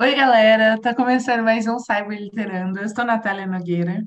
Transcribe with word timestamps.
Oi, 0.00 0.14
galera! 0.14 0.80
Tá 0.80 0.92
começando 0.94 1.42
mais 1.44 1.66
um 1.66 1.78
Cyber 1.78 2.18
Literando. 2.20 2.78
Eu 2.80 2.88
sou 2.88 3.04
Natália 3.04 3.46
Nogueira. 3.46 4.02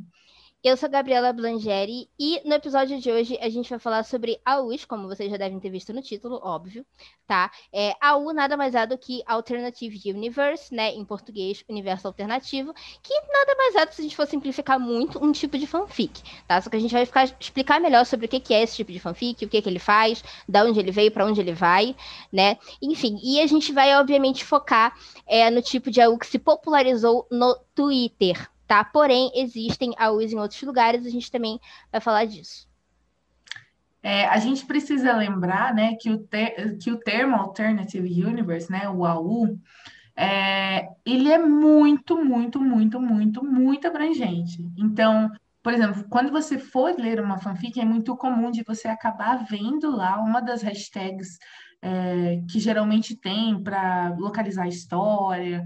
Eu 0.64 0.78
sou 0.78 0.88
Gabriela 0.88 1.34
Blangeri 1.34 2.08
e 2.20 2.40
no 2.48 2.54
episódio 2.54 3.02
de 3.02 3.12
hoje 3.12 3.36
a 3.42 3.50
gente 3.50 3.68
vai 3.68 3.80
falar 3.80 4.04
sobre 4.04 4.40
AUs, 4.46 4.86
como 4.86 5.08
vocês 5.08 5.32
já 5.32 5.36
devem 5.36 5.60
ter 5.60 5.72
visto 5.72 5.92
no 5.92 6.04
título, 6.04 6.40
óbvio, 6.44 6.86
tá? 7.26 7.50
É, 7.74 7.96
AU 8.00 8.32
nada 8.32 8.56
mais 8.56 8.76
é 8.76 8.86
do 8.86 8.96
que 8.96 9.24
Alternative 9.26 10.12
Universe, 10.14 10.72
né? 10.72 10.94
Em 10.94 11.04
português, 11.04 11.66
Universo 11.68 12.06
Alternativo, 12.06 12.76
que 13.02 13.12
nada 13.34 13.56
mais 13.56 13.74
é, 13.74 13.92
se 13.92 14.02
a 14.02 14.04
gente 14.04 14.16
for 14.16 14.28
simplificar 14.28 14.80
muito, 14.80 15.18
um 15.26 15.32
tipo 15.32 15.58
de 15.58 15.66
fanfic, 15.66 16.22
tá? 16.48 16.62
Só 16.62 16.70
que 16.70 16.78
a 16.78 16.80
gente 16.80 16.94
vai 16.94 17.08
ficar, 17.08 17.24
explicar 17.40 17.82
melhor 17.82 18.06
sobre 18.06 18.28
o 18.28 18.30
que 18.30 18.54
é 18.54 18.62
esse 18.62 18.76
tipo 18.76 18.92
de 18.92 19.00
fanfic, 19.00 19.44
o 19.44 19.50
que, 19.50 19.64
que 19.64 19.68
ele 19.68 19.80
faz, 19.80 20.24
da 20.48 20.64
onde 20.64 20.80
ele 20.80 20.92
veio, 20.92 21.12
para 21.12 21.26
onde 21.26 21.42
ele 21.42 21.54
vai, 21.54 21.96
né? 22.32 22.60
Enfim, 22.80 23.20
e 23.24 23.42
a 23.42 23.48
gente 23.48 23.74
vai, 23.74 24.00
obviamente, 24.00 24.46
focar 24.46 24.96
é, 25.26 25.50
no 25.50 25.64
tipo 25.64 25.90
de 25.90 26.00
AU 26.00 26.20
que 26.20 26.28
se 26.28 26.38
popularizou 26.38 27.28
no 27.32 27.58
Twitter, 27.74 28.48
tá? 28.72 28.86
Porém, 28.86 29.30
existem 29.36 29.94
AUs 29.98 30.32
em 30.32 30.40
outros 30.40 30.62
lugares, 30.62 31.06
a 31.06 31.10
gente 31.10 31.30
também 31.30 31.60
vai 31.92 32.00
falar 32.00 32.24
disso. 32.24 32.66
É, 34.02 34.26
a 34.28 34.38
gente 34.38 34.66
precisa 34.66 35.12
lembrar, 35.12 35.74
né, 35.74 35.96
que 36.00 36.10
o, 36.10 36.26
que 36.80 36.90
o 36.90 36.98
termo 36.98 37.36
Alternative 37.36 38.24
Universe, 38.24 38.72
né, 38.72 38.88
o 38.88 39.06
AU, 39.06 39.60
é, 40.16 40.88
ele 41.06 41.30
é 41.30 41.38
muito, 41.38 42.16
muito, 42.24 42.62
muito, 42.62 42.98
muito, 43.02 43.44
muito 43.44 43.88
abrangente. 43.90 44.66
Então, 44.78 45.30
por 45.62 45.74
exemplo, 45.74 46.06
quando 46.10 46.32
você 46.32 46.58
for 46.58 46.96
ler 46.98 47.20
uma 47.20 47.40
fanfic, 47.40 47.78
é 47.78 47.84
muito 47.84 48.16
comum 48.16 48.52
de 48.52 48.64
você 48.64 48.88
acabar 48.88 49.44
vendo 49.44 49.94
lá 49.94 50.18
uma 50.18 50.40
das 50.40 50.62
hashtags 50.62 51.38
é, 51.82 52.42
que 52.50 52.60
geralmente 52.60 53.16
tem 53.16 53.62
para 53.62 54.16
localizar 54.20 54.64
a 54.64 54.70
história, 54.70 55.64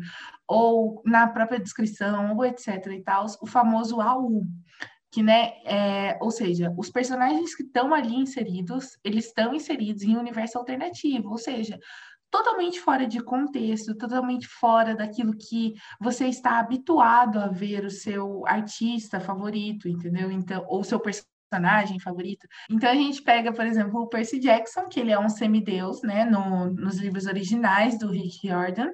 ou 0.48 1.02
na 1.06 1.28
própria 1.28 1.60
descrição, 1.60 2.36
ou 2.36 2.46
etc. 2.46 2.88
e 2.88 3.02
tal, 3.02 3.26
o 3.42 3.48
famoso 3.48 4.00
AU, 4.00 4.44
que, 5.12 5.22
né, 5.24 5.54
é, 5.66 6.18
ou 6.22 6.32
seja, 6.32 6.74
os 6.78 6.90
personagens 6.90 7.56
que 7.56 7.64
estão 7.64 7.94
ali 7.94 8.16
inseridos, 8.16 8.98
eles 9.04 9.28
estão 9.28 9.54
inseridos 9.54 10.04
em 10.04 10.16
um 10.16 10.20
universo 10.20 10.58
alternativo, 10.58 11.30
ou 11.30 11.38
seja, 11.38 11.80
totalmente 12.30 12.82
fora 12.82 13.08
de 13.08 13.22
contexto, 13.22 13.96
totalmente 13.96 14.46
fora 14.48 14.94
daquilo 14.94 15.38
que 15.38 15.74
você 16.02 16.28
está 16.28 16.60
habituado 16.60 17.40
a 17.40 17.48
ver 17.48 17.86
o 17.86 17.90
seu 17.90 18.46
artista 18.46 19.20
favorito, 19.20 19.88
entendeu? 19.88 20.30
Então, 20.30 20.66
ou 20.68 20.84
seu 20.84 21.00
personagem 21.00 21.35
favorito. 22.02 22.48
Então 22.70 22.90
a 22.90 22.96
gente 22.96 23.22
pega, 23.22 23.52
por 23.54 23.66
exemplo, 23.66 24.02
o 24.02 24.08
Percy 24.08 24.40
Jackson, 24.40 24.88
que 24.88 25.00
ele 25.00 25.12
é 25.12 25.20
um 25.20 25.30
semideus, 25.30 26.02
né, 26.02 26.26
no, 26.26 26.72
nos 26.72 26.98
livros 26.98 27.26
originais 27.26 27.98
do 27.98 28.10
Rick 28.10 28.48
Riordan, 28.48 28.92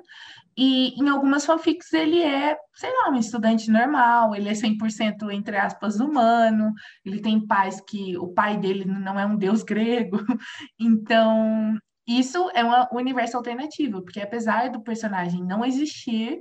e 0.57 0.93
em 1.01 1.09
algumas 1.09 1.45
fanfics 1.45 1.93
ele 1.93 2.21
é, 2.21 2.57
sei 2.75 2.91
lá, 2.91 3.09
um 3.09 3.17
estudante 3.17 3.71
normal, 3.71 4.35
ele 4.35 4.49
é 4.49 4.53
100% 4.53 5.31
entre 5.31 5.57
aspas 5.57 5.99
humano, 5.99 6.73
ele 7.05 7.21
tem 7.21 7.45
pais 7.45 7.81
que 7.81 8.17
o 8.17 8.27
pai 8.27 8.57
dele 8.57 8.85
não 8.85 9.19
é 9.19 9.25
um 9.25 9.37
deus 9.37 9.63
grego. 9.63 10.17
Então, 10.79 11.77
isso 12.07 12.49
é 12.53 12.63
um 12.63 12.97
universo 12.97 13.37
alternativo, 13.37 14.01
porque 14.01 14.19
apesar 14.19 14.69
do 14.69 14.81
personagem 14.81 15.43
não 15.43 15.63
existir, 15.63 16.39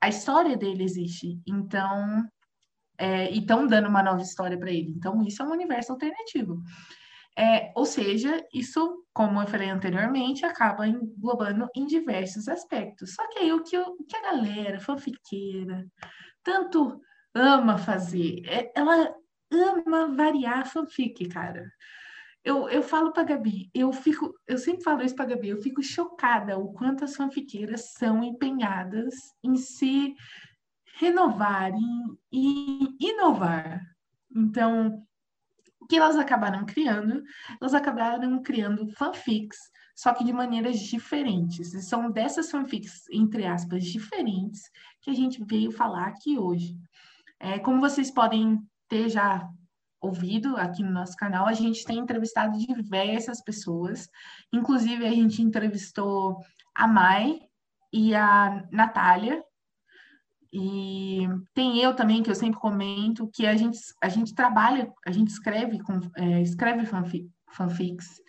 a 0.00 0.08
história 0.08 0.56
dele 0.56 0.82
existe. 0.84 1.40
Então, 1.46 2.24
é, 2.98 3.30
e 3.30 3.38
estão 3.38 3.66
dando 3.66 3.88
uma 3.88 4.02
nova 4.02 4.22
história 4.22 4.58
para 4.58 4.70
ele. 4.70 4.90
Então, 4.90 5.22
isso 5.22 5.42
é 5.42 5.46
um 5.46 5.52
universo 5.52 5.92
alternativo. 5.92 6.62
É, 7.36 7.72
ou 7.74 7.84
seja, 7.84 8.44
isso, 8.52 9.04
como 9.12 9.42
eu 9.42 9.46
falei 9.46 9.68
anteriormente, 9.68 10.46
acaba 10.46 10.86
englobando 10.86 11.68
em 11.74 11.84
diversos 11.86 12.48
aspectos. 12.48 13.14
Só 13.14 13.28
que 13.28 13.40
aí 13.40 13.52
o 13.52 13.62
que, 13.62 13.76
o 13.76 14.04
que 14.04 14.16
a 14.16 14.22
galera 14.22 14.80
fanfiqueira 14.80 15.84
tanto 16.42 17.00
ama 17.34 17.78
fazer, 17.78 18.42
é, 18.46 18.70
ela 18.76 19.12
ama 19.50 20.14
variar 20.14 20.66
fanfic, 20.66 21.28
cara. 21.28 21.68
Eu, 22.44 22.68
eu 22.68 22.82
falo 22.82 23.10
para 23.10 23.24
Gabi, 23.24 23.70
eu 23.74 23.90
fico, 23.92 24.34
eu 24.46 24.58
sempre 24.58 24.84
falo 24.84 25.02
isso 25.02 25.16
para 25.16 25.24
Gabi, 25.24 25.48
eu 25.48 25.62
fico 25.62 25.82
chocada 25.82 26.58
o 26.58 26.72
quanto 26.74 27.02
as 27.02 27.16
fanfiqueiras 27.16 27.92
são 27.92 28.22
empenhadas 28.22 29.14
em 29.42 29.56
se 29.56 30.14
renovar, 30.98 31.72
em, 31.72 32.18
em 32.32 32.96
inovar. 33.00 33.80
Então, 34.34 35.04
o 35.80 35.86
que 35.86 35.96
elas 35.96 36.16
acabaram 36.16 36.64
criando? 36.64 37.22
Elas 37.60 37.74
acabaram 37.74 38.42
criando 38.42 38.88
fanfics, 38.92 39.58
só 39.94 40.12
que 40.14 40.24
de 40.24 40.32
maneiras 40.32 40.78
diferentes. 40.80 41.74
E 41.74 41.82
são 41.82 42.10
dessas 42.10 42.50
fanfics, 42.50 43.08
entre 43.10 43.46
aspas, 43.46 43.84
diferentes, 43.84 44.62
que 45.02 45.10
a 45.10 45.14
gente 45.14 45.44
veio 45.44 45.70
falar 45.70 46.06
aqui 46.06 46.38
hoje. 46.38 46.76
É, 47.38 47.58
como 47.58 47.80
vocês 47.80 48.10
podem 48.10 48.58
ter 48.88 49.08
já 49.08 49.48
ouvido 50.00 50.56
aqui 50.56 50.82
no 50.82 50.90
nosso 50.90 51.16
canal, 51.16 51.46
a 51.46 51.52
gente 51.52 51.84
tem 51.84 51.98
entrevistado 51.98 52.58
diversas 52.58 53.42
pessoas. 53.42 54.08
Inclusive, 54.52 55.06
a 55.06 55.10
gente 55.10 55.42
entrevistou 55.42 56.38
a 56.74 56.86
Mai 56.86 57.40
e 57.92 58.14
a 58.14 58.66
Natália, 58.70 59.42
e 60.56 61.26
tem 61.52 61.80
eu 61.80 61.96
também, 61.96 62.22
que 62.22 62.30
eu 62.30 62.34
sempre 62.34 62.60
comento, 62.60 63.28
que 63.32 63.44
a 63.44 63.56
gente, 63.56 63.76
a 64.00 64.08
gente 64.08 64.32
trabalha, 64.32 64.92
a 65.04 65.10
gente 65.10 65.26
escreve, 65.26 65.82
com, 65.82 65.98
é, 66.16 66.42
escreve 66.42 66.86
fanfic, 66.86 67.28
fanfics 67.50 68.22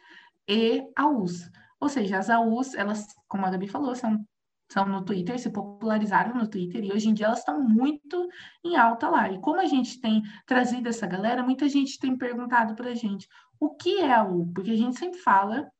e 0.49 0.83
AUs. 0.95 1.51
Ou 1.79 1.87
seja, 1.87 2.17
as 2.17 2.27
AUs, 2.31 2.73
elas, 2.73 3.05
como 3.27 3.45
a 3.45 3.51
Gabi 3.51 3.67
falou, 3.67 3.93
são, 3.93 4.25
são 4.71 4.87
no 4.87 5.05
Twitter, 5.05 5.37
se 5.37 5.51
popularizaram 5.51 6.33
no 6.33 6.47
Twitter 6.47 6.83
e 6.83 6.91
hoje 6.91 7.09
em 7.09 7.13
dia 7.13 7.27
elas 7.27 7.39
estão 7.39 7.61
muito 7.61 8.27
em 8.63 8.75
alta 8.75 9.07
lá. 9.07 9.29
E 9.29 9.39
como 9.39 9.61
a 9.61 9.65
gente 9.65 10.01
tem 10.01 10.23
trazido 10.47 10.89
essa 10.89 11.05
galera, 11.05 11.43
muita 11.43 11.69
gente 11.69 11.99
tem 11.99 12.17
perguntado 12.17 12.73
para 12.73 12.89
a 12.89 12.95
gente 12.95 13.27
o 13.59 13.69
que 13.75 14.01
é 14.01 14.11
AU? 14.11 14.51
Porque 14.51 14.71
a 14.71 14.75
gente 14.75 14.97
sempre 14.97 15.19
fala 15.19 15.71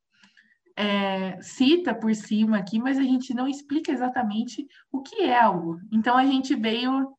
é, 0.76 1.40
cita 1.40 1.94
por 1.94 2.14
cima 2.14 2.58
aqui, 2.58 2.78
mas 2.78 2.98
a 2.98 3.02
gente 3.02 3.32
não 3.32 3.48
explica 3.48 3.90
exatamente 3.90 4.66
o 4.92 5.00
que 5.00 5.22
é 5.22 5.40
algo. 5.40 5.80
Então 5.90 6.16
a 6.16 6.24
gente 6.24 6.54
veio 6.54 7.16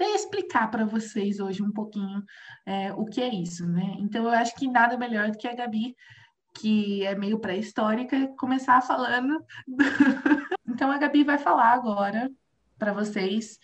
explicar 0.00 0.70
para 0.70 0.84
vocês 0.84 1.40
hoje 1.40 1.62
um 1.62 1.70
pouquinho 1.70 2.22
é, 2.66 2.92
o 2.92 3.04
que 3.04 3.20
é 3.20 3.32
isso, 3.34 3.66
né? 3.66 3.96
Então 3.98 4.24
eu 4.24 4.30
acho 4.30 4.54
que 4.54 4.68
nada 4.68 4.96
melhor 4.96 5.30
do 5.30 5.38
que 5.38 5.46
a 5.46 5.54
Gabi, 5.54 5.94
que 6.54 7.04
é 7.04 7.14
meio 7.14 7.38
pré-histórica, 7.38 8.28
começar 8.38 8.80
falando. 8.80 9.38
Do... 9.66 9.84
então 10.68 10.90
a 10.90 10.98
Gabi 10.98 11.24
vai 11.24 11.38
falar 11.38 11.72
agora 11.72 12.30
para 12.78 12.92
vocês 12.92 13.58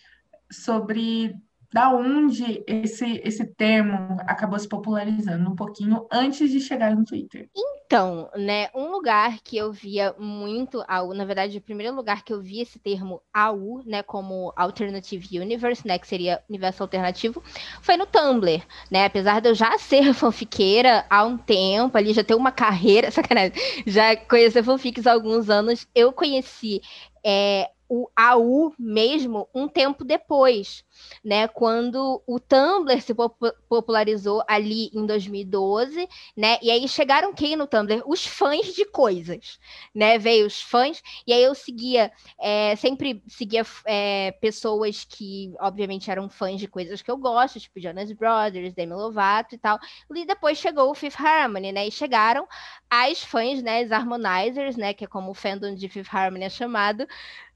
sobre 0.51 1.35
da 1.73 1.89
onde 1.89 2.63
esse, 2.67 3.21
esse 3.23 3.45
termo 3.45 4.17
acabou 4.21 4.59
se 4.59 4.67
popularizando 4.67 5.49
um 5.49 5.55
pouquinho 5.55 6.05
antes 6.11 6.51
de 6.51 6.59
chegar 6.59 6.95
no 6.95 7.05
Twitter. 7.05 7.49
Então, 7.55 8.29
né, 8.35 8.69
um 8.75 8.91
lugar 8.91 9.39
que 9.41 9.57
eu 9.57 9.71
via 9.71 10.13
muito 10.17 10.83
AU, 10.87 11.13
na 11.13 11.23
verdade, 11.23 11.57
o 11.57 11.61
primeiro 11.61 11.95
lugar 11.95 12.23
que 12.23 12.33
eu 12.33 12.41
vi 12.41 12.61
esse 12.61 12.77
termo 12.77 13.21
AU, 13.33 13.83
né, 13.85 14.03
como 14.03 14.51
Alternative 14.55 15.39
Universe, 15.39 15.87
né, 15.87 15.97
que 15.97 16.07
seria 16.07 16.43
universo 16.49 16.83
alternativo, 16.83 17.41
foi 17.81 17.95
no 17.95 18.05
Tumblr, 18.05 18.61
né, 18.89 19.05
apesar 19.05 19.39
de 19.39 19.49
eu 19.49 19.55
já 19.55 19.77
ser 19.77 20.13
fanfiqueira 20.13 21.05
há 21.09 21.23
um 21.23 21.37
tempo, 21.37 21.97
ali 21.97 22.13
já 22.13 22.23
ter 22.23 22.35
uma 22.35 22.51
carreira, 22.51 23.11
sacanagem, 23.11 23.53
já 23.87 24.15
conhecer 24.15 24.63
fanfics 24.63 25.07
há 25.07 25.13
alguns 25.13 25.49
anos, 25.49 25.87
eu 25.95 26.11
conheci 26.11 26.81
é, 27.25 27.69
o 27.93 28.09
AU 28.15 28.73
mesmo 28.79 29.49
um 29.53 29.67
tempo 29.67 30.05
depois, 30.05 30.85
né? 31.21 31.45
Quando 31.49 32.23
o 32.25 32.39
Tumblr 32.39 33.01
se 33.01 33.13
popularizou 33.67 34.41
ali 34.47 34.89
em 34.93 35.05
2012, 35.05 36.07
né? 36.37 36.57
E 36.61 36.71
aí 36.71 36.87
chegaram 36.87 37.33
quem 37.33 37.57
no 37.57 37.67
Tumblr? 37.67 38.01
Os 38.05 38.25
fãs 38.25 38.73
de 38.73 38.85
coisas, 38.85 39.59
né? 39.93 40.17
Veio 40.17 40.47
os 40.47 40.61
fãs, 40.61 41.03
e 41.27 41.33
aí 41.33 41.43
eu 41.43 41.53
seguia, 41.53 42.13
é, 42.39 42.77
sempre 42.77 43.21
seguia 43.27 43.65
é, 43.83 44.31
pessoas 44.39 45.03
que, 45.03 45.53
obviamente, 45.59 46.09
eram 46.09 46.29
fãs 46.29 46.61
de 46.61 46.69
coisas 46.69 47.01
que 47.01 47.11
eu 47.11 47.17
gosto, 47.17 47.59
tipo 47.59 47.77
Jonas 47.77 48.09
Brothers, 48.13 48.73
Demi 48.73 48.93
Lovato 48.93 49.53
e 49.53 49.57
tal. 49.57 49.77
E 50.15 50.25
depois 50.25 50.57
chegou 50.57 50.89
o 50.89 50.95
Fifth 50.95 51.19
Harmony, 51.19 51.73
né? 51.73 51.85
E 51.85 51.91
chegaram 51.91 52.47
as 52.89 53.21
fãs, 53.21 53.61
né? 53.61 53.83
Os 53.83 53.91
Harmonizers, 53.91 54.77
né? 54.77 54.93
Que 54.93 55.03
é 55.03 55.07
como 55.07 55.31
o 55.31 55.33
fandom 55.33 55.75
de 55.75 55.89
Fifth 55.89 56.13
Harmony 56.13 56.45
é 56.45 56.49
chamado, 56.49 57.05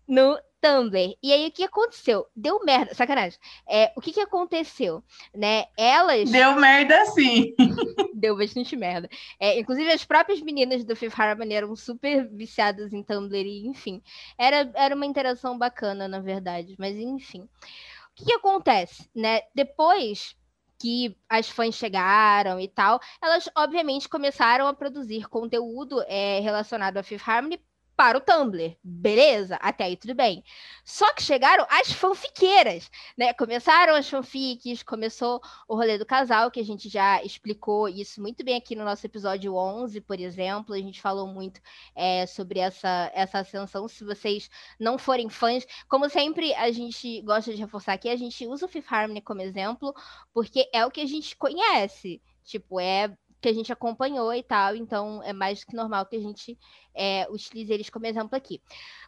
no 0.08 0.38
Tumblr. 0.66 1.16
E 1.22 1.32
aí 1.32 1.48
o 1.48 1.52
que 1.52 1.64
aconteceu? 1.64 2.26
Deu 2.36 2.64
merda, 2.64 2.94
sacanagem. 2.96 3.38
É, 3.70 3.94
o 3.96 4.02
que 4.02 4.12
que 4.12 4.20
aconteceu, 4.20 5.04
né? 5.34 5.66
Elas 5.78 6.30
Deu 6.32 6.56
merda 6.56 7.06
sim. 7.06 7.54
deu 8.16 8.36
bastante 8.36 8.76
merda. 8.76 9.08
É, 9.40 9.60
inclusive 9.60 9.92
as 9.92 10.04
próprias 10.04 10.42
meninas 10.42 10.84
do 10.84 10.96
Fifth 10.96 11.20
Harmony 11.20 11.54
eram 11.54 11.76
super 11.76 12.28
viciadas 12.30 12.94
em 12.94 13.04
Tumblr 13.04 13.46
e 13.46 13.68
enfim, 13.68 14.02
era 14.38 14.72
era 14.74 14.96
uma 14.96 15.06
interação 15.06 15.58
bacana, 15.58 16.08
na 16.08 16.20
verdade, 16.20 16.76
mas 16.80 16.96
enfim. 16.96 17.42
O 17.42 18.16
que 18.16 18.26
que 18.26 18.34
acontece, 18.34 19.08
né? 19.14 19.42
Depois 19.54 20.36
que 20.80 21.16
as 21.30 21.50
fãs 21.50 21.76
chegaram 21.76 22.60
e 22.60 22.68
tal, 22.68 23.00
elas 23.22 23.50
obviamente 23.56 24.10
começaram 24.10 24.68
a 24.68 24.74
produzir 24.74 25.28
conteúdo 25.28 26.02
é, 26.08 26.40
relacionado 26.40 26.98
a 26.98 27.04
Fifth 27.04 27.28
Harmony 27.28 27.60
para 27.96 28.18
o 28.18 28.22
Tumblr. 28.22 28.78
Beleza, 28.84 29.56
até 29.62 29.86
aí 29.86 29.96
tudo 29.96 30.14
bem. 30.14 30.44
Só 30.84 31.14
que 31.14 31.24
chegaram 31.24 31.66
as 31.70 31.92
fanfiqueiras, 31.92 32.90
né? 33.18 33.34
Começaram 33.34 33.96
as 33.96 34.10
fanfics, 34.10 34.84
começou 34.84 35.42
o 35.68 35.76
rolê 35.76 35.98
do 35.98 36.06
casal, 36.06 36.52
que 36.52 36.60
a 36.60 36.64
gente 36.64 36.90
já 36.90 37.24
explicou 37.24 37.88
isso 37.88 38.22
muito 38.22 38.44
bem 38.44 38.58
aqui 38.58 38.76
no 38.76 38.84
nosso 38.84 39.06
episódio 39.06 39.56
11, 39.56 40.02
por 40.02 40.20
exemplo. 40.20 40.76
A 40.76 40.80
gente 40.80 41.02
falou 41.02 41.28
muito 41.28 41.62
é, 41.96 42.26
sobre 42.26 42.60
essa, 42.60 43.12
essa 43.14 43.40
ascensão. 43.40 43.88
Se 43.88 44.04
vocês 44.04 44.50
não 44.80 44.98
forem 44.98 45.30
fãs, 45.30 45.66
como 45.88 46.10
sempre 46.10 46.54
a 46.56 46.72
gente 46.72 47.22
gosta 47.22 47.52
de 47.54 47.62
reforçar 47.62 47.94
aqui, 47.94 48.10
a 48.10 48.16
gente 48.16 48.46
usa 48.46 48.66
o 48.66 48.70
Fifth 48.70 48.92
Harmony 48.92 49.22
como 49.22 49.42
exemplo, 49.42 49.94
porque 50.34 50.70
é 50.74 50.86
o 50.86 50.92
que 50.92 51.02
a 51.02 51.08
gente 51.08 51.36
conhece. 51.36 52.22
Tipo, 52.44 52.80
é 52.80 53.18
que 53.42 53.50
a 53.50 53.54
gente 53.54 53.72
acompanhou 53.72 54.34
e 54.34 54.44
tal, 54.44 54.76
então 54.76 55.22
é 55.24 55.34
mais 55.34 55.64
que 55.64 55.76
normal 55.76 56.06
que 56.06 56.16
a 56.16 56.22
gente 56.22 56.58
é, 56.94 57.28
utilize 57.30 57.72
eles 57.72 57.90
como 57.90 58.06
exemplo 58.06 58.36
aqui. 58.36 58.62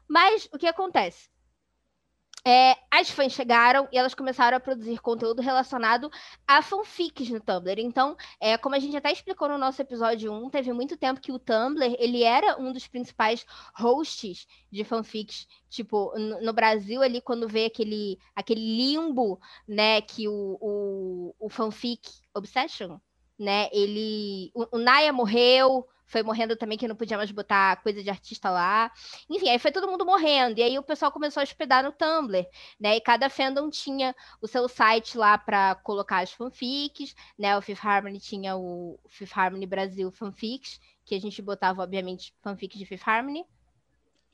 Mas 0.08 0.48
o 0.54 0.58
que 0.58 0.68
acontece? 0.68 1.30
É, 2.50 2.78
as 2.90 3.10
fãs 3.10 3.34
chegaram 3.34 3.90
e 3.92 3.98
elas 3.98 4.14
começaram 4.14 4.56
a 4.56 4.60
produzir 4.60 5.02
conteúdo 5.02 5.42
relacionado 5.42 6.10
a 6.48 6.62
fanfics 6.62 7.30
no 7.30 7.42
Tumblr. 7.42 7.78
Então, 7.78 8.16
é, 8.40 8.58
como 8.58 8.74
a 8.74 8.80
gente 8.80 8.96
até 8.96 9.12
explicou 9.12 9.50
no 9.50 9.58
nosso 9.58 9.82
episódio 9.82 10.32
1, 10.32 10.50
teve 10.50 10.72
muito 10.72 10.96
tempo 10.96 11.20
que 11.20 11.30
o 11.30 11.40
Tumblr 11.40 11.98
ele 12.00 12.24
era 12.24 12.58
um 12.58 12.72
dos 12.72 12.88
principais 12.88 13.46
hosts 13.76 14.48
de 14.72 14.86
fanfics. 14.86 15.46
Tipo, 15.70 16.18
no, 16.18 16.42
no 16.42 16.54
Brasil, 16.54 17.02
ali, 17.02 17.20
quando 17.20 17.50
veio 17.50 17.68
aquele, 17.68 18.18
aquele 18.34 18.62
limbo, 18.62 19.42
né, 19.68 20.00
que 20.00 20.30
o, 20.30 20.58
o, 20.62 21.36
o 21.38 21.50
fanfic 21.50 22.10
Obsession, 22.34 22.98
né? 23.38 23.70
Ele. 23.72 24.52
O, 24.54 24.78
o 24.78 24.80
Naya 24.80 25.12
morreu, 25.14 25.88
foi 26.08 26.24
morrendo 26.24 26.56
também 26.56 26.78
que 26.78 26.88
não 26.88 26.96
podia 26.96 27.18
mais 27.18 27.30
botar 27.32 27.76
coisa 27.84 28.02
de 28.02 28.10
artista 28.10 28.50
lá. 28.50 28.92
Enfim, 29.30 29.50
aí 29.50 29.60
foi 29.60 29.72
todo 29.72 29.88
mundo 29.88 30.06
morrendo. 30.06 30.58
E 30.58 30.64
aí 30.64 30.80
o 30.80 30.84
pessoal 30.84 31.12
começou 31.12 31.42
a 31.42 31.44
hospedar 31.44 31.84
no 31.84 31.92
Tumblr, 31.92 32.48
né? 32.80 32.96
E 32.96 33.02
cada 33.02 33.30
fandom 33.30 33.70
tinha 33.70 34.16
o 34.42 34.48
seu 34.48 34.68
site 34.70 35.18
lá 35.18 35.38
para 35.38 35.76
colocar 35.76 36.20
as 36.20 36.32
fanfics, 36.32 37.14
né? 37.38 37.58
O 37.58 37.62
Fifth 37.62 37.86
Harmony 37.86 38.20
tinha 38.20 38.56
o 38.56 38.98
Fifth 39.10 39.38
Harmony 39.38 39.66
Brasil 39.66 40.10
Fanfics, 40.12 40.80
que 41.06 41.14
a 41.14 41.20
gente 41.20 41.42
botava, 41.42 41.84
obviamente, 41.84 42.34
fanfics 42.42 42.80
de 42.80 42.86
Fifth 42.86 43.08
Harmony. 43.08 43.46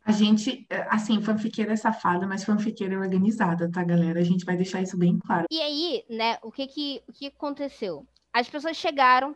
A 0.06 0.12
gente, 0.12 0.68
assim, 0.90 1.22
fanfiqueira 1.22 1.72
é 1.72 1.78
safada, 1.78 2.28
mas 2.28 2.44
fanfiqueira 2.44 2.94
é 2.94 2.98
organizada, 2.98 3.72
tá, 3.72 3.82
galera? 3.84 4.20
A 4.20 4.24
gente 4.24 4.44
vai 4.44 4.58
deixar 4.58 4.82
isso 4.82 4.98
bem 4.98 5.18
claro. 5.18 5.46
E 5.50 5.62
aí, 5.62 6.04
né, 6.10 6.38
o 6.44 6.52
que 6.52 6.68
que, 6.68 7.02
o 7.08 7.14
que 7.14 7.28
aconteceu? 7.28 8.06
As 8.34 8.50
pessoas 8.50 8.76
chegaram 8.76 9.36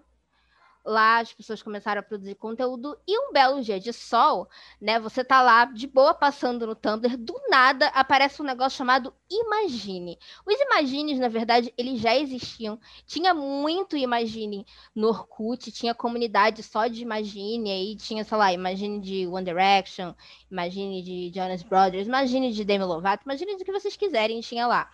lá, 0.87 1.19
as 1.19 1.33
pessoas 1.33 1.61
começaram 1.61 1.99
a 1.99 2.03
produzir 2.03 2.35
conteúdo 2.35 2.97
e 3.05 3.19
um 3.19 3.33
belo 3.33 3.61
dia 3.61 3.79
de 3.79 3.91
sol, 3.91 4.49
né? 4.79 4.99
Você 4.99 5.23
tá 5.23 5.41
lá 5.41 5.65
de 5.65 5.85
boa 5.85 6.13
passando 6.13 6.65
no 6.65 6.75
Tumblr, 6.75 7.17
do 7.17 7.33
nada 7.49 7.87
aparece 7.89 8.41
um 8.41 8.45
negócio 8.45 8.77
chamado 8.77 9.13
Imagine. 9.29 10.17
Os 10.45 10.59
Imagines, 10.59 11.19
na 11.19 11.27
verdade, 11.27 11.73
eles 11.77 11.99
já 11.99 12.15
existiam. 12.15 12.79
Tinha 13.05 13.33
muito 13.33 13.97
Imagine 13.97 14.65
no 14.95 15.09
Orkut, 15.09 15.71
tinha 15.71 15.93
comunidade 15.93 16.63
só 16.63 16.87
de 16.87 17.01
Imagine, 17.01 17.69
aí 17.69 17.95
tinha, 17.95 18.23
sei 18.23 18.37
lá, 18.37 18.53
Imagine 18.53 18.99
de 19.01 19.27
One 19.27 19.45
Direction, 19.45 20.13
Imagine 20.49 21.01
de 21.01 21.31
Jonas 21.33 21.61
Brothers, 21.61 22.07
Imagine 22.07 22.53
de 22.53 22.63
Demi 22.63 22.85
Lovato, 22.85 23.23
Imagine 23.25 23.57
do 23.57 23.65
que 23.65 23.71
vocês 23.71 23.97
quiserem, 23.97 24.39
tinha 24.39 24.65
lá. 24.65 24.89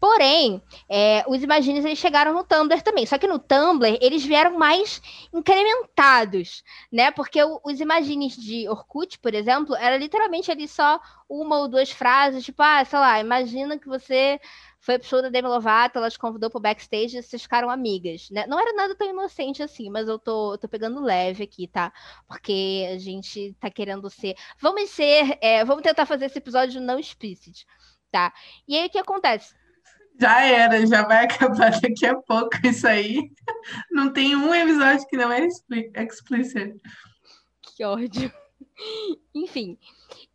Porém, 0.00 0.62
é, 0.88 1.22
os 1.28 1.42
Imagines 1.42 1.84
eles 1.84 1.98
chegaram 1.98 2.32
no 2.32 2.42
Tumblr 2.42 2.82
também. 2.82 3.04
Só 3.04 3.18
que 3.18 3.26
no 3.26 3.38
Tumblr 3.38 3.98
eles 4.00 4.24
vieram 4.24 4.58
mais 4.58 5.00
incrementados, 5.32 6.64
né? 6.90 7.10
Porque 7.10 7.42
o, 7.42 7.60
os 7.62 7.80
Imagines 7.80 8.34
de 8.34 8.66
Orkut, 8.66 9.18
por 9.18 9.34
exemplo, 9.34 9.76
era 9.76 9.98
literalmente 9.98 10.50
ali 10.50 10.66
só 10.66 10.98
uma 11.30 11.60
ou 11.60 11.68
duas 11.68 11.92
frases, 11.92 12.44
tipo, 12.44 12.60
ah, 12.60 12.84
sei 12.84 12.98
lá, 12.98 13.20
imagina 13.20 13.78
que 13.78 13.86
você 13.86 14.40
foi 14.80 14.98
pro 14.98 15.06
show 15.06 15.22
da 15.22 15.28
Demi 15.28 15.46
Lovato, 15.46 15.98
ela 15.98 16.10
te 16.10 16.18
convidou 16.18 16.50
pro 16.50 16.58
backstage 16.58 17.16
e 17.16 17.22
vocês 17.22 17.42
ficaram 17.42 17.70
amigas, 17.70 18.28
né? 18.30 18.46
Não 18.48 18.58
era 18.58 18.72
nada 18.72 18.96
tão 18.96 19.08
inocente 19.08 19.62
assim, 19.62 19.88
mas 19.90 20.08
eu 20.08 20.18
tô, 20.18 20.58
tô 20.58 20.68
pegando 20.68 21.00
leve 21.00 21.44
aqui, 21.44 21.68
tá? 21.68 21.92
Porque 22.26 22.88
a 22.92 22.98
gente 22.98 23.54
tá 23.60 23.70
querendo 23.70 24.10
ser. 24.10 24.34
Vamos 24.58 24.90
ser. 24.90 25.38
É, 25.40 25.64
vamos 25.64 25.82
tentar 25.82 26.04
fazer 26.04 26.26
esse 26.26 26.38
episódio 26.38 26.80
não 26.80 26.98
explícito, 26.98 27.60
tá? 28.10 28.32
E 28.66 28.76
aí 28.76 28.86
o 28.86 28.90
que 28.90 28.98
acontece? 28.98 29.54
Já 30.18 30.44
era, 30.44 30.84
já 30.86 31.06
vai 31.06 31.24
acabar 31.26 31.78
daqui 31.80 32.06
a 32.06 32.16
pouco 32.16 32.56
isso 32.64 32.88
aí. 32.88 33.30
Não 33.90 34.12
tem 34.12 34.34
um 34.34 34.52
episódio 34.52 35.06
que 35.06 35.16
não 35.16 35.30
é 35.30 35.46
explícito. 35.46 36.80
Que 37.76 37.84
ódio. 37.84 38.32
Enfim. 39.34 39.78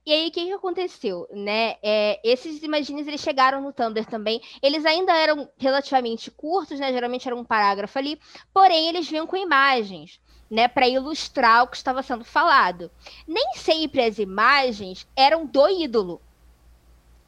E 0.06 0.14
aí, 0.14 0.28
o 0.28 0.32
que, 0.32 0.46
que 0.46 0.54
aconteceu, 0.54 1.28
né? 1.32 1.78
É, 1.82 2.20
esses 2.24 2.62
imagines, 2.62 3.08
eles 3.08 3.22
chegaram 3.22 3.60
no 3.62 3.74
Tumblr 3.74 4.06
também. 4.06 4.40
Eles 4.62 4.86
ainda 4.86 5.12
eram 5.14 5.50
relativamente 5.58 6.30
curtos, 6.30 6.80
né? 6.80 6.94
Geralmente 6.94 7.28
era 7.28 7.36
um 7.36 7.44
parágrafo 7.44 7.98
ali. 7.98 8.20
Porém, 8.54 8.88
eles 8.88 9.10
vinham 9.10 9.26
com 9.26 9.36
imagens, 9.36 10.22
né? 10.50 10.68
Para 10.68 10.88
ilustrar 10.88 11.64
o 11.64 11.68
que 11.68 11.78
estava 11.78 12.04
sendo 12.04 12.24
falado. 12.24 12.92
Nem 13.28 13.56
sempre 13.56 14.04
as 14.04 14.20
imagens 14.20 15.08
eram 15.16 15.46
do 15.46 15.68
ídolo. 15.68 16.22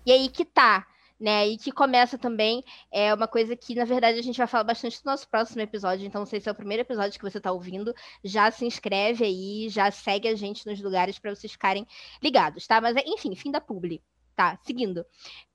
E 0.06 0.12
aí 0.12 0.30
que 0.30 0.46
tá 0.46 0.86
né? 1.20 1.48
E 1.48 1.58
que 1.58 1.72
começa 1.72 2.18
também 2.18 2.64
é 2.92 3.14
uma 3.14 3.28
coisa 3.28 3.56
que, 3.56 3.74
na 3.76 3.86
verdade, 3.86 4.20
a 4.20 4.22
gente 4.22 4.38
vai 4.38 4.48
falar 4.48 4.64
bastante 4.64 5.00
no 5.04 5.12
nosso 5.12 5.28
próximo 5.28 5.62
episódio. 5.62 6.06
Então, 6.06 6.26
se 6.26 6.38
esse 6.38 6.48
é 6.48 6.52
o 6.52 6.56
primeiro 6.56 6.82
episódio 6.82 7.18
que 7.18 7.30
você 7.30 7.38
está 7.38 7.52
ouvindo, 7.52 7.94
já 8.24 8.52
se 8.52 8.66
inscreve 8.66 9.26
aí, 9.26 9.70
já 9.70 9.90
segue 9.92 10.28
a 10.28 10.36
gente 10.36 10.66
nos 10.66 10.82
lugares 10.82 11.18
para 11.18 11.34
vocês 11.34 11.52
ficarem 11.52 11.88
ligados, 12.22 12.68
tá? 12.68 12.80
Mas, 12.80 12.96
enfim, 13.06 13.36
fim 13.36 13.52
da 13.52 13.60
publi, 13.60 14.02
tá? 14.36 14.58
Seguindo. 14.64 15.06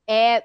É, 0.09 0.44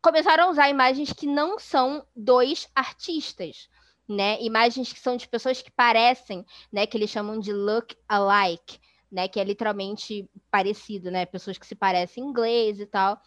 começaram 0.00 0.44
a 0.44 0.50
usar 0.50 0.68
imagens 0.68 1.12
que 1.12 1.26
não 1.26 1.58
são 1.58 2.06
dois 2.16 2.68
artistas, 2.74 3.68
né? 4.08 4.40
Imagens 4.42 4.92
que 4.92 5.00
são 5.00 5.16
de 5.16 5.28
pessoas 5.28 5.60
que 5.60 5.70
parecem, 5.70 6.44
né? 6.72 6.86
Que 6.86 6.96
eles 6.96 7.10
chamam 7.10 7.38
de 7.38 7.52
look 7.52 7.94
alike, 8.08 8.78
né? 9.10 9.28
Que 9.28 9.40
é 9.40 9.44
literalmente 9.44 10.28
parecido, 10.50 11.10
né? 11.10 11.26
Pessoas 11.26 11.58
que 11.58 11.66
se 11.66 11.74
parecem 11.74 12.24
em 12.24 12.28
inglês 12.28 12.80
e 12.80 12.86
tal. 12.86 13.20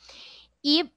E 0.64 0.92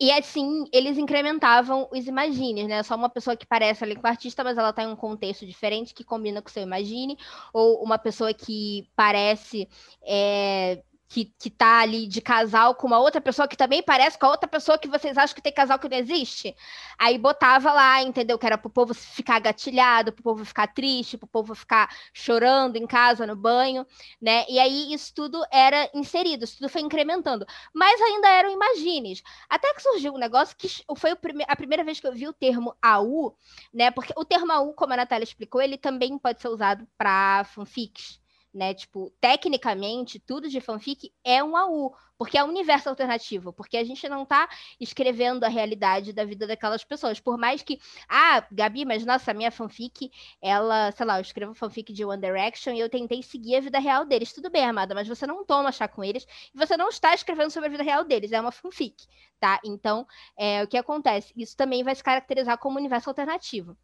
e 0.00 0.12
assim, 0.12 0.64
eles 0.72 0.96
incrementavam 0.98 1.88
os 1.92 2.06
imagines, 2.06 2.68
né? 2.68 2.82
Só 2.82 2.94
uma 2.94 3.08
pessoa 3.08 3.36
que 3.36 3.46
parece 3.46 3.82
ali 3.84 3.96
com 3.96 4.06
o 4.06 4.10
artista, 4.10 4.44
mas 4.44 4.56
ela 4.56 4.72
tá 4.72 4.82
em 4.84 4.88
um 4.88 4.96
contexto 4.96 5.44
diferente 5.46 5.92
que 5.94 6.04
combina 6.04 6.40
com 6.40 6.48
o 6.48 6.52
seu 6.52 6.62
imagine, 6.62 7.16
ou 7.52 7.82
uma 7.82 7.98
pessoa 7.98 8.32
que 8.32 8.88
parece 8.94 9.68
é, 10.06 10.82
que, 11.08 11.32
que 11.38 11.48
tá 11.48 11.80
ali 11.80 12.06
de 12.06 12.20
casal 12.20 12.74
com 12.74 12.86
uma 12.86 12.98
outra 12.98 13.20
pessoa 13.20 13.48
que 13.48 13.56
também 13.56 13.82
parece 13.82 14.18
com 14.18 14.26
a 14.26 14.30
outra 14.30 14.48
pessoa 14.48 14.78
que 14.78 14.86
vocês 14.86 15.16
acham 15.16 15.34
que 15.34 15.40
tem 15.40 15.52
casal 15.52 15.78
que 15.78 15.88
não 15.88 15.96
existe. 15.96 16.54
Aí 16.98 17.16
botava 17.16 17.72
lá, 17.72 18.02
entendeu? 18.02 18.38
Que 18.38 18.46
era 18.46 18.58
pro 18.58 18.68
povo 18.68 18.92
ficar 18.92 19.38
gatilhado, 19.40 20.12
pro 20.12 20.22
povo 20.22 20.44
ficar 20.44 20.66
triste, 20.66 21.16
pro 21.16 21.26
povo 21.26 21.54
ficar 21.54 21.88
chorando 22.12 22.76
em 22.76 22.86
casa, 22.86 23.26
no 23.26 23.34
banho, 23.34 23.86
né? 24.20 24.44
E 24.48 24.58
aí 24.58 24.92
isso 24.92 25.14
tudo 25.14 25.42
era 25.50 25.90
inserido, 25.94 26.44
isso 26.44 26.58
tudo 26.58 26.68
foi 26.68 26.82
incrementando. 26.82 27.46
Mas 27.72 28.00
ainda 28.02 28.28
eram 28.28 28.50
imagines. 28.50 29.22
Até 29.48 29.72
que 29.74 29.82
surgiu 29.82 30.12
um 30.12 30.18
negócio 30.18 30.54
que 30.56 30.68
foi 30.96 31.12
a 31.46 31.56
primeira 31.56 31.84
vez 31.84 32.00
que 32.00 32.06
eu 32.06 32.12
vi 32.12 32.28
o 32.28 32.34
termo 32.34 32.76
AU, 32.82 33.34
né? 33.72 33.90
Porque 33.90 34.12
o 34.16 34.24
termo 34.24 34.52
AU, 34.52 34.74
como 34.74 34.92
a 34.92 34.96
Natália 34.96 35.24
explicou, 35.24 35.62
ele 35.62 35.78
também 35.78 36.18
pode 36.18 36.42
ser 36.42 36.48
usado 36.48 36.86
para 36.98 37.44
fanfics 37.44 38.20
né? 38.52 38.74
Tipo, 38.74 39.10
tecnicamente, 39.20 40.18
tudo 40.18 40.48
de 40.48 40.60
fanfic 40.60 41.12
é 41.24 41.42
um 41.42 41.56
AU, 41.56 41.94
porque 42.16 42.36
é 42.36 42.42
um 42.42 42.48
universo 42.48 42.88
alternativo, 42.88 43.52
porque 43.52 43.76
a 43.76 43.84
gente 43.84 44.08
não 44.08 44.26
tá 44.26 44.48
escrevendo 44.80 45.44
a 45.44 45.48
realidade 45.48 46.12
da 46.12 46.24
vida 46.24 46.46
daquelas 46.46 46.82
pessoas. 46.84 47.20
Por 47.20 47.38
mais 47.38 47.62
que, 47.62 47.78
ah, 48.08 48.44
Gabi, 48.50 48.84
mas 48.84 49.04
nossa, 49.04 49.32
minha 49.32 49.50
fanfic, 49.50 50.10
ela, 50.42 50.90
sei 50.92 51.06
lá, 51.06 51.18
eu 51.18 51.22
escrevo 51.22 51.54
fanfic 51.54 51.92
de 51.92 52.04
One 52.04 52.20
Direction 52.20 52.72
e 52.72 52.80
eu 52.80 52.88
tentei 52.90 53.22
seguir 53.22 53.56
a 53.56 53.60
vida 53.60 53.78
real 53.78 54.04
deles. 54.04 54.32
Tudo 54.32 54.50
bem, 54.50 54.64
amada, 54.64 54.94
mas 54.94 55.06
você 55.06 55.26
não 55.26 55.44
toma 55.44 55.70
chá 55.72 55.86
com 55.86 56.02
eles 56.02 56.26
e 56.54 56.58
você 56.58 56.76
não 56.76 56.88
está 56.88 57.14
escrevendo 57.14 57.50
sobre 57.50 57.68
a 57.68 57.70
vida 57.70 57.82
real 57.84 58.04
deles, 58.04 58.32
é 58.32 58.40
uma 58.40 58.52
fanfic, 58.52 59.06
tá? 59.38 59.60
Então, 59.64 60.06
é, 60.36 60.62
o 60.64 60.66
que 60.68 60.76
acontece? 60.76 61.32
Isso 61.36 61.56
também 61.56 61.84
vai 61.84 61.94
se 61.94 62.02
caracterizar 62.02 62.58
como 62.58 62.78
universo 62.78 63.10
alternativo. 63.10 63.76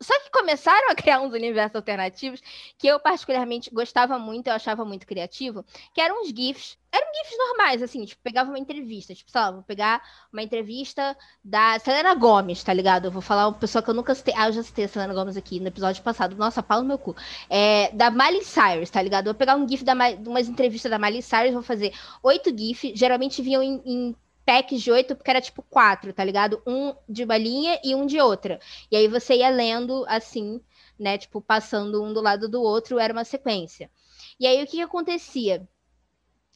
Só 0.00 0.18
que 0.20 0.30
começaram 0.30 0.90
a 0.90 0.94
criar 0.94 1.20
uns 1.20 1.32
universos 1.32 1.74
alternativos 1.74 2.42
que 2.78 2.86
eu 2.86 3.00
particularmente 3.00 3.70
gostava 3.70 4.18
muito, 4.18 4.48
eu 4.48 4.52
achava 4.52 4.84
muito 4.84 5.06
criativo, 5.06 5.64
que 5.94 6.00
eram 6.00 6.20
uns 6.20 6.28
GIFs. 6.28 6.76
Eram 6.92 7.06
GIFs 7.14 7.38
normais, 7.38 7.82
assim, 7.82 8.04
tipo, 8.04 8.22
pegava 8.22 8.50
uma 8.50 8.58
entrevista, 8.58 9.14
tipo, 9.14 9.30
sei 9.30 9.40
lá, 9.40 9.50
vou 9.50 9.62
pegar 9.62 10.02
uma 10.32 10.42
entrevista 10.42 11.16
da 11.42 11.78
Selena 11.78 12.14
Gomes, 12.14 12.62
tá 12.62 12.72
ligado? 12.72 13.06
Eu 13.06 13.10
vou 13.10 13.22
falar 13.22 13.48
uma 13.48 13.58
pessoa 13.58 13.82
que 13.82 13.90
eu 13.90 13.94
nunca 13.94 14.14
citei. 14.14 14.34
Ah, 14.36 14.48
eu 14.48 14.52
já 14.52 14.62
citei 14.62 14.84
a 14.84 14.88
Selena 14.88 15.14
Gomes 15.14 15.36
aqui 15.36 15.60
no 15.60 15.68
episódio 15.68 16.02
passado. 16.02 16.36
Nossa, 16.36 16.62
pau 16.62 16.80
no 16.80 16.88
meu 16.88 16.98
cu. 16.98 17.14
É, 17.50 17.90
da 17.92 18.10
Miley 18.10 18.44
Cyrus, 18.44 18.90
tá 18.90 19.02
ligado? 19.02 19.26
Eu 19.26 19.32
vou 19.32 19.38
pegar 19.38 19.56
um 19.56 19.68
GIF 19.68 19.84
de 19.84 19.92
umas 20.28 20.48
entrevistas 20.48 20.90
da 20.90 20.98
Miley 20.98 21.22
Cyrus, 21.22 21.52
vou 21.52 21.62
fazer 21.62 21.92
oito 22.22 22.56
GIFs, 22.56 22.98
geralmente 22.98 23.42
vinham 23.42 23.62
em, 23.62 23.82
em 23.84 24.16
packs 24.46 24.80
de 24.80 24.92
oito, 24.92 25.16
porque 25.16 25.28
era 25.28 25.40
tipo 25.40 25.60
quatro, 25.62 26.12
tá 26.12 26.24
ligado? 26.24 26.62
Um 26.64 26.94
de 27.08 27.24
uma 27.24 27.36
linha 27.36 27.78
e 27.84 27.94
um 27.94 28.06
de 28.06 28.20
outra. 28.20 28.60
E 28.90 28.96
aí 28.96 29.08
você 29.08 29.34
ia 29.34 29.50
lendo 29.50 30.04
assim, 30.08 30.60
né? 30.98 31.18
Tipo, 31.18 31.40
passando 31.40 32.02
um 32.02 32.12
do 32.14 32.22
lado 32.22 32.48
do 32.48 32.62
outro, 32.62 33.00
era 33.00 33.12
uma 33.12 33.24
sequência. 33.24 33.90
E 34.38 34.46
aí 34.46 34.62
o 34.62 34.66
que, 34.66 34.76
que 34.76 34.82
acontecia? 34.82 35.68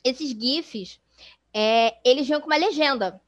Esses 0.04 0.30
GIFs, 0.30 1.00
é, 1.52 1.96
eles 2.04 2.26
vinham 2.26 2.40
com 2.40 2.46
uma 2.46 2.56
legenda. 2.56 3.20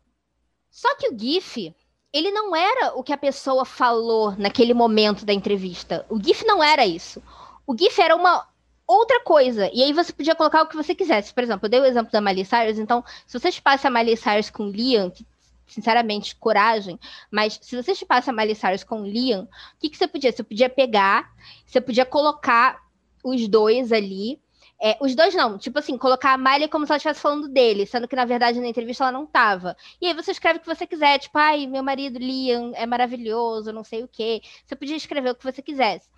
Só 0.71 0.95
que 0.97 1.09
o 1.09 1.19
GIF, 1.19 1.75
ele 2.13 2.31
não 2.31 2.55
era 2.55 2.95
o 2.95 3.03
que 3.03 3.13
a 3.13 3.19
pessoa 3.19 3.65
falou 3.65 4.37
naquele 4.39 4.73
momento 4.73 5.25
da 5.25 5.33
entrevista. 5.33 6.07
O 6.09 6.23
GIF 6.23 6.47
não 6.47 6.63
era 6.63 6.87
isso. 6.87 7.21
O 7.67 7.77
GIF 7.77 8.01
era 8.01 8.15
uma 8.15 8.49
outra 8.93 9.21
coisa. 9.21 9.71
E 9.73 9.83
aí 9.83 9.93
você 9.93 10.13
podia 10.13 10.35
colocar 10.35 10.63
o 10.63 10.67
que 10.67 10.77
você 10.77 10.95
quisesse. 10.95 11.33
Por 11.33 11.43
exemplo, 11.43 11.67
eu 11.67 11.71
dei 11.71 11.81
o 11.81 11.85
exemplo 11.85 12.13
da 12.13 12.21
Miley 12.21 12.45
Cyrus, 12.45 12.79
então, 12.79 13.05
se 13.27 13.39
você 13.39 13.51
chupasse 13.51 13.87
a 13.87 13.91
Miley 13.91 14.17
Cyrus 14.17 14.51
com 14.51 14.69
Liam, 14.69 15.11
que, 15.11 15.27
sinceramente, 15.67 16.37
coragem, 16.37 16.99
mas 17.31 17.59
se 17.63 17.77
você 17.81 17.95
chupasse 17.95 18.29
a 18.29 18.33
Miley 18.33 18.55
Cyrus 18.55 18.85
com 18.85 19.05
Liam, 19.05 19.45
o 19.45 19.49
que, 19.81 19.91
que 19.91 19.97
você 19.97 20.07
podia? 20.07 20.33
Você 20.33 20.43
podia 20.43 20.69
pegar, 20.69 21.31
você 21.67 21.81
podia 21.81 22.05
colocar 22.05 22.81
os 23.25 23.49
dois 23.49 23.93
ali. 23.93 24.41
É, 24.85 24.99
os 25.01 25.15
dois 25.15 25.33
não, 25.33 25.59
tipo 25.59 25.79
assim, 25.79 25.97
colocar 25.97 26.33
a 26.33 26.37
Miley 26.37 26.67
como 26.67 26.85
se 26.85 26.91
ela 26.91 26.97
estivesse 26.97 27.21
falando 27.21 27.47
dele, 27.49 27.87
sendo 27.87 28.09
que 28.09 28.17
na 28.17 28.25
verdade 28.25 28.61
na 28.61 28.67
entrevista 28.67 29.05
ela 29.05 29.13
não 29.13 29.25
tava. 29.25 29.77
E 30.01 30.09
aí 30.09 30.13
você 30.13 30.33
escreve 30.33 30.59
o 30.59 30.61
que 30.61 30.67
você 30.67 30.85
quiser, 30.85 31.21
tipo, 31.21 31.39
ai, 31.39 31.69
meu 31.69 31.85
marido 31.85 32.19
Liam 32.19 32.73
é 32.75 32.85
maravilhoso, 32.85 33.73
não 33.73 33.85
sei 33.85 34.03
o 34.03 34.09
quê. 34.09 34.43
Você 34.67 34.75
podia 34.75 34.97
escrever 34.97 35.31
o 35.31 35.35
que 35.37 35.45
você 35.45 35.63
quisesse. 35.63 36.09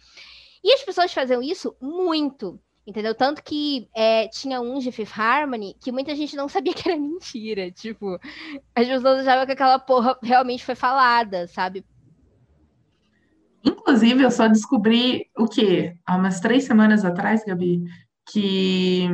E 0.65 0.73
as 0.73 0.83
pessoas 0.83 1.13
faziam 1.13 1.43
isso 1.43 1.77
muito. 1.81 2.59
Entendeu? 2.87 3.15
Tanto 3.15 3.43
que 3.43 3.89
é, 3.95 4.29
tinha 4.29 4.61
uns 4.61 4.85
de 4.85 4.93
Fifth 4.93 5.19
Harmony 5.19 5.75
que 5.83 5.93
muita 5.93 6.15
gente 6.15 6.37
não 6.37 6.49
sabia 6.49 6.73
que 6.75 6.89
era 6.89 6.99
mentira. 6.99 7.71
Tipo, 7.71 8.19
as 8.75 8.89
pessoas 8.89 9.21
achavam 9.21 9.47
que 9.47 9.53
aquela 9.53 9.79
porra 9.79 10.19
realmente 10.23 10.65
foi 10.65 10.75
falada, 10.75 11.47
sabe? 11.49 11.85
Inclusive, 13.65 14.23
eu 14.23 14.31
só 14.31 14.49
descobri 14.49 15.27
o 15.37 15.47
quê? 15.47 15.97
Há 16.05 16.17
umas 16.17 16.41
três 16.41 16.65
semanas 16.65 17.05
atrás, 17.05 17.43
Gabi, 17.45 17.85
que 18.31 19.09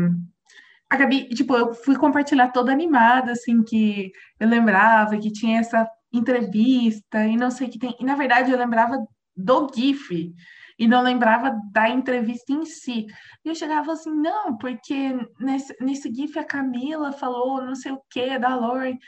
a 0.89 0.97
Gabi, 0.97 1.29
tipo, 1.29 1.57
eu 1.57 1.73
fui 1.73 1.97
compartilhar 1.97 2.49
toda 2.49 2.73
animada, 2.73 3.31
assim, 3.31 3.63
que 3.63 4.11
eu 4.41 4.49
lembrava 4.49 5.17
que 5.19 5.31
tinha 5.31 5.61
essa 5.61 5.89
entrevista 6.13 7.25
e 7.25 7.37
não 7.37 7.53
sei 7.53 7.69
o 7.69 7.71
que 7.71 7.79
tem. 7.79 7.97
E 8.01 8.05
na 8.05 8.17
verdade 8.17 8.51
eu 8.51 8.59
lembrava 8.59 8.99
do 9.37 9.71
GIF 9.73 10.35
e 10.81 10.89
não 10.89 11.03
lembrava 11.03 11.61
da 11.71 11.91
entrevista 11.91 12.55
em 12.55 12.65
si. 12.65 13.07
E 13.45 13.49
eu 13.51 13.55
chegava 13.55 13.93
assim, 13.93 14.11
não, 14.11 14.57
porque 14.57 15.13
nesse, 15.39 15.77
nesse 15.79 16.13
GIF 16.13 16.39
a 16.39 16.45
Camila 16.45 17.13
falou 17.13 17.63
não 17.63 17.75
sei 17.75 17.93
o 17.93 18.01
que 18.09 18.39
da 18.39 18.57
Lauren. 18.57 18.99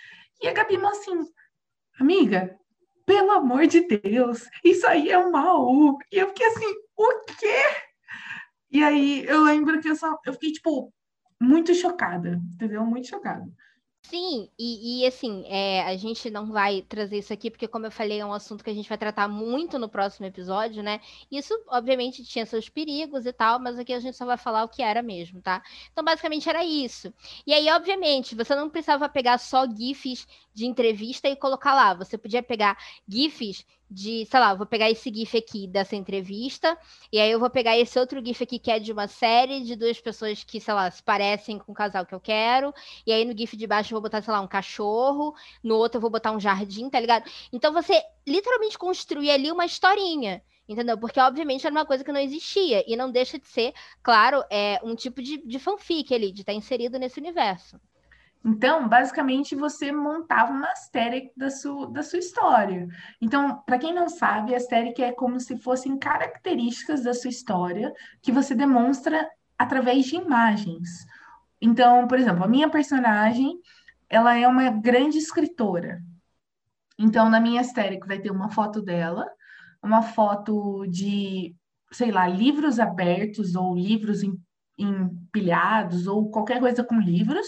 E 0.42 0.48
a 0.48 0.52
Gabi 0.52 0.76
assim, 0.76 1.24
amiga, 1.98 2.54
pelo 3.06 3.30
amor 3.30 3.66
de 3.66 3.80
Deus, 3.80 4.46
isso 4.62 4.86
aí 4.86 5.08
é 5.08 5.18
um 5.18 5.30
mal. 5.30 5.96
E 6.12 6.18
eu 6.18 6.28
fiquei 6.28 6.46
assim, 6.46 6.74
o 6.94 7.24
quê? 7.38 7.56
E 8.70 8.84
aí 8.84 9.24
eu 9.24 9.42
lembro 9.42 9.80
que 9.80 9.88
eu 9.88 9.96
só 9.96 10.18
eu 10.26 10.34
fiquei, 10.34 10.52
tipo, 10.52 10.92
muito 11.40 11.74
chocada, 11.74 12.38
entendeu? 12.52 12.84
Muito 12.84 13.08
chocada. 13.08 13.50
Sim, 14.04 14.50
e, 14.58 15.02
e 15.04 15.06
assim, 15.06 15.44
é, 15.46 15.82
a 15.84 15.96
gente 15.96 16.28
não 16.28 16.50
vai 16.52 16.82
trazer 16.82 17.18
isso 17.18 17.32
aqui, 17.32 17.50
porque, 17.50 17.68
como 17.68 17.86
eu 17.86 17.90
falei, 17.90 18.18
é 18.20 18.26
um 18.26 18.32
assunto 18.32 18.62
que 18.62 18.68
a 18.68 18.74
gente 18.74 18.88
vai 18.88 18.98
tratar 18.98 19.26
muito 19.28 19.78
no 19.78 19.88
próximo 19.88 20.26
episódio, 20.26 20.82
né? 20.82 21.00
Isso, 21.30 21.54
obviamente, 21.68 22.22
tinha 22.24 22.44
seus 22.44 22.68
perigos 22.68 23.24
e 23.26 23.32
tal, 23.32 23.58
mas 23.60 23.78
aqui 23.78 23.92
a 23.92 24.00
gente 24.00 24.16
só 24.16 24.26
vai 24.26 24.36
falar 24.36 24.64
o 24.64 24.68
que 24.68 24.82
era 24.82 25.02
mesmo, 25.02 25.40
tá? 25.40 25.62
Então, 25.92 26.04
basicamente, 26.04 26.48
era 26.48 26.64
isso. 26.64 27.14
E 27.46 27.54
aí, 27.54 27.70
obviamente, 27.70 28.34
você 28.34 28.54
não 28.54 28.68
precisava 28.68 29.08
pegar 29.08 29.38
só 29.38 29.64
GIFs 29.66 30.26
de 30.52 30.66
entrevista 30.66 31.28
e 31.28 31.36
colocar 31.36 31.72
lá. 31.72 31.94
Você 31.94 32.18
podia 32.18 32.42
pegar 32.42 32.76
GIFs 33.08 33.64
de, 33.92 34.26
sei 34.26 34.40
lá, 34.40 34.54
vou 34.54 34.66
pegar 34.66 34.90
esse 34.90 35.12
GIF 35.12 35.36
aqui 35.36 35.66
dessa 35.66 35.94
entrevista, 35.94 36.76
e 37.12 37.20
aí 37.20 37.30
eu 37.30 37.38
vou 37.38 37.50
pegar 37.50 37.78
esse 37.78 37.98
outro 37.98 38.24
GIF 38.24 38.42
aqui 38.42 38.58
que 38.58 38.70
é 38.70 38.78
de 38.78 38.92
uma 38.92 39.06
série 39.06 39.62
de 39.62 39.76
duas 39.76 40.00
pessoas 40.00 40.42
que, 40.42 40.60
sei 40.60 40.74
lá, 40.74 40.90
se 40.90 41.02
parecem 41.02 41.58
com 41.58 41.72
o 41.72 41.74
casal 41.74 42.06
que 42.06 42.14
eu 42.14 42.20
quero, 42.20 42.72
e 43.06 43.12
aí 43.12 43.24
no 43.24 43.36
GIF 43.36 43.56
de 43.56 43.66
baixo 43.66 43.92
eu 43.92 43.96
vou 43.96 44.02
botar, 44.02 44.22
sei 44.22 44.32
lá, 44.32 44.40
um 44.40 44.48
cachorro, 44.48 45.34
no 45.62 45.76
outro 45.76 45.98
eu 45.98 46.00
vou 46.00 46.10
botar 46.10 46.32
um 46.32 46.40
jardim, 46.40 46.88
tá 46.88 46.98
ligado? 46.98 47.30
Então 47.52 47.72
você 47.72 48.02
literalmente 48.26 48.78
construir 48.78 49.30
ali 49.30 49.50
uma 49.50 49.66
historinha. 49.66 50.42
Entendeu? 50.68 50.96
Porque, 50.96 51.18
obviamente, 51.20 51.66
era 51.66 51.74
uma 51.74 51.84
coisa 51.84 52.04
que 52.04 52.12
não 52.12 52.20
existia. 52.20 52.84
E 52.86 52.96
não 52.96 53.10
deixa 53.10 53.38
de 53.38 53.46
ser, 53.46 53.74
claro, 54.02 54.42
é 54.48 54.80
um 54.82 54.94
tipo 54.94 55.20
de, 55.20 55.38
de 55.38 55.58
fanfic 55.58 56.14
ali, 56.14 56.32
de 56.32 56.42
estar 56.42 56.52
tá 56.52 56.56
inserido 56.56 56.98
nesse 56.98 57.18
universo. 57.18 57.80
Então, 58.44 58.88
basicamente, 58.88 59.54
você 59.54 59.92
montava 59.92 60.52
uma 60.52 60.66
asteric 60.72 61.30
da 61.36 61.48
sua, 61.48 61.88
da 61.90 62.02
sua 62.02 62.18
história. 62.18 62.88
Então, 63.20 63.62
para 63.64 63.78
quem 63.78 63.94
não 63.94 64.08
sabe, 64.08 64.52
a 64.52 64.56
asteric 64.56 65.00
é 65.00 65.12
como 65.12 65.38
se 65.38 65.56
fossem 65.56 65.96
características 65.96 67.04
da 67.04 67.14
sua 67.14 67.30
história 67.30 67.92
que 68.20 68.32
você 68.32 68.54
demonstra 68.54 69.28
através 69.56 70.06
de 70.06 70.16
imagens. 70.16 70.88
Então, 71.60 72.08
por 72.08 72.18
exemplo, 72.18 72.42
a 72.42 72.48
minha 72.48 72.68
personagem, 72.68 73.60
ela 74.08 74.36
é 74.36 74.46
uma 74.48 74.70
grande 74.70 75.18
escritora. 75.18 76.02
Então, 76.98 77.30
na 77.30 77.38
minha 77.38 77.60
asteric 77.60 78.06
vai 78.08 78.18
ter 78.18 78.32
uma 78.32 78.50
foto 78.50 78.82
dela, 78.82 79.24
uma 79.80 80.02
foto 80.02 80.84
de, 80.88 81.54
sei 81.92 82.10
lá, 82.10 82.26
livros 82.26 82.80
abertos 82.80 83.54
ou 83.54 83.76
livros 83.76 84.20
empilhados 84.76 86.08
ou 86.08 86.28
qualquer 86.28 86.58
coisa 86.58 86.82
com 86.82 86.98
livros 86.98 87.46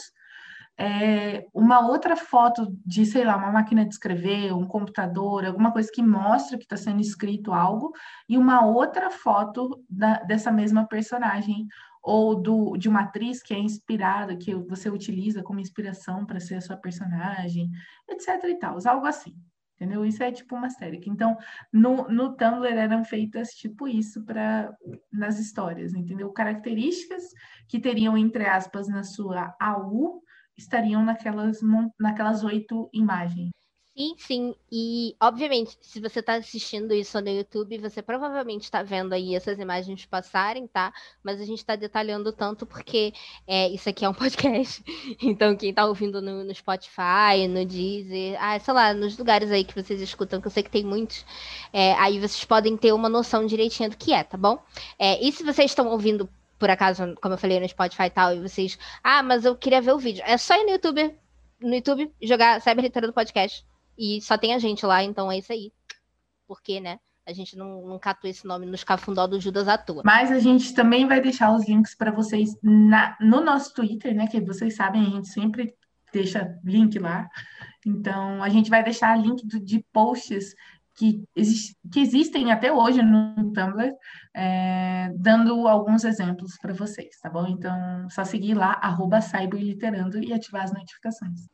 é, 0.78 1.47
uma 1.54 1.87
outra 1.87 2.16
foto 2.16 2.66
de, 2.85 3.07
sei 3.07 3.25
lá, 3.25 3.37
uma 3.37 3.52
máquina 3.52 3.85
de 3.85 3.95
escrever, 3.95 4.52
um 4.52 4.66
computador, 4.66 5.45
alguma 5.45 5.73
coisa 5.73 5.90
que 5.93 6.02
mostra 6.02 6.59
que 6.59 6.64
está 6.64 6.76
sendo 6.76 7.00
escrito 7.00 7.52
algo, 7.52 7.93
e 8.28 8.37
uma 8.37 8.64
outra 8.64 9.11
foto 9.11 9.85
da, 9.88 10.21
dessa 10.23 10.50
mesma 10.50 10.87
personagem, 10.87 11.66
ou 12.02 12.35
do, 12.35 12.76
de 12.76 12.88
uma 12.88 13.02
atriz 13.02 13.43
que 13.43 13.54
é 13.54 13.59
inspirada, 13.59 14.37
que 14.37 14.54
você 14.54 14.90
utiliza 14.90 15.43
como 15.43 15.61
inspiração 15.61 16.26
para 16.26 16.40
ser 16.40 16.57
a 16.57 16.61
sua 16.61 16.76
personagem, 16.76 17.71
etc 18.09 18.45
e 18.45 18.54
tal, 18.57 18.76
algo 18.87 19.07
assim. 19.07 19.35
Entendeu? 19.76 20.04
Isso 20.04 20.23
é 20.23 20.31
tipo 20.31 20.54
uma 20.54 20.71
série. 20.71 21.00
Então, 21.04 21.37
no, 21.73 22.09
no 22.09 22.37
Tumblr 22.37 22.73
eram 22.73 23.04
feitas 23.04 23.50
tipo 23.50 23.88
isso 23.88 24.25
para 24.25 24.73
nas 25.12 25.40
histórias, 25.40 25.95
entendeu? 25.95 26.31
Características 26.33 27.25
que 27.69 27.81
teriam, 27.81 28.16
entre 28.16 28.47
aspas, 28.47 28.87
na 28.87 29.02
sua 29.02 29.54
AU, 29.59 30.23
estariam 30.56 31.04
naquelas, 31.04 31.61
naquelas 31.99 32.44
oito 32.44 32.88
imagens. 32.92 33.50
Sim, 33.96 34.14
sim. 34.18 34.54
E, 34.73 35.14
obviamente, 35.20 35.78
se 35.80 36.00
você 36.00 36.18
está 36.18 36.34
assistindo 36.34 36.92
isso 36.92 37.20
no 37.20 37.28
YouTube, 37.28 37.78
você 37.78 38.02
provavelmente 38.02 38.64
está 38.64 38.82
vendo 38.82 39.12
aí 39.12 39.37
essas 39.37 39.56
imagens 39.61 40.04
passarem, 40.04 40.66
tá? 40.66 40.92
Mas 41.23 41.40
a 41.40 41.44
gente 41.44 41.58
está 41.58 41.76
detalhando 41.76 42.32
tanto 42.32 42.66
porque 42.66 43.12
é, 43.46 43.68
isso 43.68 43.88
aqui 43.88 44.04
é 44.04 44.08
um 44.08 44.14
podcast. 44.14 44.82
Então, 45.23 45.56
quem 45.56 45.70
está 45.70 45.87
ouvindo 45.87 46.20
no, 46.20 46.42
no, 46.42 46.52
Spotify, 46.52 47.46
no 47.49 47.64
Deezer, 47.64 48.37
ah, 48.40 48.58
sei 48.58 48.75
lá, 48.75 48.92
nos 48.92 49.16
lugares 49.16 49.52
aí 49.52 49.64
que 49.64 49.80
vocês 49.80 50.00
escutam, 50.00 50.40
que 50.40 50.49
eu 50.49 50.50
sei 50.50 50.64
que 50.64 50.70
tem 50.70 50.84
muitos, 50.84 51.25
é, 51.73 51.92
aí 51.94 52.18
vocês 52.18 52.44
podem 52.44 52.76
ter 52.76 52.92
uma 52.92 53.08
noção 53.08 53.46
direitinha 53.46 53.88
do 53.88 53.96
que 53.96 54.12
é, 54.12 54.25
tá 54.25 54.37
bom? 54.37 54.61
É, 54.99 55.25
e 55.25 55.30
se 55.30 55.44
vocês 55.44 55.70
estão 55.70 55.87
ouvindo 55.87 56.28
por 56.64 56.71
acaso, 56.71 57.14
como 57.21 57.35
eu 57.35 57.38
falei 57.38 57.61
no 57.61 57.68
Spotify 57.68 58.04
e 58.04 58.11
tal, 58.11 58.35
e 58.35 58.40
vocês, 58.40 58.78
ah, 59.02 59.23
mas 59.23 59.44
eu 59.44 59.54
queria 59.54 59.83
ver 59.83 59.92
o 59.92 59.99
vídeo. 59.99 60.23
É 60.26 60.38
só 60.38 60.54
ir 60.54 60.64
no 60.64 60.71
YouTube, 60.71 61.14
no 61.61 61.75
YouTube, 61.75 62.11
jogar 62.23 62.59
Cyber 62.62 62.90
do 62.90 63.12
Podcast. 63.12 63.62
E 63.99 64.23
só 64.23 64.38
tem 64.38 64.54
a 64.54 64.59
gente 64.59 64.87
lá, 64.87 65.04
então 65.04 65.30
é 65.30 65.37
isso 65.37 65.52
aí. 65.52 65.71
Porque, 66.49 66.80
né? 66.80 66.99
A 67.26 67.35
gente 67.35 67.54
não, 67.54 67.87
não 67.87 67.99
catou 67.99 68.30
esse 68.30 68.47
nome 68.47 68.64
nos 68.64 68.83
cafundó 68.83 69.26
do 69.26 69.38
Judas 69.38 69.68
à 69.68 69.76
toa. 69.76 70.00
Mas 70.06 70.33
a 70.33 70.38
gente 70.38 70.73
também 70.73 71.06
vai 71.06 71.21
deixar 71.21 71.54
os 71.54 71.68
links 71.68 71.94
para 71.94 72.11
vocês 72.11 72.56
na, 72.62 73.14
no 73.21 73.42
nosso 73.42 73.75
Twitter, 73.75 74.14
né? 74.14 74.26
Que 74.26 74.40
vocês 74.40 74.75
sabem, 74.75 75.02
a 75.02 75.11
gente 75.11 75.28
sempre 75.28 75.75
deixa 76.14 76.59
link 76.64 76.99
lá. 76.99 77.28
Então, 77.87 78.42
a 78.42 78.49
gente 78.49 78.71
vai 78.71 78.83
deixar 78.83 79.21
link 79.21 79.47
do, 79.47 79.61
de 79.61 79.85
posts 79.92 80.54
que, 80.97 81.25
que 81.93 82.01
existem 82.01 82.53
até 82.53 82.73
hoje 82.73 83.03
no 83.03 83.53
Tumblr, 83.53 83.93
é, 84.35 85.11
dando 85.17 85.67
alguns 85.67 86.05
exemplos 86.05 86.57
para 86.61 86.73
vocês, 86.73 87.19
tá 87.21 87.29
bom? 87.29 87.47
Então, 87.47 88.09
só 88.11 88.25
seguir 88.25 88.55
lá, 88.55 88.79
arroba 88.81 89.21
e 90.23 90.33
ativar 90.33 90.63
as 90.63 90.73
notificações. 90.73 91.47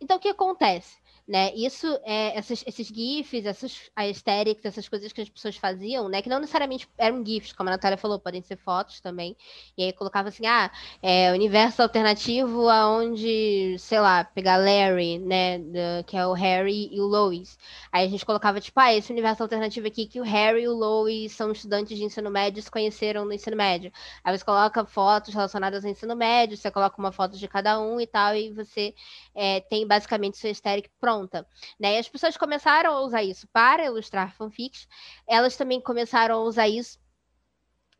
Então, 0.00 0.16
o 0.16 0.20
que 0.20 0.28
acontece? 0.28 0.96
Né? 1.26 1.52
Isso, 1.54 1.86
é, 2.04 2.38
esses, 2.38 2.62
esses 2.66 2.86
GIFs, 2.86 3.46
essas 3.46 3.90
aesthetics, 3.96 4.64
essas 4.64 4.88
coisas 4.88 5.12
que 5.12 5.20
as 5.20 5.28
pessoas 5.28 5.56
faziam, 5.56 6.08
né? 6.08 6.22
Que 6.22 6.28
não 6.28 6.38
necessariamente 6.38 6.88
eram 6.96 7.24
GIFs, 7.24 7.52
como 7.52 7.68
a 7.68 7.72
Natália 7.72 7.98
falou, 7.98 8.18
podem 8.20 8.42
ser 8.42 8.56
fotos 8.56 9.00
também. 9.00 9.36
E 9.76 9.82
aí 9.82 9.92
colocava 9.92 10.28
assim, 10.28 10.46
ah, 10.46 10.70
é 11.02 11.32
universo 11.32 11.82
alternativo 11.82 12.68
aonde, 12.68 13.76
sei 13.78 13.98
lá, 13.98 14.22
pegar 14.24 14.56
Larry, 14.56 15.18
né? 15.18 15.58
The, 15.58 16.04
que 16.06 16.16
é 16.16 16.26
o 16.26 16.32
Harry 16.32 16.88
e 16.92 17.00
o 17.00 17.06
Lois. 17.06 17.58
Aí 17.90 18.06
a 18.06 18.08
gente 18.08 18.24
colocava, 18.24 18.60
tipo, 18.60 18.78
ah, 18.78 18.94
esse 18.94 19.12
universo 19.12 19.42
alternativo 19.42 19.86
aqui 19.88 20.06
que 20.06 20.20
o 20.20 20.24
Harry 20.24 20.62
e 20.62 20.68
o 20.68 20.74
Lois 20.74 21.32
são 21.32 21.50
estudantes 21.50 21.96
de 21.98 22.04
ensino 22.04 22.30
médio 22.30 22.62
se 22.62 22.70
conheceram 22.70 23.24
no 23.24 23.32
ensino 23.32 23.56
médio. 23.56 23.92
Aí 24.22 24.36
você 24.36 24.44
coloca 24.44 24.84
fotos 24.84 25.34
relacionadas 25.34 25.84
ao 25.84 25.90
ensino 25.90 26.14
médio, 26.14 26.56
você 26.56 26.70
coloca 26.70 26.96
uma 26.98 27.10
foto 27.12 27.36
de 27.36 27.48
cada 27.48 27.80
um 27.80 28.00
e 28.00 28.06
tal, 28.06 28.34
e 28.36 28.50
você 28.50 28.94
é, 29.36 29.60
tem 29.60 29.86
basicamente 29.86 30.38
sua 30.38 30.48
aesthetic 30.48 30.90
pronta. 30.98 31.46
Né? 31.78 31.96
E 31.96 31.98
as 31.98 32.08
pessoas 32.08 32.36
começaram 32.36 32.92
a 32.92 33.00
usar 33.02 33.22
isso 33.22 33.46
para 33.52 33.84
ilustrar 33.84 34.34
fanfics, 34.34 34.88
elas 35.28 35.56
também 35.56 35.80
começaram 35.80 36.36
a 36.36 36.42
usar 36.42 36.68
isso 36.68 36.98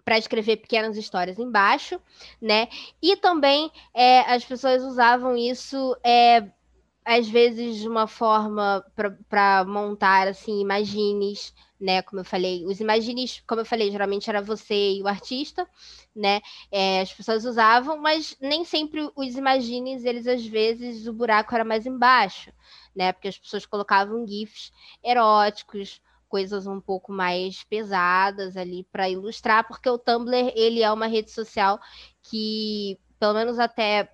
para 0.05 0.19
escrever 0.19 0.59
pequenas 0.59 0.97
histórias 0.97 1.37
embaixo, 1.37 2.01
né? 2.41 2.69
E 3.03 3.17
também 3.17 3.73
é, 3.93 4.21
as 4.21 4.45
pessoas 4.45 4.85
usavam 4.85 5.37
isso 5.37 5.97
é, 6.05 6.49
às 7.05 7.29
vezes 7.29 7.79
de 7.79 7.89
uma 7.89 8.07
forma 8.07 8.85
para 9.29 9.65
montar 9.65 10.29
assim 10.29 10.61
imagines, 10.61 11.53
né? 11.81 12.03
Como 12.03 12.21
eu 12.21 12.25
falei, 12.25 12.65
os 12.65 12.79
imagines, 12.79 13.43
como 13.49 13.63
eu 13.63 13.65
falei, 13.65 13.91
geralmente 13.91 14.31
era 14.31 14.41
você 14.41 14.93
e 14.93 15.03
o 15.03 15.09
artista, 15.09 15.69
né? 16.17 16.41
É, 16.73 17.01
as 17.01 17.13
pessoas 17.13 17.45
usavam, 17.45 17.99
mas 18.01 18.37
nem 18.41 18.65
sempre 18.65 19.11
os 19.15 19.37
imagines, 19.37 20.05
eles 20.05 20.27
às 20.27 20.45
vezes 20.47 21.07
o 21.07 21.13
buraco 21.13 21.55
era 21.55 21.65
mais 21.65 21.87
embaixo, 21.87 22.53
né? 22.95 23.13
Porque 23.13 23.29
as 23.29 23.39
pessoas 23.39 23.67
colocavam 23.67 24.27
gifs 24.27 24.73
eróticos 25.05 26.01
coisas 26.29 26.67
um 26.67 26.81
pouco 26.81 27.13
mais 27.13 27.63
pesadas 27.65 28.57
ali 28.57 28.85
para 28.91 29.09
ilustrar, 29.09 29.67
porque 29.67 29.89
o 29.89 29.99
Tumblr 29.99 30.53
ele 30.57 30.83
é 30.83 30.91
uma 30.91 31.07
rede 31.07 31.31
social 31.31 31.79
que 32.23 32.99
pelo 33.19 33.35
menos 33.35 33.59
até 33.59 34.13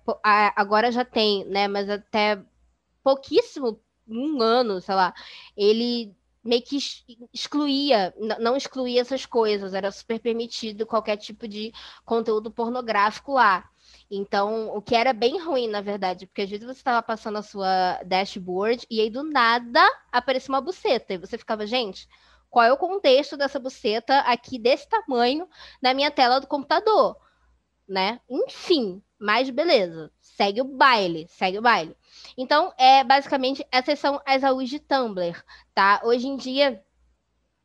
agora 0.55 0.91
já 0.91 1.03
tem, 1.03 1.43
né? 1.45 1.67
Mas 1.67 1.89
até 1.89 2.41
pouquíssimo, 3.03 3.79
um 4.07 4.41
ano, 4.41 4.81
sei 4.81 4.95
lá, 4.95 5.13
ele 5.57 6.15
meio 6.43 6.61
que 6.61 6.77
excluía, 7.33 8.13
não 8.39 8.55
excluía 8.57 9.01
essas 9.01 9.25
coisas, 9.25 9.73
era 9.73 9.91
super 9.91 10.19
permitido 10.19 10.85
qualquer 10.85 11.17
tipo 11.17 11.47
de 11.47 11.71
conteúdo 12.05 12.51
pornográfico 12.51 13.33
lá. 13.33 13.69
Então, 14.11 14.75
o 14.75 14.81
que 14.81 14.95
era 14.95 15.13
bem 15.13 15.39
ruim, 15.39 15.67
na 15.67 15.81
verdade, 15.81 16.27
porque 16.27 16.41
às 16.41 16.49
vezes 16.49 16.65
você 16.65 16.73
estava 16.73 17.01
passando 17.01 17.37
a 17.37 17.41
sua 17.41 18.01
dashboard 18.03 18.85
e 18.89 18.99
aí 19.01 19.09
do 19.09 19.23
nada 19.23 19.81
aparecia 20.11 20.53
uma 20.53 20.61
buceta. 20.61 21.13
E 21.13 21.17
você 21.17 21.37
ficava, 21.37 21.65
gente, 21.65 22.07
qual 22.49 22.65
é 22.65 22.71
o 22.71 22.77
contexto 22.77 23.37
dessa 23.37 23.59
buceta 23.59 24.19
aqui 24.19 24.59
desse 24.59 24.87
tamanho 24.87 25.47
na 25.81 25.93
minha 25.93 26.11
tela 26.11 26.39
do 26.39 26.47
computador? 26.47 27.17
Né? 27.87 28.19
Enfim, 28.29 29.01
mas 29.17 29.49
beleza. 29.49 30.11
Segue 30.35 30.61
o 30.61 30.65
baile, 30.65 31.27
segue 31.29 31.59
o 31.59 31.61
baile. 31.61 31.95
Então, 32.37 32.73
é 32.77 33.03
basicamente 33.03 33.65
essas 33.71 33.99
são 33.99 34.21
as 34.25 34.43
AUs 34.43 34.69
de 34.69 34.79
Tumblr, 34.79 35.43
tá? 35.73 36.01
Hoje 36.03 36.27
em 36.27 36.35
dia 36.35 36.83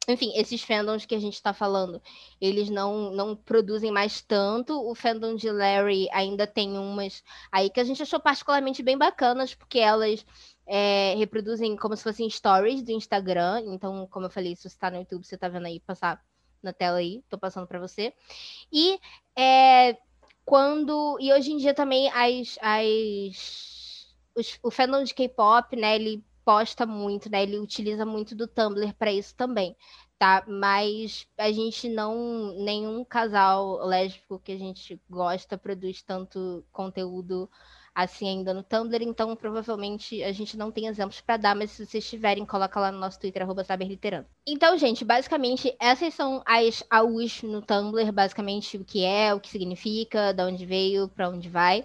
enfim, 0.08 0.32
esses 0.34 0.62
fandoms 0.62 1.04
que 1.04 1.14
a 1.14 1.20
gente 1.20 1.34
está 1.34 1.52
falando, 1.52 2.00
eles 2.40 2.70
não, 2.70 3.10
não 3.10 3.36
produzem 3.36 3.92
mais 3.92 4.22
tanto. 4.22 4.80
O 4.90 4.94
fandom 4.94 5.36
de 5.36 5.50
Larry 5.50 6.08
ainda 6.10 6.46
tem 6.46 6.78
umas 6.78 7.22
aí 7.52 7.68
que 7.68 7.78
a 7.78 7.84
gente 7.84 8.02
achou 8.02 8.18
particularmente 8.18 8.82
bem 8.82 8.96
bacanas, 8.96 9.54
porque 9.54 9.78
elas 9.78 10.24
é, 10.66 11.14
reproduzem 11.18 11.76
como 11.76 11.94
se 11.94 12.02
fossem 12.02 12.28
stories 12.30 12.82
do 12.82 12.90
Instagram. 12.90 13.62
Então, 13.66 14.06
como 14.06 14.26
eu 14.26 14.30
falei, 14.30 14.56
se 14.56 14.62
você 14.62 14.68
está 14.68 14.90
no 14.90 14.96
YouTube, 14.96 15.26
você 15.26 15.34
está 15.34 15.46
vendo 15.46 15.66
aí 15.66 15.78
passar 15.78 16.24
na 16.62 16.72
tela 16.72 16.98
aí, 16.98 17.18
estou 17.18 17.38
passando 17.38 17.66
para 17.66 17.78
você. 17.78 18.14
E 18.72 18.98
é, 19.36 19.94
quando. 20.48 21.18
E 21.20 21.32
hoje 21.32 21.52
em 21.52 21.58
dia 21.58 21.74
também 21.74 22.08
as. 22.08 22.58
as 22.62 23.68
os, 24.34 24.58
o 24.62 24.70
fandom 24.70 25.02
de 25.02 25.14
K-pop, 25.14 25.76
né? 25.76 25.96
Ele 25.96 26.24
posta 26.44 26.86
muito, 26.86 27.30
né? 27.30 27.42
Ele 27.42 27.58
utiliza 27.58 28.06
muito 28.06 28.34
do 28.34 28.46
Tumblr 28.48 28.94
para 28.94 29.12
isso 29.12 29.34
também, 29.34 29.76
tá? 30.18 30.44
Mas 30.48 31.26
a 31.36 31.52
gente 31.52 31.88
não, 31.88 32.54
nenhum 32.64 33.04
casal 33.04 33.84
lésbico 33.84 34.38
que 34.38 34.52
a 34.52 34.58
gente 34.58 35.00
gosta 35.10 35.58
produz 35.58 36.02
tanto 36.02 36.64
conteúdo 36.72 37.50
assim 37.98 38.28
ainda 38.28 38.54
no 38.54 38.62
Tumblr, 38.62 39.02
então 39.02 39.34
provavelmente 39.34 40.22
a 40.22 40.30
gente 40.30 40.56
não 40.56 40.70
tem 40.70 40.86
exemplos 40.86 41.20
para 41.20 41.36
dar, 41.36 41.56
mas 41.56 41.72
se 41.72 41.84
vocês 41.84 42.08
tiverem, 42.08 42.46
coloca 42.46 42.78
lá 42.78 42.92
no 42.92 42.98
nosso 43.00 43.18
Twitter, 43.18 43.42
arroba 43.42 43.64
saberliterando. 43.64 44.26
Então, 44.46 44.78
gente, 44.78 45.04
basicamente, 45.04 45.74
essas 45.80 46.14
são 46.14 46.40
as 46.46 46.84
AUs 46.88 47.42
no 47.42 47.60
Tumblr, 47.60 48.12
basicamente 48.12 48.76
o 48.76 48.84
que 48.84 49.04
é, 49.04 49.34
o 49.34 49.40
que 49.40 49.48
significa, 49.48 50.32
de 50.32 50.44
onde 50.44 50.64
veio, 50.64 51.08
para 51.08 51.28
onde 51.28 51.48
vai, 51.48 51.84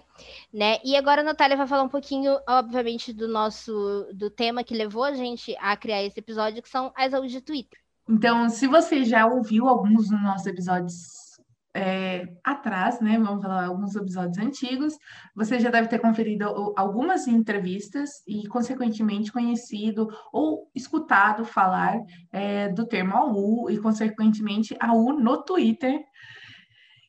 né? 0.52 0.78
E 0.84 0.94
agora 0.94 1.22
a 1.22 1.24
Natália 1.24 1.56
vai 1.56 1.66
falar 1.66 1.82
um 1.82 1.88
pouquinho, 1.88 2.38
obviamente, 2.48 3.12
do 3.12 3.26
nosso, 3.26 4.06
do 4.14 4.30
tema 4.30 4.62
que 4.62 4.72
levou 4.72 5.02
a 5.02 5.14
gente 5.14 5.56
a 5.58 5.76
criar 5.76 6.04
esse 6.04 6.20
episódio, 6.20 6.62
que 6.62 6.68
são 6.68 6.92
as 6.94 7.12
AUs 7.12 7.32
de 7.32 7.40
Twitter. 7.40 7.78
Então, 8.08 8.48
se 8.48 8.68
você 8.68 9.04
já 9.04 9.26
ouviu 9.26 9.66
alguns 9.66 10.10
dos 10.10 10.22
nossos 10.22 10.46
episódios 10.46 11.33
é, 11.74 12.28
atrás, 12.44 13.00
né? 13.00 13.18
Vamos 13.18 13.42
falar 13.42 13.66
alguns 13.66 13.96
episódios 13.96 14.38
antigos. 14.38 14.96
Você 15.34 15.58
já 15.58 15.70
deve 15.70 15.88
ter 15.88 15.98
conferido 15.98 16.72
algumas 16.76 17.26
entrevistas 17.26 18.22
e, 18.26 18.46
consequentemente, 18.46 19.32
conhecido 19.32 20.08
ou 20.32 20.70
escutado 20.74 21.44
falar 21.44 21.98
é, 22.30 22.68
do 22.68 22.86
termo 22.86 23.16
AU 23.16 23.70
e, 23.70 23.78
consequentemente, 23.78 24.76
AU 24.78 25.18
no 25.18 25.42
Twitter. 25.42 26.00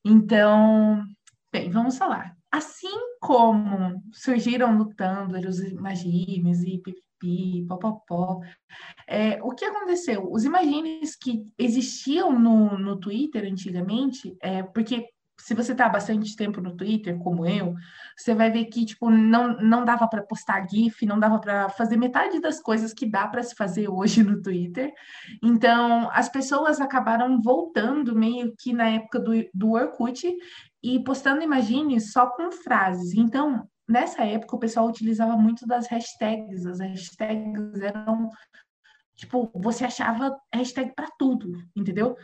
Então, 0.03 1.03
bem, 1.51 1.69
vamos 1.69 1.97
falar. 1.97 2.35
Assim 2.51 3.17
como 3.19 4.01
surgiram 4.13 4.89
Tumblr 4.95 5.47
os 5.47 5.59
imagines 5.59 6.63
e 6.63 6.81
pipi, 7.19 7.65
popopó, 7.67 8.39
é, 9.07 9.41
o 9.41 9.51
que 9.51 9.65
aconteceu? 9.65 10.31
Os 10.31 10.43
imagines 10.43 11.15
que 11.15 11.45
existiam 11.57 12.37
no, 12.37 12.77
no 12.77 12.97
Twitter 12.97 13.45
antigamente, 13.49 14.35
é, 14.41 14.63
porque 14.63 15.07
se 15.37 15.53
você 15.53 15.73
está 15.73 15.89
bastante 15.89 16.35
tempo 16.35 16.61
no 16.61 16.75
Twitter, 16.75 17.17
como 17.19 17.45
eu, 17.45 17.75
você 18.17 18.33
vai 18.33 18.49
ver 18.49 18.65
que 18.65 18.85
tipo 18.85 19.09
não, 19.09 19.57
não 19.57 19.83
dava 19.83 20.07
para 20.07 20.23
postar 20.23 20.67
GIF, 20.67 21.05
não 21.05 21.19
dava 21.19 21.39
para 21.39 21.69
fazer 21.69 21.97
metade 21.97 22.39
das 22.39 22.61
coisas 22.61 22.93
que 22.93 23.05
dá 23.05 23.27
para 23.27 23.43
se 23.43 23.53
fazer 23.53 23.89
hoje 23.89 24.23
no 24.23 24.41
Twitter. 24.41 24.91
Então, 25.43 26.09
as 26.11 26.29
pessoas 26.29 26.79
acabaram 26.79 27.41
voltando 27.41 28.15
meio 28.15 28.55
que 28.57 28.73
na 28.73 28.89
época 28.89 29.19
do, 29.19 29.31
do 29.53 29.71
Orkut 29.73 30.35
e 30.81 31.03
postando 31.03 31.43
imagines 31.43 32.11
só 32.11 32.27
com 32.27 32.51
frases. 32.51 33.13
Então, 33.13 33.67
nessa 33.87 34.23
época, 34.23 34.55
o 34.55 34.59
pessoal 34.59 34.87
utilizava 34.87 35.37
muito 35.37 35.65
das 35.67 35.87
hashtags. 35.87 36.65
As 36.65 36.79
hashtags 36.79 37.81
eram 37.81 38.29
tipo, 39.15 39.49
você 39.55 39.85
achava 39.85 40.37
hashtag 40.53 40.93
para 40.95 41.09
tudo, 41.17 41.53
entendeu? 41.75 42.15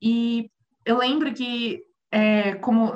E 0.00 0.50
eu 0.84 0.98
lembro 0.98 1.32
que, 1.34 1.82
é, 2.10 2.54
como, 2.56 2.94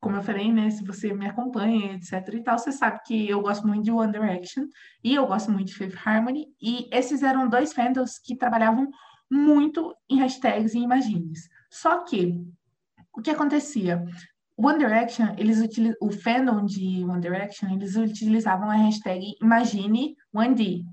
como 0.00 0.16
eu 0.16 0.22
falei, 0.22 0.52
né, 0.52 0.70
se 0.70 0.84
você 0.84 1.12
me 1.14 1.26
acompanha, 1.26 1.94
etc 1.94 2.34
e 2.34 2.42
tal, 2.42 2.58
você 2.58 2.72
sabe 2.72 3.00
que 3.06 3.28
eu 3.28 3.40
gosto 3.40 3.66
muito 3.66 3.84
de 3.84 3.92
One 3.92 4.12
Direction 4.12 4.66
e 5.02 5.14
eu 5.14 5.26
gosto 5.26 5.50
muito 5.50 5.68
de 5.68 5.74
Fifth 5.74 5.98
Harmony, 6.04 6.48
e 6.60 6.88
esses 6.92 7.22
eram 7.22 7.48
dois 7.48 7.72
fandoms 7.72 8.18
que 8.18 8.36
trabalhavam 8.36 8.90
muito 9.30 9.94
em 10.10 10.18
hashtags 10.18 10.74
e 10.74 10.78
imagines. 10.78 11.48
Só 11.70 12.04
que, 12.04 12.44
o 13.16 13.22
que 13.22 13.30
acontecia? 13.30 14.04
One 14.56 14.78
Direction, 14.78 15.34
eles 15.38 15.60
o 16.00 16.10
fandom 16.10 16.64
de 16.64 17.04
One 17.04 17.20
Direction, 17.20 17.70
eles 17.74 17.96
utilizavam 17.96 18.70
a 18.70 18.74
hashtag 18.74 19.34
Imagine 19.40 20.14
1D 20.34 20.84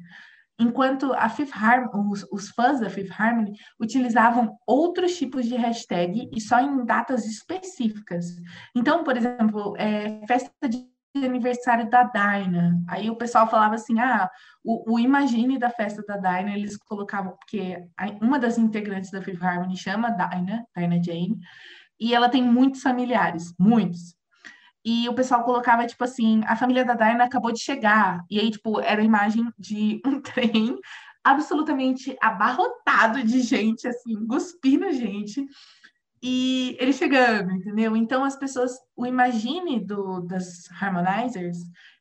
enquanto 0.60 1.14
a 1.14 1.30
Fifth 1.30 1.56
Harmony, 1.56 2.12
os, 2.12 2.28
os, 2.32 2.50
fãs 2.50 2.82
da 2.82 2.90
Fifth 2.90 3.14
Harmony 3.18 3.54
utilizavam 3.80 4.58
outros 4.68 5.18
tipos 5.18 5.46
de 5.46 5.56
hashtag 5.56 6.30
e 6.34 6.42
só 6.42 6.60
em 6.60 6.86
datas 6.86 7.26
específicas. 7.26 8.26
Então, 8.76 9.04
por 9.04 9.16
exemplo, 9.16 9.74
é, 9.78 10.22
festa 10.28 10.52
de 10.68 10.86
aniversário 11.16 11.90
da 11.90 12.04
Dyna. 12.04 12.84
Aí 12.88 13.10
o 13.10 13.16
pessoal 13.16 13.50
falava 13.50 13.76
assim: 13.76 14.00
ah, 14.00 14.30
o, 14.64 14.94
o, 14.94 15.00
Imagine 15.00 15.58
da 15.58 15.70
festa 15.70 16.04
da 16.04 16.18
Dyna, 16.18 16.54
eles 16.54 16.78
colocavam, 16.78 17.36
porque 17.38 17.78
uma 18.22 18.38
das 18.38 18.58
integrantes 18.58 19.10
da 19.10 19.22
Fifth 19.22 19.42
Harmony 19.42 19.78
chama 19.78 20.12
Dyna, 20.12 20.66
Dyna 20.76 21.02
Jane, 21.02 21.40
e 22.00 22.14
ela 22.14 22.30
tem 22.30 22.44
muitos 22.44 22.82
familiares, 22.82 23.54
muitos 23.60 24.18
e 24.84 25.10
o 25.10 25.14
pessoal 25.14 25.44
colocava, 25.44 25.86
tipo 25.86 26.04
assim, 26.04 26.42
a 26.46 26.56
família 26.56 26.86
da 26.86 26.94
Diana 26.94 27.26
acabou 27.26 27.52
de 27.52 27.60
chegar. 27.60 28.24
E 28.30 28.40
aí, 28.40 28.50
tipo, 28.50 28.80
era 28.80 29.02
a 29.02 29.06
imagem 29.06 29.52
de 29.58 30.02
um 30.06 30.22
trem 30.22 30.78
absolutamente 31.24 32.16
abarrotado 32.22 33.24
de 33.24 33.42
gente, 33.42 33.88
assim, 33.88 34.26
cuspindo 34.26 34.92
gente. 34.92 35.46
E 36.22 36.76
ele 36.80 36.94
chegando, 36.94 37.52
entendeu? 37.52 37.96
Então, 37.96 38.24
as 38.24 38.36
pessoas, 38.36 38.72
o 38.96 39.06
imagine 39.06 39.80
do, 39.80 40.22
das 40.22 40.70
harmonizers 40.82 41.58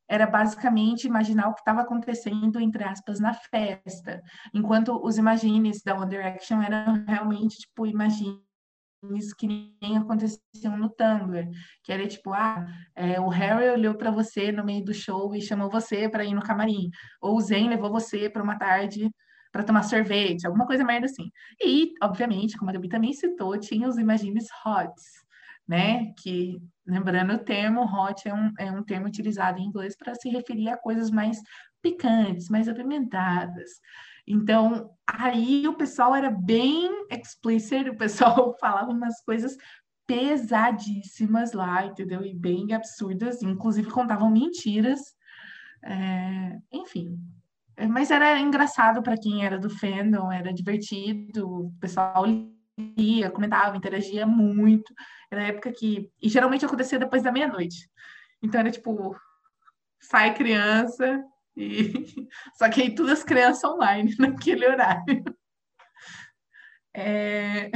era 0.08 0.26
basicamente 0.26 1.06
imaginar 1.06 1.48
o 1.48 1.54
que 1.54 1.60
estava 1.60 1.82
acontecendo, 1.82 2.58
entre 2.58 2.82
aspas, 2.82 3.20
na 3.20 3.34
festa, 3.34 4.22
enquanto 4.54 4.98
os 5.04 5.18
imagines 5.18 5.82
da 5.82 5.94
One 5.94 6.08
Direction 6.08 6.62
eram 6.62 7.04
realmente, 7.06 7.58
tipo, 7.58 7.86
imagines 9.02 9.32
que 9.34 9.46
nem 9.46 9.96
aconteciam 9.96 10.76
no 10.76 10.88
Tumblr, 10.88 11.48
que 11.82 11.92
era 11.92 12.06
tipo, 12.06 12.32
ah, 12.32 12.66
é, 12.94 13.20
o 13.20 13.28
Harry 13.28 13.68
olhou 13.70 13.94
para 13.94 14.10
você 14.10 14.50
no 14.50 14.64
meio 14.64 14.84
do 14.84 14.94
show 14.94 15.34
e 15.34 15.40
chamou 15.40 15.70
você 15.70 16.08
para 16.08 16.24
ir 16.24 16.34
no 16.34 16.42
camarim, 16.42 16.90
ou 17.20 17.36
o 17.36 17.40
Zen 17.40 17.68
levou 17.68 17.90
você 17.90 18.28
para 18.28 18.42
uma 18.42 18.58
tarde 18.58 19.10
para 19.52 19.64
tomar 19.64 19.82
sorvete, 19.82 20.46
alguma 20.46 20.66
coisa 20.66 20.84
merda 20.84 21.06
assim. 21.06 21.30
E, 21.62 21.92
obviamente, 22.02 22.56
como 22.56 22.70
a 22.70 22.74
Gabi 22.74 22.88
também 22.88 23.12
citou, 23.12 23.58
tinha 23.58 23.88
os 23.88 23.96
imagines 23.98 24.46
hots, 24.64 25.04
né? 25.66 26.12
Que, 26.18 26.58
lembrando 26.86 27.34
o 27.34 27.38
termo, 27.38 27.82
hot 27.82 28.28
é 28.28 28.34
um, 28.34 28.52
é 28.58 28.70
um 28.70 28.82
termo 28.82 29.06
utilizado 29.06 29.58
em 29.58 29.64
inglês 29.64 29.96
para 29.96 30.14
se 30.14 30.28
referir 30.28 30.68
a 30.68 30.76
coisas 30.76 31.10
mais 31.10 31.38
picantes, 31.80 32.48
mais 32.50 32.68
apimentadas. 32.68 33.70
Então, 34.30 34.90
aí 35.06 35.66
o 35.66 35.74
pessoal 35.74 36.14
era 36.14 36.30
bem 36.30 37.06
explicit, 37.10 37.88
o 37.88 37.96
pessoal 37.96 38.54
falava 38.60 38.90
umas 38.90 39.22
coisas 39.22 39.56
pesadíssimas 40.06 41.52
lá, 41.52 41.86
entendeu? 41.86 42.24
E 42.24 42.34
bem 42.34 42.72
absurdas, 42.74 43.42
inclusive 43.42 43.90
contavam 43.90 44.30
mentiras. 44.30 45.00
É, 45.82 46.58
enfim, 46.72 47.18
é, 47.76 47.86
mas 47.86 48.10
era 48.10 48.38
engraçado 48.38 49.02
para 49.02 49.16
quem 49.16 49.44
era 49.44 49.58
do 49.58 49.70
fandom, 49.70 50.30
era 50.30 50.52
divertido, 50.52 51.66
o 51.66 51.72
pessoal 51.80 52.24
lia, 52.96 53.30
comentava, 53.30 53.76
interagia 53.76 54.26
muito. 54.26 54.92
Era 55.30 55.48
época 55.48 55.72
que. 55.72 56.10
E 56.20 56.28
geralmente 56.28 56.64
acontecia 56.64 56.98
depois 56.98 57.22
da 57.22 57.32
meia-noite. 57.32 57.88
Então 58.42 58.60
era 58.60 58.70
tipo, 58.70 59.16
sai 60.00 60.34
criança, 60.34 61.22
e... 61.58 62.28
Só 62.56 62.68
que 62.70 62.82
aí 62.82 62.94
todas 62.94 63.18
as 63.18 63.24
crianças 63.24 63.64
online 63.64 64.14
naquele 64.18 64.66
horário. 64.66 65.24
É... 66.94 67.70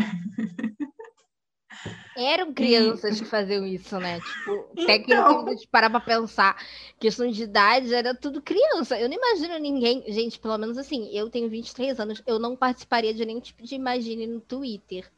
Eram 2.17 2.53
crianças 2.53 3.19
que 3.19 3.27
faziam 3.27 3.67
isso, 3.67 3.99
né? 3.99 4.21
Tipo, 4.21 4.71
então... 4.77 4.87
tecnicamente, 4.87 5.69
parar 5.69 5.91
pra 5.91 6.01
pensar, 6.01 6.57
questão 6.99 7.29
de 7.29 7.43
idade, 7.43 7.93
era 7.93 8.15
tudo 8.15 8.43
criança. 8.43 8.99
Eu 8.99 9.09
não 9.09 9.17
imagino 9.17 9.59
ninguém, 9.59 10.05
gente, 10.13 10.39
pelo 10.39 10.59
menos 10.59 10.79
assim, 10.79 11.09
eu 11.13 11.31
tenho 11.31 11.49
23 11.49 11.99
anos, 11.99 12.23
eu 12.27 12.39
não 12.39 12.55
participaria 12.55 13.15
de 13.15 13.25
nenhum 13.25 13.41
tipo 13.41 13.63
de 13.63 13.75
imagine 13.75 14.27
no 14.27 14.41
Twitter. 14.41 15.11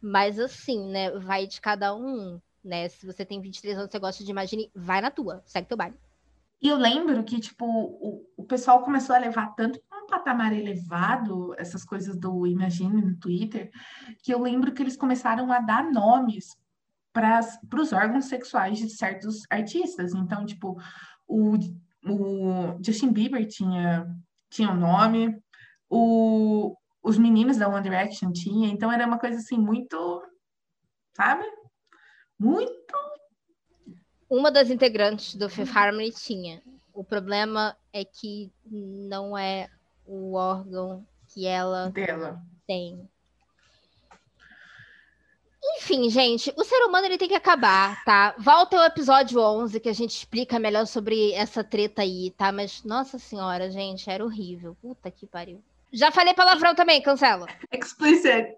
Mas 0.00 0.38
assim, 0.38 0.88
né, 0.88 1.10
vai 1.18 1.46
de 1.46 1.60
cada 1.60 1.94
um, 1.94 2.40
né? 2.64 2.88
Se 2.88 3.04
você 3.06 3.24
tem 3.24 3.40
23 3.40 3.76
anos, 3.76 3.90
você 3.90 3.98
gosta 3.98 4.24
de 4.24 4.30
imagine, 4.30 4.70
vai 4.74 5.00
na 5.00 5.10
tua, 5.10 5.42
segue 5.44 5.68
teu 5.68 5.76
baile. 5.76 5.96
E 6.60 6.68
eu 6.68 6.76
lembro 6.76 7.22
que, 7.22 7.38
tipo, 7.38 7.64
o, 7.64 8.26
o 8.36 8.44
pessoal 8.44 8.82
começou 8.82 9.14
a 9.14 9.18
levar 9.18 9.54
tanto 9.54 9.80
para 9.88 10.02
um 10.02 10.06
patamar 10.06 10.52
elevado 10.52 11.54
essas 11.56 11.84
coisas 11.84 12.16
do 12.16 12.46
Imagine 12.46 13.00
no 13.00 13.16
Twitter, 13.16 13.70
que 14.22 14.34
eu 14.34 14.42
lembro 14.42 14.72
que 14.72 14.82
eles 14.82 14.96
começaram 14.96 15.52
a 15.52 15.60
dar 15.60 15.84
nomes 15.84 16.56
para 17.12 17.40
os 17.80 17.92
órgãos 17.92 18.26
sexuais 18.26 18.78
de 18.78 18.90
certos 18.90 19.42
artistas. 19.48 20.14
Então, 20.14 20.44
tipo, 20.44 20.76
o, 21.26 21.54
o 22.04 22.82
Justin 22.82 23.12
Bieber 23.12 23.46
tinha, 23.46 24.06
tinha 24.50 24.70
um 24.70 24.76
nome, 24.76 25.40
o, 25.88 26.76
os 27.02 27.16
meninos 27.18 27.56
da 27.56 27.68
One 27.68 27.82
Direction 27.82 28.32
tinha, 28.32 28.68
então 28.68 28.90
era 28.90 29.06
uma 29.06 29.18
coisa 29.18 29.38
assim 29.38 29.58
muito, 29.58 30.22
sabe? 31.14 31.44
Muito 32.38 33.07
uma 34.28 34.50
das 34.50 34.70
integrantes 34.70 35.34
do 35.34 35.48
Fifth 35.48 35.74
Harmony 35.76 36.12
tinha. 36.12 36.62
O 36.92 37.02
problema 37.04 37.76
é 37.92 38.04
que 38.04 38.50
não 38.70 39.36
é 39.36 39.68
o 40.06 40.34
órgão 40.34 41.06
que 41.28 41.46
ela 41.46 41.90
Dela. 41.90 42.42
tem. 42.66 43.08
Enfim, 45.76 46.08
gente, 46.08 46.52
o 46.56 46.64
ser 46.64 46.82
humano 46.84 47.06
ele 47.06 47.18
tem 47.18 47.28
que 47.28 47.34
acabar, 47.34 48.02
tá? 48.04 48.34
Volta 48.38 48.78
ao 48.78 48.84
episódio 48.84 49.40
11 49.40 49.78
que 49.80 49.88
a 49.88 49.92
gente 49.92 50.16
explica 50.16 50.58
melhor 50.58 50.86
sobre 50.86 51.32
essa 51.32 51.62
treta 51.62 52.02
aí, 52.02 52.30
tá? 52.36 52.50
Mas, 52.50 52.82
nossa 52.84 53.18
senhora, 53.18 53.70
gente, 53.70 54.08
era 54.08 54.24
horrível. 54.24 54.76
Puta 54.80 55.10
que 55.10 55.26
pariu. 55.26 55.62
Já 55.92 56.10
falei 56.10 56.34
palavrão 56.34 56.74
também, 56.74 57.02
cancela. 57.02 57.46
Explicit. 57.72 58.54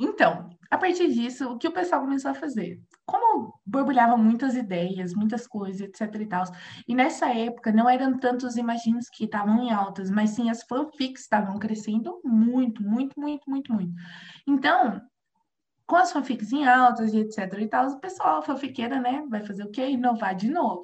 Então, 0.00 0.50
a 0.70 0.76
partir 0.76 1.12
disso, 1.12 1.48
o 1.50 1.58
que 1.58 1.68
o 1.68 1.72
pessoal 1.72 2.00
começou 2.00 2.30
a 2.30 2.34
fazer? 2.34 2.80
Como 3.06 3.54
borbulhavam 3.64 4.18
muitas 4.18 4.56
ideias, 4.56 5.14
muitas 5.14 5.46
coisas, 5.46 5.82
etc 5.82 6.20
e 6.20 6.26
tal, 6.26 6.42
e 6.88 6.94
nessa 6.94 7.32
época 7.32 7.70
não 7.70 7.88
eram 7.88 8.18
tantos 8.18 8.56
imaginos 8.56 9.08
que 9.08 9.24
estavam 9.24 9.62
em 9.62 9.70
altas, 9.70 10.10
mas 10.10 10.30
sim 10.30 10.50
as 10.50 10.64
fanfics 10.64 11.22
estavam 11.22 11.58
crescendo 11.58 12.20
muito, 12.24 12.82
muito, 12.82 13.20
muito, 13.20 13.48
muito, 13.48 13.72
muito. 13.72 13.92
Então, 14.46 15.00
com 15.86 15.96
as 15.96 16.10
fanfics 16.10 16.52
em 16.52 16.66
altas 16.66 17.12
e 17.12 17.18
etc 17.18 17.52
e 17.58 17.68
tal, 17.68 17.86
o 17.88 18.00
pessoal, 18.00 18.42
fanfiqueira, 18.42 18.98
né, 18.98 19.22
vai 19.28 19.44
fazer 19.44 19.62
o 19.64 19.70
quê? 19.70 19.90
Inovar 19.90 20.34
de 20.34 20.50
novo. 20.50 20.82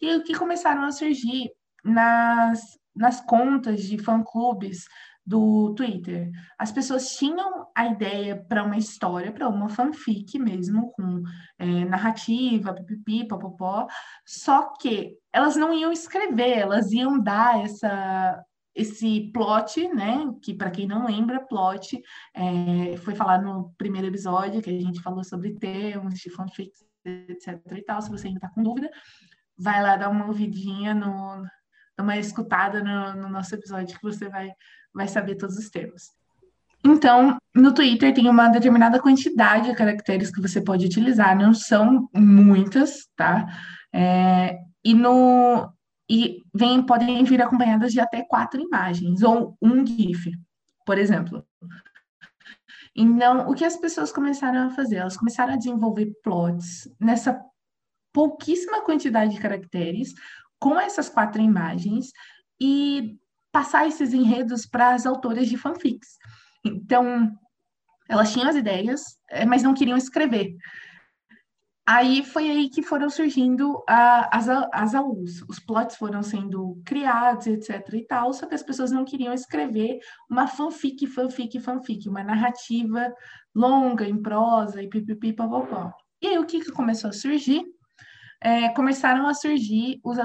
E 0.00 0.14
o 0.14 0.22
que 0.22 0.38
começaram 0.38 0.82
a 0.84 0.92
surgir 0.92 1.50
nas, 1.84 2.78
nas 2.94 3.20
contas 3.20 3.82
de 3.82 3.98
fã-clubes 3.98 4.84
do 5.24 5.72
Twitter. 5.74 6.30
As 6.58 6.72
pessoas 6.72 7.14
tinham 7.16 7.68
a 7.74 7.86
ideia 7.86 8.36
para 8.36 8.64
uma 8.64 8.76
história, 8.76 9.32
para 9.32 9.48
uma 9.48 9.68
fanfic 9.68 10.38
mesmo, 10.38 10.90
com 10.92 11.22
é, 11.58 11.84
narrativa, 11.84 12.74
pipipi, 12.74 13.26
popopó, 13.26 13.86
só 14.26 14.74
que 14.74 15.16
elas 15.32 15.56
não 15.56 15.72
iam 15.72 15.92
escrever, 15.92 16.58
elas 16.58 16.92
iam 16.92 17.18
dar 17.18 17.62
essa 17.62 18.44
esse 18.74 19.30
plot, 19.34 19.86
né, 19.88 20.32
que 20.42 20.54
para 20.54 20.70
quem 20.70 20.86
não 20.86 21.04
lembra, 21.04 21.44
plot 21.46 22.00
é, 22.34 22.96
foi 22.96 23.14
falado 23.14 23.44
no 23.44 23.74
primeiro 23.76 24.06
episódio 24.06 24.62
que 24.62 24.70
a 24.70 24.80
gente 24.80 25.02
falou 25.02 25.22
sobre 25.22 25.58
termos 25.58 26.14
de 26.14 26.30
fanfics, 26.30 26.82
etc 27.04 27.60
e 27.76 27.82
tal, 27.82 28.00
se 28.00 28.10
você 28.10 28.28
ainda 28.28 28.38
está 28.38 28.48
com 28.48 28.62
dúvida, 28.62 28.90
vai 29.58 29.82
lá 29.82 29.96
dar 29.96 30.08
uma 30.08 30.26
ouvidinha 30.26 30.94
no, 30.94 31.44
uma 32.00 32.16
escutada 32.16 32.82
no, 32.82 33.22
no 33.22 33.28
nosso 33.28 33.54
episódio 33.54 33.94
que 33.94 34.02
você 34.02 34.28
vai 34.28 34.50
vai 34.94 35.08
saber 35.08 35.36
todos 35.36 35.56
os 35.56 35.70
termos. 35.70 36.10
Então, 36.84 37.38
no 37.54 37.72
Twitter 37.72 38.12
tem 38.12 38.28
uma 38.28 38.48
determinada 38.48 39.00
quantidade 39.00 39.70
de 39.70 39.76
caracteres 39.76 40.30
que 40.32 40.40
você 40.40 40.60
pode 40.60 40.86
utilizar, 40.86 41.36
não 41.36 41.54
são 41.54 42.08
muitas, 42.14 43.08
tá? 43.16 43.46
É, 43.94 44.58
e 44.84 44.92
no 44.92 45.72
e 46.10 46.42
vem, 46.52 46.84
podem 46.84 47.24
vir 47.24 47.40
acompanhadas 47.40 47.92
de 47.92 48.00
até 48.00 48.22
quatro 48.22 48.60
imagens 48.60 49.22
ou 49.22 49.56
um 49.62 49.86
GIF, 49.86 50.30
por 50.84 50.98
exemplo. 50.98 51.46
Então, 52.94 53.48
o 53.48 53.54
que 53.54 53.64
as 53.64 53.76
pessoas 53.76 54.12
começaram 54.12 54.66
a 54.66 54.70
fazer? 54.70 54.96
Elas 54.96 55.16
começaram 55.16 55.54
a 55.54 55.56
desenvolver 55.56 56.12
plots 56.22 56.86
nessa 57.00 57.40
pouquíssima 58.12 58.82
quantidade 58.82 59.34
de 59.34 59.40
caracteres, 59.40 60.12
com 60.58 60.78
essas 60.78 61.08
quatro 61.08 61.40
imagens, 61.40 62.10
e 62.60 63.16
passar 63.52 63.86
esses 63.86 64.12
enredos 64.12 64.66
para 64.66 64.94
as 64.94 65.06
autoras 65.06 65.48
de 65.48 65.56
fanfics. 65.56 66.18
Então, 66.64 67.30
elas 68.08 68.32
tinham 68.32 68.48
as 68.48 68.56
ideias, 68.56 69.18
eh, 69.30 69.44
mas 69.44 69.62
não 69.62 69.74
queriam 69.74 69.96
escrever. 69.96 70.56
Aí 71.86 72.24
foi 72.24 72.48
aí 72.48 72.70
que 72.70 72.80
foram 72.80 73.10
surgindo 73.10 73.82
as, 73.88 74.48
as 74.48 74.94
AUs, 74.94 75.42
os 75.48 75.58
plots 75.58 75.96
foram 75.96 76.22
sendo 76.22 76.80
criados, 76.84 77.48
etc 77.48 77.86
e 77.92 78.06
tal, 78.06 78.32
só 78.32 78.46
que 78.46 78.54
as 78.54 78.62
pessoas 78.62 78.92
não 78.92 79.04
queriam 79.04 79.34
escrever 79.34 79.98
uma 80.30 80.46
fanfic, 80.46 81.06
fanfic, 81.08 81.58
fanfic, 81.58 82.08
uma 82.08 82.22
narrativa 82.22 83.12
longa, 83.52 84.06
em 84.06 84.22
prosa, 84.22 84.80
e 84.80 84.88
pipipi, 84.88 85.32
papapó. 85.32 85.92
E 86.22 86.28
aí 86.28 86.38
o 86.38 86.46
que, 86.46 86.60
que 86.60 86.70
começou 86.70 87.10
a 87.10 87.12
surgir? 87.12 87.64
É, 88.42 88.68
começaram 88.70 89.28
a 89.28 89.34
surgir 89.34 90.00
os, 90.02 90.18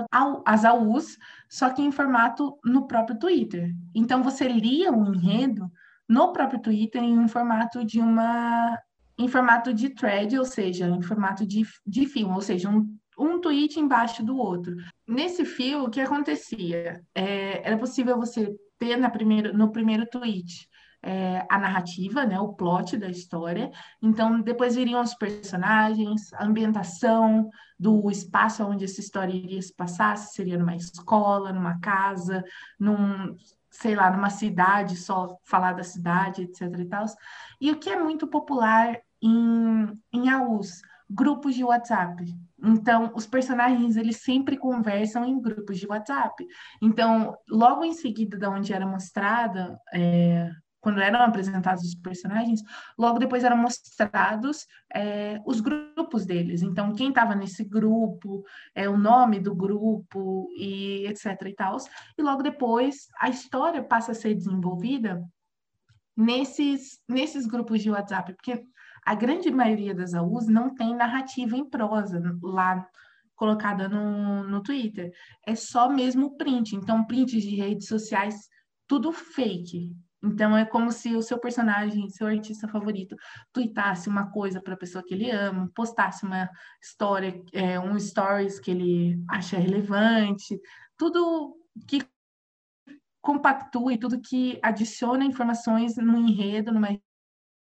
as 0.45 0.65
AUs, 0.65 1.17
só 1.47 1.69
que 1.69 1.81
em 1.81 1.91
formato 1.91 2.57
no 2.65 2.87
próprio 2.87 3.19
Twitter. 3.19 3.73
Então, 3.93 4.23
você 4.23 4.47
lia 4.47 4.91
o 4.91 5.03
um 5.03 5.13
enredo 5.13 5.71
no 6.09 6.33
próprio 6.33 6.59
Twitter 6.59 7.03
em 7.03 7.27
formato 7.27 7.85
de 7.85 7.99
uma 7.99 8.77
em 9.19 9.27
formato 9.27 9.73
de 9.73 9.89
thread, 9.89 10.37
ou 10.37 10.45
seja, 10.45 10.87
em 10.87 11.01
formato 11.01 11.43
de, 11.43 11.63
de 11.87 12.05
fio, 12.05 12.29
ou 12.29 12.39
seja, 12.39 12.69
um, 12.69 12.87
um 13.17 13.41
tweet 13.41 13.79
embaixo 13.79 14.23
do 14.23 14.37
outro. 14.37 14.75
Nesse 15.07 15.43
fio, 15.43 15.85
o 15.85 15.89
que 15.89 15.99
acontecia? 15.99 17.01
É, 17.15 17.67
era 17.67 17.79
possível 17.79 18.15
você 18.15 18.55
ter 18.77 18.95
na 18.95 19.09
primeiro, 19.09 19.57
no 19.57 19.71
primeiro 19.71 20.05
tweet 20.05 20.69
é, 21.01 21.45
a 21.49 21.57
narrativa, 21.57 22.25
né, 22.25 22.39
o 22.39 22.53
plot 22.53 22.97
da 22.97 23.07
história. 23.07 23.71
Então, 24.01 24.41
depois 24.41 24.75
viriam 24.75 25.01
os 25.01 25.13
personagens, 25.13 26.33
a 26.33 26.45
ambientação 26.45 27.49
do 27.79 28.09
espaço 28.09 28.63
onde 28.63 28.85
essa 28.85 28.99
história 28.99 29.33
iria 29.33 29.61
se 29.61 29.73
passar, 29.73 30.17
se 30.17 30.33
seria 30.33 30.57
numa 30.57 30.75
escola, 30.75 31.53
numa 31.53 31.79
casa, 31.79 32.43
num, 32.79 33.35
sei 33.69 33.95
lá, 33.95 34.11
numa 34.11 34.29
cidade, 34.29 34.95
só 34.95 35.37
falar 35.45 35.73
da 35.73 35.83
cidade, 35.83 36.43
etc. 36.43 36.61
E, 37.61 37.67
e 37.67 37.71
o 37.71 37.79
que 37.79 37.89
é 37.89 37.99
muito 37.99 38.27
popular 38.27 38.99
em, 39.21 39.99
em 40.11 40.29
AUS, 40.29 40.81
grupos 41.09 41.55
de 41.55 41.63
WhatsApp. 41.63 42.25
Então, 42.61 43.11
os 43.15 43.27
personagens, 43.27 43.95
eles 43.95 44.17
sempre 44.17 44.57
conversam 44.57 45.23
em 45.23 45.39
grupos 45.39 45.77
de 45.77 45.87
WhatsApp. 45.87 46.45
Então, 46.81 47.37
logo 47.47 47.83
em 47.83 47.93
seguida 47.93 48.37
da 48.37 48.49
onde 48.49 48.73
era 48.73 48.85
mostrada, 48.85 49.79
é, 49.93 50.49
quando 50.87 51.01
eram 51.01 51.19
apresentados 51.19 51.83
os 51.83 51.95
personagens, 51.95 52.63
logo 52.97 53.19
depois 53.19 53.43
eram 53.43 53.57
mostrados 53.57 54.65
é, 54.95 55.37
os 55.45 55.59
grupos 55.59 56.25
deles. 56.25 56.61
Então, 56.61 56.95
quem 56.95 57.09
estava 57.09 57.35
nesse 57.35 57.65
grupo, 57.65 58.41
é, 58.73 58.87
o 58.87 58.95
nome 58.97 59.41
do 59.41 59.53
grupo 59.53 60.47
e 60.57 61.05
etc 61.07 61.41
e 61.45 61.53
tal. 61.53 61.75
E 62.17 62.21
logo 62.21 62.41
depois, 62.41 63.09
a 63.19 63.27
história 63.27 63.83
passa 63.83 64.13
a 64.13 64.15
ser 64.15 64.33
desenvolvida 64.33 65.21
nesses, 66.15 67.01
nesses 67.05 67.45
grupos 67.45 67.81
de 67.81 67.91
WhatsApp, 67.91 68.33
porque 68.35 68.63
a 69.05 69.13
grande 69.13 69.51
maioria 69.51 69.93
das 69.93 70.13
AUs 70.13 70.47
não 70.47 70.73
tem 70.73 70.95
narrativa 70.95 71.57
em 71.57 71.69
prosa 71.69 72.21
lá 72.41 72.87
colocada 73.35 73.89
no, 73.89 74.47
no 74.47 74.63
Twitter. 74.63 75.11
É 75.45 75.53
só 75.53 75.89
mesmo 75.89 76.37
print. 76.37 76.77
Então, 76.77 77.05
prints 77.05 77.43
de 77.43 77.57
redes 77.57 77.89
sociais, 77.89 78.47
tudo 78.87 79.11
fake. 79.11 79.93
Então, 80.23 80.57
é 80.57 80.65
como 80.65 80.91
se 80.91 81.15
o 81.15 81.21
seu 81.21 81.39
personagem, 81.39 82.09
seu 82.09 82.27
artista 82.27 82.67
favorito, 82.67 83.15
tweetasse 83.53 84.09
uma 84.09 84.31
coisa 84.31 84.61
para 84.61 84.73
a 84.73 84.77
pessoa 84.77 85.03
que 85.03 85.13
ele 85.13 85.29
ama, 85.29 85.69
postasse 85.75 86.25
uma 86.25 86.49
história, 86.81 87.43
é, 87.53 87.79
um 87.79 87.99
stories 87.99 88.59
que 88.59 88.71
ele 88.71 89.23
acha 89.29 89.57
relevante, 89.57 90.59
tudo 90.97 91.55
que 91.87 92.01
compactua 93.21 93.93
e 93.93 93.97
tudo 93.99 94.21
que 94.21 94.59
adiciona 94.63 95.23
informações 95.23 95.97
no 95.97 96.17
enredo, 96.17 96.71
numa 96.71 96.99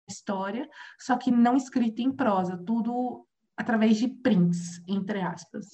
história, 0.10 0.68
só 1.00 1.18
que 1.18 1.30
não 1.30 1.56
escrita 1.56 2.02
em 2.02 2.12
prosa, 2.12 2.58
tudo 2.58 3.28
através 3.56 3.98
de 3.98 4.08
prints, 4.08 4.82
entre 4.88 5.22
aspas. 5.22 5.68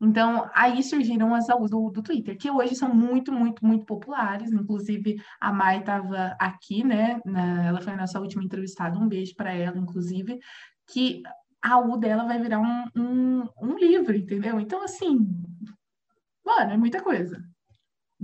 Então, 0.00 0.48
aí 0.54 0.82
surgiram 0.82 1.34
as 1.34 1.48
aulas 1.50 1.70
do, 1.70 1.90
do 1.90 2.02
Twitter, 2.02 2.36
que 2.38 2.50
hoje 2.50 2.76
são 2.76 2.94
muito, 2.94 3.32
muito, 3.32 3.64
muito 3.64 3.84
populares. 3.84 4.52
Inclusive, 4.52 5.20
a 5.40 5.52
Mai 5.52 5.80
estava 5.80 6.36
aqui, 6.38 6.84
né? 6.84 7.20
Na, 7.24 7.64
ela 7.64 7.80
foi 7.80 7.92
a 7.92 7.96
nossa 7.96 8.20
última 8.20 8.44
entrevistada, 8.44 8.98
um 8.98 9.08
beijo 9.08 9.34
para 9.34 9.52
ela, 9.52 9.76
inclusive, 9.76 10.38
que 10.86 11.22
a 11.60 11.78
U 11.78 11.96
dela 11.96 12.24
vai 12.24 12.40
virar 12.40 12.60
um, 12.60 12.84
um, 12.96 13.48
um 13.60 13.76
livro, 13.76 14.16
entendeu? 14.16 14.60
Então, 14.60 14.82
assim, 14.84 15.18
mano, 16.44 16.72
é 16.72 16.76
muita 16.76 17.02
coisa. 17.02 17.42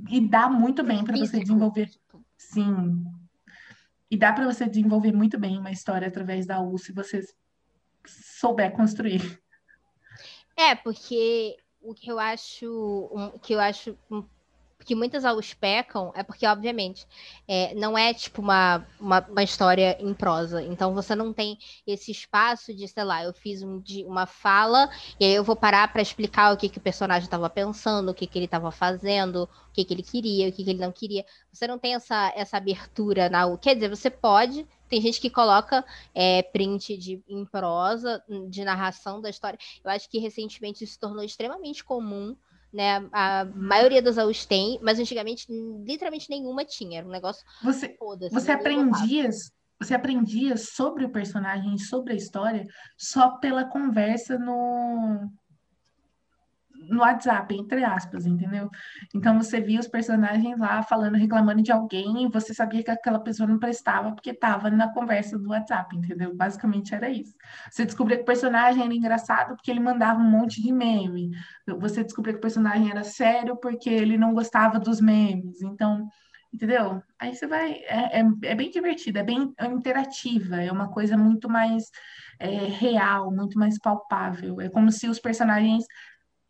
E 0.08 0.20
dá 0.20 0.48
muito 0.48 0.84
bem 0.84 1.02
para 1.02 1.16
você 1.16 1.40
desenvolver. 1.40 1.90
Sim, 2.36 3.04
e 4.14 4.16
dá 4.16 4.32
para 4.32 4.44
você 4.44 4.68
desenvolver 4.68 5.12
muito 5.12 5.36
bem 5.36 5.58
uma 5.58 5.72
história 5.72 6.06
através 6.06 6.46
da 6.46 6.60
U 6.60 6.78
se 6.78 6.92
você 6.92 7.20
souber 8.06 8.70
construir. 8.70 9.42
É, 10.56 10.76
porque 10.76 11.56
o 11.84 11.94
que 11.94 12.10
eu 12.10 12.18
acho, 12.18 13.10
um, 13.12 13.38
que 13.38 13.52
eu 13.54 13.60
acho 13.60 13.98
um 14.10 14.22
que 14.84 14.94
muitas 14.94 15.24
aulas 15.24 15.54
pecam 15.54 16.12
é 16.14 16.22
porque, 16.22 16.46
obviamente, 16.46 17.06
é, 17.48 17.74
não 17.74 17.96
é 17.96 18.12
tipo 18.12 18.42
uma, 18.42 18.86
uma, 19.00 19.20
uma, 19.28 19.42
história 19.42 19.96
em 19.98 20.12
prosa. 20.12 20.62
Então 20.62 20.94
você 20.94 21.14
não 21.14 21.32
tem 21.32 21.58
esse 21.86 22.10
espaço 22.10 22.74
de, 22.74 22.86
sei 22.86 23.04
lá, 23.04 23.24
eu 23.24 23.32
fiz 23.32 23.62
um, 23.62 23.80
de, 23.80 24.04
uma 24.04 24.26
fala 24.26 24.90
e 25.18 25.24
aí 25.24 25.34
eu 25.34 25.42
vou 25.44 25.56
parar 25.56 25.92
para 25.92 26.02
explicar 26.02 26.52
o 26.52 26.56
que, 26.56 26.68
que 26.68 26.78
o 26.78 26.82
personagem 26.82 27.24
estava 27.24 27.48
pensando, 27.48 28.10
o 28.10 28.14
que, 28.14 28.26
que 28.26 28.38
ele 28.38 28.44
estava 28.44 28.70
fazendo, 28.70 29.44
o 29.44 29.72
que, 29.72 29.84
que 29.84 29.94
ele 29.94 30.02
queria, 30.02 30.48
o 30.48 30.52
que, 30.52 30.62
que 30.62 30.70
ele 30.70 30.80
não 30.80 30.92
queria. 30.92 31.24
Você 31.52 31.66
não 31.66 31.78
tem 31.78 31.94
essa, 31.94 32.32
essa 32.36 32.56
abertura 32.56 33.28
na 33.28 33.44
Quer 33.58 33.74
dizer, 33.74 33.88
você 33.88 34.10
pode. 34.10 34.66
Tem 34.88 35.00
gente 35.00 35.20
que 35.20 35.30
coloca 35.30 35.84
é, 36.14 36.42
print 36.42 36.96
de, 36.96 37.22
em 37.28 37.44
prosa, 37.44 38.22
de 38.48 38.64
narração 38.64 39.20
da 39.20 39.30
história. 39.30 39.58
Eu 39.82 39.90
acho 39.90 40.08
que 40.08 40.18
recentemente 40.18 40.84
isso 40.84 40.94
se 40.94 40.98
tornou 40.98 41.24
extremamente 41.24 41.82
comum 41.82 42.36
né? 42.74 43.08
A 43.12 43.44
maioria 43.54 44.02
das 44.02 44.18
AUs 44.18 44.44
tem, 44.44 44.78
mas 44.82 44.98
antigamente 44.98 45.46
literalmente 45.86 46.28
nenhuma 46.28 46.64
tinha. 46.64 46.98
Era 46.98 47.06
um 47.06 47.12
negócio. 47.12 47.44
Você, 47.62 47.96
você 48.30 48.50
aprendia, 48.50 49.30
você 49.80 49.94
aprendia 49.94 50.56
sobre 50.56 51.04
o 51.04 51.10
personagem, 51.10 51.78
sobre 51.78 52.12
a 52.12 52.16
história, 52.16 52.66
só 52.98 53.38
pela 53.38 53.64
conversa 53.64 54.36
no, 54.36 55.30
no 56.88 57.00
WhatsApp, 57.00 57.54
entre 57.54 57.84
aspas, 57.84 58.26
entendeu? 58.26 58.70
Então 59.14 59.40
você 59.40 59.60
via 59.60 59.80
os 59.80 59.88
personagens 59.88 60.58
lá 60.58 60.82
falando, 60.82 61.16
reclamando 61.16 61.62
de 61.62 61.72
alguém, 61.72 62.24
e 62.24 62.28
você 62.28 62.54
sabia 62.54 62.82
que 62.82 62.90
aquela 62.90 63.18
pessoa 63.18 63.48
não 63.48 63.58
prestava 63.58 64.12
porque 64.12 64.30
estava 64.30 64.70
na 64.70 64.92
conversa 64.92 65.38
do 65.38 65.50
WhatsApp, 65.50 65.96
entendeu? 65.96 66.34
Basicamente 66.34 66.94
era 66.94 67.08
isso. 67.08 67.34
Você 67.70 67.84
descobria 67.84 68.16
que 68.16 68.22
o 68.22 68.26
personagem 68.26 68.84
era 68.84 68.94
engraçado 68.94 69.56
porque 69.56 69.70
ele 69.70 69.80
mandava 69.80 70.20
um 70.20 70.30
monte 70.30 70.62
de 70.62 70.72
meme. 70.72 71.30
Você 71.78 72.02
descobria 72.02 72.34
que 72.34 72.38
o 72.38 72.42
personagem 72.42 72.90
era 72.90 73.04
sério 73.04 73.56
porque 73.56 73.90
ele 73.90 74.18
não 74.18 74.34
gostava 74.34 74.78
dos 74.78 75.00
memes. 75.00 75.62
Então, 75.62 76.08
entendeu? 76.52 77.02
Aí 77.18 77.34
você 77.34 77.46
vai. 77.46 77.72
É, 77.88 78.20
é, 78.20 78.24
é 78.44 78.54
bem 78.54 78.70
divertido, 78.70 79.18
é 79.18 79.22
bem 79.22 79.52
interativa, 79.60 80.62
é 80.62 80.70
uma 80.70 80.88
coisa 80.90 81.16
muito 81.16 81.48
mais. 81.48 81.90
É, 82.38 82.48
real, 82.48 83.30
muito 83.30 83.58
mais 83.58 83.78
palpável. 83.78 84.60
É 84.60 84.68
como 84.68 84.90
se 84.90 85.08
os 85.08 85.20
personagens 85.20 85.84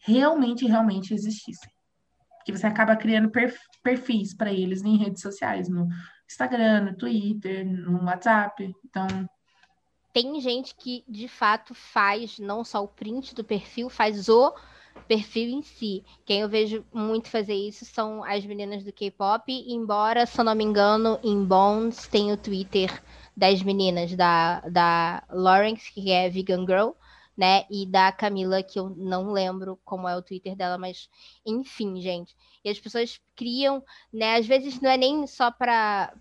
realmente, 0.05 0.67
realmente 0.67 1.15
existissem. 1.15 1.71
Que 2.45 2.53
você 2.53 2.67
acaba 2.67 2.95
criando 2.95 3.31
perfis 3.83 4.37
para 4.37 4.53
eles 4.53 4.83
em 4.83 4.99
redes 4.99 5.23
sociais, 5.23 5.69
no 5.69 5.89
Instagram, 6.29 6.83
no 6.83 6.97
Twitter, 6.97 7.67
no 7.67 8.05
WhatsApp. 8.05 8.71
Então. 8.85 9.07
Tem 10.13 10.41
gente 10.41 10.75
que 10.75 11.03
de 11.09 11.27
fato 11.27 11.75
faz 11.75 12.39
não 12.39 12.63
só 12.63 12.85
o 12.85 12.89
print 12.89 13.35
do 13.35 13.43
perfil, 13.43 13.89
faz 13.89 14.29
o 14.29 14.55
perfil 15.09 15.49
em 15.49 15.63
si. 15.63 16.05
Quem 16.25 16.41
eu 16.41 16.49
vejo 16.49 16.85
muito 16.93 17.29
fazer 17.29 17.55
isso 17.55 17.85
são 17.85 18.23
as 18.23 18.45
meninas 18.45 18.85
do 18.85 18.93
K-pop, 18.93 19.51
embora, 19.67 20.27
se 20.27 20.39
eu 20.39 20.45
não 20.45 20.55
me 20.55 20.65
engano, 20.65 21.19
em 21.23 21.43
Bones 21.45 22.07
tem 22.07 22.31
o 22.31 22.37
Twitter 22.37 23.03
das 23.37 23.63
meninas 23.63 24.15
da, 24.15 24.61
da 24.61 25.25
Lawrence, 25.31 25.93
que 25.93 26.11
é 26.11 26.29
Vegan 26.29 26.65
Girl, 26.67 26.91
né? 27.37 27.65
E 27.71 27.87
da 27.87 28.13
Camila, 28.13 28.63
que 28.63 28.79
eu 28.79 28.91
não 28.91 29.33
lembro 29.33 29.79
como 29.85 30.09
é 30.09 30.17
o 30.17 30.23
Twitter 30.23 30.55
dela, 30.57 30.79
mas 30.79 31.09
enfim, 31.45 32.01
gente. 32.01 32.37
E 32.65 32.71
as 32.71 32.79
pessoas 32.79 33.21
criam, 33.35 33.83
né? 34.13 34.37
Às 34.37 34.47
vezes 34.47 34.81
não 34.81 34.91
é 34.91 34.97
nem 34.97 35.27
só 35.27 35.51
para 35.51 36.13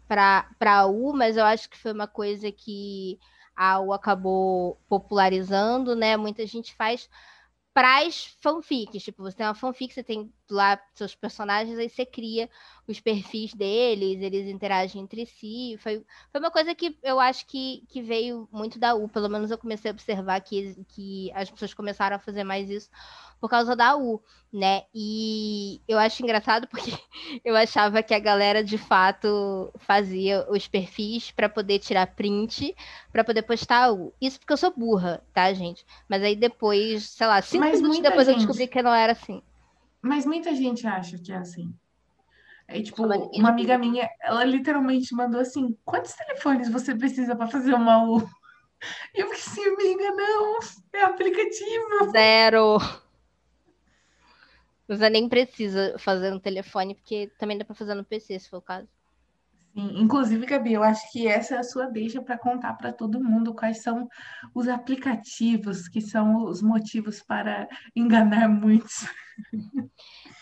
a 0.60 0.86
U, 0.88 1.14
mas 1.14 1.38
eu 1.38 1.46
acho 1.46 1.70
que 1.70 1.78
foi 1.78 1.92
uma 1.92 2.08
coisa 2.08 2.52
que 2.52 3.20
a 3.56 3.80
U 3.80 3.94
acabou 3.94 4.80
popularizando, 4.90 5.96
né? 5.96 6.18
Muita 6.18 6.46
gente 6.46 6.74
faz 6.76 7.08
pras 7.74 8.38
fanfics. 8.42 9.04
Tipo, 9.04 9.24
você 9.24 9.38
tem 9.38 9.46
uma 9.46 9.56
fanfic, 9.56 9.94
você 9.94 10.04
tem 10.04 10.32
lá 10.50 10.80
seus 10.94 11.16
personagens, 11.16 11.78
aí 11.78 11.90
você 11.90 12.06
cria 12.06 12.50
os 12.88 13.00
perfis 13.00 13.54
deles, 13.54 14.22
eles 14.22 14.48
interagem 14.48 15.02
entre 15.02 15.26
si. 15.26 15.78
Foi, 15.80 16.04
foi 16.32 16.42
uma 16.42 16.52
coisa 16.52 16.76
que 16.76 16.98
eu 17.02 17.20
acho 17.20 17.46
que, 17.46 17.84
que 17.88 18.02
veio 18.02 18.48
muito 18.52 18.78
da 18.78 18.94
U. 18.94 19.08
Pelo 19.08 19.30
menos 19.30 19.52
eu 19.52 19.58
comecei 19.58 19.90
a 19.90 19.94
observar 19.94 20.42
que, 20.42 20.76
que 20.90 21.32
as 21.34 21.50
pessoas 21.50 21.74
começaram 21.74 22.16
a 22.16 22.20
fazer 22.20 22.44
mais 22.44 22.70
isso 22.70 22.90
por 23.40 23.50
causa 23.50 23.76
da 23.76 23.98
U, 23.98 24.22
né? 24.54 24.84
E 24.94 25.82
eu 25.86 26.00
acho 26.00 26.24
engraçado 26.24 26.66
porque 26.68 26.92
eu 27.44 27.56
achava 27.56 28.02
que 28.02 28.14
a 28.14 28.20
galera 28.20 28.64
de 28.64 28.78
fato 28.78 29.70
fazia 29.80 30.46
os 30.50 30.66
perfis 30.68 31.30
para 31.32 31.50
poder 31.50 31.80
tirar 31.80 32.08
print, 32.16 32.74
para 33.12 33.24
poder 33.24 33.42
postar 33.42 33.84
a 33.84 33.92
U. 33.92 34.14
Isso 34.22 34.40
porque 34.40 34.54
eu 34.54 34.58
sou 34.58 34.74
burra, 34.74 35.22
tá, 35.34 35.52
gente? 35.54 35.86
Mas 36.08 36.24
aí 36.24 36.36
depois, 36.36 37.10
sei 37.10 37.28
lá, 37.28 37.42
cinco 37.42 37.66
Mas 37.66 37.82
minutos 37.82 38.02
depois 38.02 38.28
gente... 38.28 38.36
eu 38.36 38.46
descobri 38.46 38.68
que 38.68 38.82
não 38.82 38.94
era 38.94 39.12
assim. 39.12 39.42
Mas 40.04 40.26
muita 40.26 40.54
gente 40.54 40.86
acha 40.86 41.18
que 41.18 41.32
é 41.32 41.38
assim. 41.38 41.74
É 42.68 42.82
tipo, 42.82 43.04
uma 43.06 43.50
amiga 43.50 43.78
minha, 43.78 44.10
ela 44.20 44.44
literalmente 44.44 45.16
mandou 45.16 45.40
assim: 45.40 45.78
quantos 45.86 46.14
telefones 46.14 46.70
você 46.70 46.94
precisa 46.94 47.36
para 47.38 47.48
fazer 47.48 47.74
uma 47.74 48.04
U? 48.04 48.22
E 49.16 49.22
eu 49.22 49.30
fiquei 49.30 49.64
assim, 49.64 49.74
amiga, 49.74 50.12
não, 50.12 50.60
é 50.92 51.04
aplicativo. 51.06 52.12
Zero. 52.12 52.78
Você 54.90 55.10
nem 55.10 55.30
precisa 55.30 55.96
fazer 55.98 56.32
no 56.32 56.40
telefone, 56.42 56.94
porque 56.94 57.32
também 57.40 57.58
dá 57.58 57.64
para 57.64 57.76
fazer 57.76 57.94
no 57.94 58.04
PC, 58.04 58.38
se 58.40 58.50
for 58.50 58.58
o 58.58 58.62
caso. 58.62 58.90
Sim, 59.74 60.02
inclusive, 60.02 60.46
Gabi, 60.46 60.74
eu 60.74 60.84
acho 60.84 61.12
que 61.12 61.28
essa 61.28 61.56
é 61.56 61.58
a 61.58 61.64
sua 61.64 61.88
deixa 61.88 62.22
para 62.22 62.38
contar 62.38 62.74
para 62.74 62.94
todo 62.94 63.24
mundo 63.24 63.56
quais 63.56 63.82
são 63.82 64.08
os 64.54 64.68
aplicativos 64.68 65.88
que 65.88 66.00
são 66.00 66.46
os 66.46 66.62
motivos 66.62 67.22
para 67.24 67.68
enganar 67.96 68.48
muitos. 68.48 69.08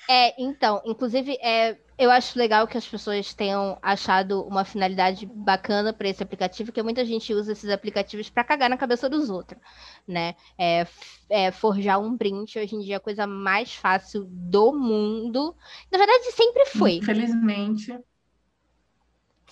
É, 0.09 0.33
então, 0.37 0.81
inclusive, 0.83 1.37
é, 1.41 1.77
eu 1.97 2.11
acho 2.11 2.37
legal 2.37 2.67
que 2.67 2.77
as 2.77 2.85
pessoas 2.85 3.33
tenham 3.33 3.77
achado 3.81 4.41
uma 4.45 4.65
finalidade 4.65 5.25
bacana 5.25 5.93
para 5.93 6.09
esse 6.09 6.21
aplicativo, 6.21 6.67
porque 6.67 6.83
muita 6.83 7.05
gente 7.05 7.33
usa 7.33 7.53
esses 7.53 7.69
aplicativos 7.69 8.29
para 8.29 8.43
cagar 8.43 8.69
na 8.69 8.75
cabeça 8.75 9.07
dos 9.07 9.29
outros, 9.29 9.61
né? 10.05 10.35
É, 10.57 10.85
é, 11.29 11.51
forjar 11.51 12.01
um 12.01 12.17
print 12.17 12.59
hoje 12.59 12.75
em 12.75 12.79
dia 12.79 12.95
é 12.95 12.97
a 12.97 12.99
coisa 12.99 13.25
mais 13.25 13.73
fácil 13.73 14.25
do 14.29 14.73
mundo. 14.73 15.55
Na 15.89 15.97
verdade, 15.97 16.31
sempre 16.33 16.65
foi. 16.65 16.95
Infelizmente. 16.95 17.97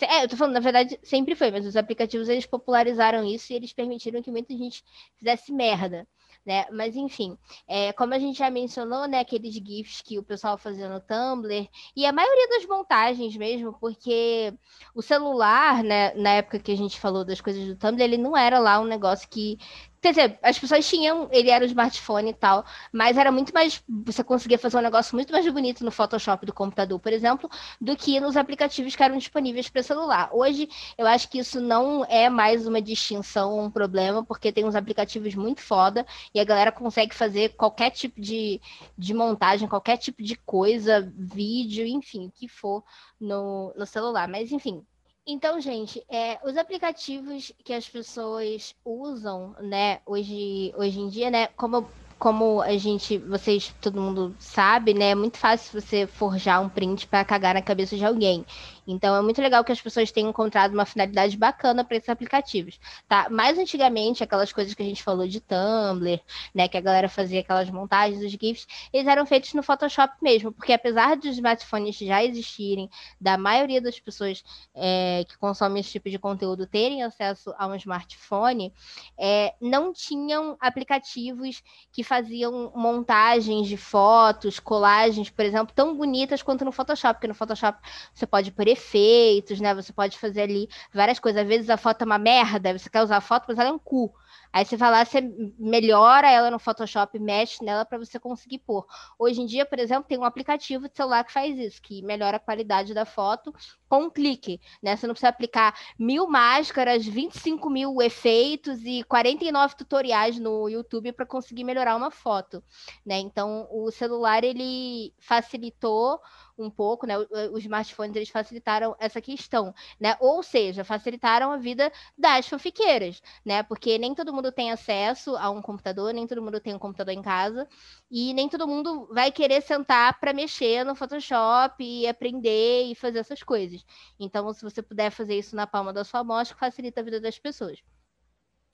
É, 0.01 0.23
eu 0.23 0.29
tô 0.29 0.37
falando, 0.37 0.53
na 0.53 0.59
verdade, 0.59 0.99
sempre 1.03 1.35
foi, 1.35 1.51
mas 1.51 1.65
os 1.65 1.75
aplicativos 1.75 2.29
eles 2.29 2.45
popularizaram 2.45 3.25
isso 3.25 3.51
e 3.51 3.55
eles 3.55 3.73
permitiram 3.73 4.21
que 4.21 4.31
muita 4.31 4.55
gente 4.55 4.83
fizesse 5.17 5.51
merda 5.51 6.07
né? 6.45 6.65
Mas 6.71 6.95
enfim, 6.95 7.37
é, 7.67 7.93
como 7.93 8.13
a 8.13 8.19
gente 8.19 8.39
já 8.39 8.49
mencionou, 8.49 9.07
né, 9.07 9.19
aqueles 9.19 9.53
GIFs 9.53 10.01
que 10.01 10.17
o 10.17 10.23
pessoal 10.23 10.57
fazia 10.57 10.89
no 10.89 10.99
Tumblr, 10.99 11.69
e 11.95 12.05
a 12.05 12.11
maioria 12.11 12.47
das 12.49 12.65
montagens 12.65 13.35
mesmo, 13.37 13.73
porque 13.79 14.53
o 14.95 15.01
celular, 15.01 15.83
né, 15.83 16.13
na 16.15 16.31
época 16.31 16.59
que 16.59 16.71
a 16.71 16.77
gente 16.77 16.99
falou 16.99 17.23
das 17.25 17.41
coisas 17.41 17.65
do 17.67 17.75
Tumblr, 17.75 18.01
ele 18.01 18.17
não 18.17 18.35
era 18.35 18.59
lá 18.59 18.79
um 18.79 18.85
negócio 18.85 19.29
que 19.29 19.57
Quer 20.01 20.11
dizer, 20.11 20.39
as 20.41 20.57
pessoas 20.57 20.87
tinham, 20.87 21.27
ele 21.29 21.49
era 21.49 21.63
o 21.63 21.67
smartphone 21.67 22.29
e 22.29 22.33
tal, 22.33 22.63
mas 22.91 23.17
era 23.17 23.31
muito 23.31 23.53
mais. 23.53 23.83
Você 24.05 24.23
conseguia 24.23 24.57
fazer 24.57 24.77
um 24.77 24.81
negócio 24.81 25.13
muito 25.13 25.31
mais 25.33 25.45
bonito 25.51 25.83
no 25.83 25.91
Photoshop 25.91 26.45
do 26.45 26.53
computador, 26.53 26.97
por 26.99 27.11
exemplo, 27.11 27.49
do 27.81 27.97
que 27.97 28.17
nos 28.19 28.37
aplicativos 28.37 28.95
que 28.95 29.03
eram 29.03 29.17
disponíveis 29.17 29.67
para 29.67 29.83
celular. 29.83 30.29
Hoje, 30.31 30.69
eu 30.97 31.05
acho 31.05 31.29
que 31.29 31.39
isso 31.39 31.59
não 31.59 32.05
é 32.05 32.29
mais 32.29 32.65
uma 32.65 32.81
distinção, 32.81 33.59
um 33.59 33.69
problema, 33.69 34.23
porque 34.23 34.53
tem 34.53 34.63
uns 34.63 34.75
aplicativos 34.75 35.35
muito 35.35 35.61
foda 35.61 36.05
e 36.33 36.39
a 36.39 36.45
galera 36.45 36.71
consegue 36.71 37.13
fazer 37.13 37.49
qualquer 37.55 37.89
tipo 37.91 38.21
de, 38.21 38.61
de 38.97 39.13
montagem, 39.13 39.67
qualquer 39.67 39.97
tipo 39.97 40.23
de 40.23 40.35
coisa, 40.37 41.11
vídeo, 41.17 41.85
enfim, 41.85 42.27
o 42.27 42.31
que 42.31 42.47
for 42.47 42.83
no, 43.19 43.73
no 43.75 43.85
celular. 43.85 44.29
Mas, 44.29 44.49
enfim, 44.51 44.85
então, 45.25 45.59
gente, 45.61 46.03
é, 46.09 46.39
os 46.43 46.57
aplicativos 46.57 47.51
que 47.63 47.73
as 47.73 47.87
pessoas 47.87 48.75
usam, 48.83 49.55
né, 49.59 49.99
hoje, 50.05 50.73
hoje 50.77 50.99
em 50.99 51.09
dia, 51.09 51.29
né, 51.29 51.47
como 51.55 51.87
como 52.19 52.61
a 52.61 52.77
gente, 52.77 53.17
vocês, 53.17 53.73
todo 53.79 54.01
mundo 54.01 54.35
sabe, 54.37 54.93
né? 54.93 55.11
É 55.11 55.15
muito 55.15 55.37
fácil 55.37 55.79
você 55.79 56.05
forjar 56.05 56.61
um 56.61 56.67
print 56.67 57.07
para 57.07 57.23
cagar 57.23 57.53
na 57.53 57.61
cabeça 57.61 57.95
de 57.95 58.03
alguém. 58.03 58.45
Então 58.91 59.15
é 59.15 59.21
muito 59.21 59.39
legal 59.39 59.63
que 59.63 59.71
as 59.71 59.79
pessoas 59.79 60.11
tenham 60.11 60.31
encontrado 60.31 60.73
uma 60.73 60.85
finalidade 60.85 61.37
bacana 61.37 61.83
para 61.83 61.97
esses 61.97 62.09
aplicativos, 62.09 62.79
tá? 63.07 63.29
Mais 63.29 63.57
antigamente, 63.57 64.23
aquelas 64.23 64.51
coisas 64.51 64.73
que 64.73 64.81
a 64.81 64.85
gente 64.85 65.03
falou 65.03 65.27
de 65.27 65.39
Tumblr, 65.39 66.19
né, 66.55 66.67
que 66.67 66.75
a 66.75 66.81
galera 66.81 67.07
fazia 67.07 67.41
aquelas 67.41 67.69
montagens 67.69 68.19
dos 68.19 68.31
GIFs, 68.31 68.67
eles 68.91 69.07
eram 69.07 69.27
feitos 69.27 69.53
no 69.53 69.61
Photoshop 69.61 70.15
mesmo, 70.21 70.51
porque 70.51 70.73
apesar 70.73 71.15
dos 71.15 71.27
smartphones 71.35 71.97
já 71.97 72.23
existirem, 72.23 72.89
da 73.21 73.37
maioria 73.37 73.79
das 73.79 73.99
pessoas 73.99 74.43
é, 74.73 75.23
que 75.27 75.37
consomem 75.37 75.81
esse 75.81 75.91
tipo 75.91 76.09
de 76.09 76.17
conteúdo 76.17 76.65
terem 76.65 77.03
acesso 77.03 77.53
a 77.59 77.67
um 77.67 77.75
smartphone, 77.75 78.73
é, 79.17 79.53
não 79.61 79.93
tinham 79.93 80.57
aplicativos 80.59 81.61
que 81.91 82.03
faziam 82.03 82.71
montagens 82.75 83.67
de 83.67 83.77
fotos, 83.77 84.59
colagens, 84.59 85.29
por 85.29 85.45
exemplo, 85.45 85.73
tão 85.75 85.95
bonitas 85.95 86.41
quanto 86.41 86.65
no 86.65 86.71
Photoshop, 86.71 87.15
porque 87.15 87.27
no 87.27 87.35
Photoshop 87.35 87.79
você 88.13 88.25
pode 88.25 88.51
por 88.51 88.67
efeitos, 88.79 89.59
né? 89.59 89.73
Você 89.75 89.93
pode 89.93 90.17
fazer 90.17 90.41
ali 90.41 90.69
várias 90.93 91.19
coisas. 91.19 91.41
Às 91.41 91.47
vezes 91.47 91.69
a 91.69 91.77
foto 91.77 92.01
é 92.01 92.05
uma 92.05 92.17
merda, 92.17 92.77
você 92.77 92.89
quer 92.89 93.03
usar 93.03 93.17
a 93.17 93.21
foto, 93.21 93.45
mas 93.47 93.59
ela 93.59 93.69
é 93.69 93.73
um 93.73 93.79
cu. 93.79 94.13
Aí 94.51 94.65
você 94.65 94.77
lá, 94.77 95.03
você 95.03 95.21
melhora 95.57 96.29
ela 96.29 96.49
no 96.49 96.59
Photoshop, 96.59 97.17
mexe 97.19 97.63
nela 97.63 97.85
para 97.85 97.97
você 97.97 98.19
conseguir 98.19 98.59
pôr. 98.59 98.85
Hoje 99.17 99.41
em 99.41 99.45
dia, 99.45 99.65
por 99.65 99.79
exemplo, 99.79 100.07
tem 100.07 100.17
um 100.17 100.23
aplicativo 100.23 100.89
de 100.89 100.95
celular 100.95 101.23
que 101.23 101.31
faz 101.31 101.57
isso, 101.57 101.81
que 101.81 102.01
melhora 102.01 102.37
a 102.37 102.39
qualidade 102.39 102.93
da 102.93 103.05
foto 103.05 103.53
com 103.87 104.03
um 104.03 104.09
clique, 104.09 104.61
né? 104.81 104.95
Você 104.95 105.07
não 105.07 105.13
precisa 105.13 105.29
aplicar 105.29 105.75
mil 105.97 106.27
máscaras, 106.27 107.05
25 107.05 107.69
mil 107.69 108.01
efeitos 108.01 108.79
e 108.83 109.03
49 109.03 109.75
tutoriais 109.75 110.39
no 110.39 110.69
YouTube 110.69 111.11
para 111.11 111.25
conseguir 111.25 111.63
melhorar 111.63 111.95
uma 111.95 112.11
foto, 112.11 112.63
né? 113.05 113.17
Então, 113.19 113.67
o 113.71 113.89
celular, 113.91 114.43
ele 114.43 115.13
facilitou 115.19 116.21
um 116.57 116.69
pouco, 116.69 117.07
né? 117.07 117.17
Os 117.51 117.63
smartphones 117.63 118.15
eles 118.15 118.29
facilitaram 118.29 118.95
essa 118.99 119.21
questão, 119.21 119.73
né? 119.99 120.15
Ou 120.19 120.43
seja, 120.43 120.83
facilitaram 120.83 121.51
a 121.51 121.57
vida 121.57 121.91
das 122.17 122.47
fanfiqueiras, 122.47 123.21
né? 123.45 123.63
Porque 123.63 123.97
nem 123.97 124.13
todo 124.19 124.33
mundo 124.33 124.51
tem 124.51 124.69
acesso 124.69 125.37
a 125.37 125.49
um 125.49 125.61
computador, 125.61 126.13
nem 126.13 126.27
todo 126.27 126.41
mundo 126.41 126.59
tem 126.59 126.75
um 126.75 126.79
computador 126.79 127.13
em 127.13 127.21
casa, 127.21 127.65
e 128.11 128.33
nem 128.33 128.49
todo 128.49 128.67
mundo 128.67 129.07
vai 129.13 129.31
querer 129.31 129.61
sentar 129.61 130.19
para 130.19 130.33
mexer 130.33 130.83
no 130.83 130.93
Photoshop 130.93 131.81
e 131.81 132.05
aprender 132.05 132.83
e 132.91 132.95
fazer 132.95 133.19
essas 133.19 133.41
coisas. 133.41 133.85
Então, 134.19 134.51
se 134.53 134.61
você 134.61 134.81
puder 134.81 135.09
fazer 135.09 135.37
isso 135.37 135.55
na 135.55 135.65
palma 135.65 135.93
da 135.93 136.03
sua 136.03 136.21
mão, 136.21 136.43
facilita 136.45 136.99
a 136.99 137.03
vida 137.03 137.21
das 137.21 137.39
pessoas. 137.39 137.79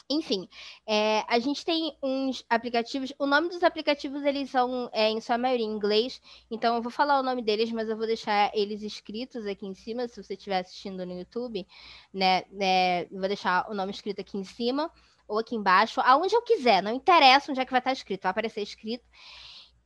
Enfim, 0.10 0.48
é, 0.88 1.24
a 1.28 1.40
gente 1.40 1.64
tem 1.66 1.96
uns 2.02 2.44
aplicativos. 2.50 3.14
O 3.20 3.26
nome 3.28 3.50
dos 3.50 3.64
aplicativos 3.64 4.24
eles 4.24 4.50
são 4.52 4.90
é, 4.94 5.10
em 5.10 5.20
sua 5.22 5.38
maioria 5.38 5.66
em 5.66 5.70
inglês, 5.70 6.22
então 6.50 6.76
eu 6.76 6.82
vou 6.82 6.92
falar 6.92 7.20
o 7.20 7.24
nome 7.24 7.42
deles, 7.44 7.72
mas 7.72 7.90
eu 7.90 7.98
vou 7.98 8.06
deixar 8.08 8.52
eles 8.56 8.82
escritos 8.84 9.46
aqui 9.48 9.66
em 9.66 9.74
cima, 9.76 10.08
se 10.08 10.22
você 10.22 10.34
estiver 10.34 10.60
assistindo 10.60 11.06
no 11.06 11.14
YouTube, 11.20 11.68
né? 12.14 12.44
É, 12.60 13.08
vou 13.12 13.28
deixar 13.28 13.70
o 13.70 13.74
nome 13.76 13.92
escrito 13.92 14.22
aqui 14.22 14.38
em 14.38 14.44
cima 14.44 14.92
ou 15.28 15.40
aqui 15.40 15.56
embaixo, 15.56 16.02
aonde 16.02 16.36
eu 16.36 16.42
quiser, 16.42 16.82
não 16.82 16.94
interessa 16.94 17.52
onde 17.52 17.60
é 17.62 17.66
que 17.66 17.72
vai 17.72 17.80
estar 17.80 17.94
escrito, 17.94 18.24
vai 18.24 18.32
aparecer 18.32 18.62
escrito. 18.62 19.06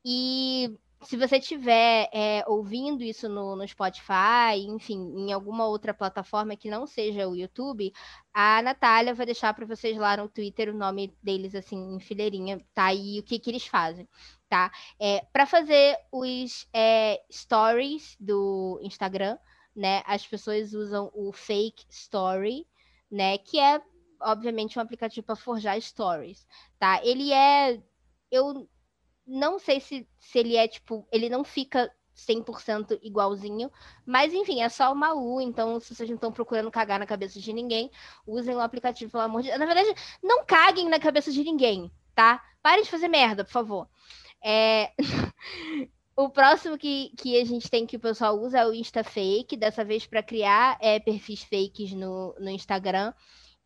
E 0.04 0.78
se 1.04 1.16
você 1.16 1.38
estiver 1.38 2.10
é, 2.12 2.44
ouvindo 2.46 3.04
isso 3.04 3.30
no, 3.30 3.56
no, 3.56 3.68
Spotify, 3.68 4.58
enfim, 4.68 4.98
em 5.16 5.32
alguma 5.32 5.66
outra 5.66 5.94
plataforma 5.94 6.58
que 6.58 6.70
não 6.70 6.86
seja 6.86 7.28
o 7.28 7.36
YouTube, 7.36 7.94
a 8.34 8.62
Natália 8.62 9.14
vai 9.14 9.26
deixar 9.26 9.54
para 9.54 9.66
vocês 9.66 9.98
lá 9.98 10.18
no 10.18 10.28
Twitter 10.28 10.70
o 10.70 10.78
nome 10.78 11.16
deles, 11.24 11.56
assim, 11.56 11.96
em 11.96 12.00
fileirinha, 12.00 12.62
tá? 12.74 12.94
E 12.94 13.20
o 13.20 13.24
que, 13.24 13.40
que 13.40 13.50
eles 13.50 13.66
fazem, 13.66 14.08
tá? 14.50 14.72
É, 15.00 15.26
para 15.32 15.46
fazer 15.46 15.98
os 16.12 16.68
é, 16.74 17.22
stories 17.32 18.18
do 18.20 18.80
Instagram, 18.84 19.38
né? 19.74 20.04
As 20.06 20.28
pessoas 20.28 20.74
usam 20.74 21.10
o 21.14 21.32
Fake 21.32 21.86
Story, 21.90 22.68
né? 23.10 23.38
Que 23.38 23.58
é, 23.58 23.82
obviamente, 24.22 24.78
um 24.78 24.82
aplicativo 24.82 25.26
para 25.26 25.36
forjar 25.36 25.80
stories, 25.82 26.46
tá? 26.78 27.00
Ele 27.04 27.32
é. 27.32 27.82
Eu 28.32 28.70
não 29.26 29.60
sei 29.60 29.80
se, 29.80 30.08
se 30.20 30.40
ele 30.40 30.56
é, 30.56 30.68
tipo, 30.68 31.08
ele 31.12 31.30
não 31.30 31.44
fica 31.44 31.92
100% 32.16 33.00
igualzinho, 33.02 33.72
mas 34.06 34.34
enfim, 34.34 34.62
é 34.62 34.70
só 34.70 34.92
uma 34.92 35.14
U, 35.14 35.40
então 35.40 35.80
se 35.80 35.96
vocês 35.96 36.10
não 36.10 36.16
estão 36.16 36.32
procurando 36.32 36.72
cagar 36.72 37.00
na 37.00 37.06
cabeça 37.06 37.40
de 37.40 37.54
ninguém, 37.54 37.90
usem 38.26 38.56
o 38.56 38.60
aplicativo, 38.60 39.12
pelo 39.12 39.24
amor 39.24 39.42
de 39.42 39.48
Deus. 39.50 39.60
Na 39.60 39.66
verdade, 39.66 39.94
não 40.22 40.44
caguem 40.46 40.90
na 40.90 41.00
cabeça 41.00 41.32
de 41.32 41.44
ninguém, 41.44 41.92
tá? 42.14 42.44
Parem 42.62 42.84
de 42.84 42.90
fazer 42.90 43.08
merda, 43.08 43.44
por 43.44 43.52
favor. 43.52 43.88
É... 44.44 44.92
o 46.16 46.30
próximo 46.30 46.78
que, 46.78 47.14
que 47.18 47.40
a 47.40 47.46
gente 47.46 47.70
tem 47.70 47.86
que 47.86 47.96
o 47.96 48.00
pessoal 48.00 48.38
usa 48.38 48.60
é 48.60 48.66
o 48.66 48.74
Insta 48.74 49.04
Fake, 49.04 49.56
dessa 49.56 49.86
vez 49.86 50.06
para 50.06 50.24
criar 50.24 50.78
é, 50.82 51.00
perfis 51.00 51.44
fakes 51.44 51.94
no, 51.94 52.36
no 52.40 52.50
Instagram 52.50 53.14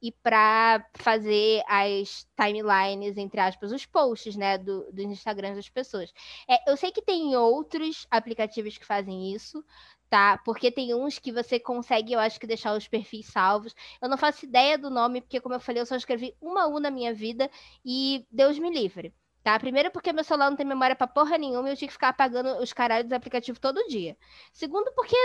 e 0.03 0.11
para 0.11 0.85
fazer 0.95 1.63
as 1.65 2.27
timelines, 2.35 3.17
entre 3.17 3.39
aspas, 3.39 3.71
os 3.71 3.85
posts, 3.85 4.35
né, 4.35 4.57
do, 4.57 4.91
dos 4.91 5.05
Instagrams 5.05 5.55
das 5.55 5.69
pessoas. 5.69 6.13
É, 6.45 6.69
eu 6.69 6.75
sei 6.75 6.91
que 6.91 7.01
tem 7.01 7.37
outros 7.37 8.05
aplicativos 8.11 8.77
que 8.77 8.85
fazem 8.85 9.33
isso, 9.33 9.63
tá? 10.09 10.37
Porque 10.43 10.69
tem 10.69 10.93
uns 10.93 11.19
que 11.19 11.31
você 11.31 11.57
consegue, 11.57 12.11
eu 12.11 12.19
acho 12.19 12.37
que 12.37 12.45
deixar 12.45 12.75
os 12.75 12.85
perfis 12.85 13.27
salvos. 13.27 13.73
Eu 14.01 14.09
não 14.09 14.17
faço 14.17 14.43
ideia 14.45 14.77
do 14.77 14.89
nome, 14.89 15.21
porque 15.21 15.39
como 15.39 15.55
eu 15.55 15.59
falei, 15.61 15.81
eu 15.81 15.85
só 15.85 15.95
escrevi 15.95 16.35
uma 16.41 16.67
U 16.67 16.81
na 16.81 16.91
minha 16.91 17.13
vida 17.13 17.49
e 17.85 18.27
Deus 18.29 18.59
me 18.59 18.69
livre. 18.69 19.13
Tá? 19.41 19.57
Primeiro, 19.57 19.89
porque 19.89 20.11
meu 20.11 20.23
celular 20.25 20.49
não 20.49 20.57
tem 20.57 20.65
memória 20.65 20.97
pra 20.97 21.07
porra 21.07 21.37
nenhuma 21.37 21.69
e 21.69 21.71
eu 21.71 21.77
tinha 21.77 21.87
que 21.87 21.93
ficar 21.93 22.09
apagando 22.09 22.61
os 22.61 22.73
caralhos 22.73 23.05
dos 23.05 23.15
aplicativos 23.15 23.59
todo 23.59 23.87
dia. 23.87 24.17
Segundo, 24.51 24.91
porque, 24.93 25.15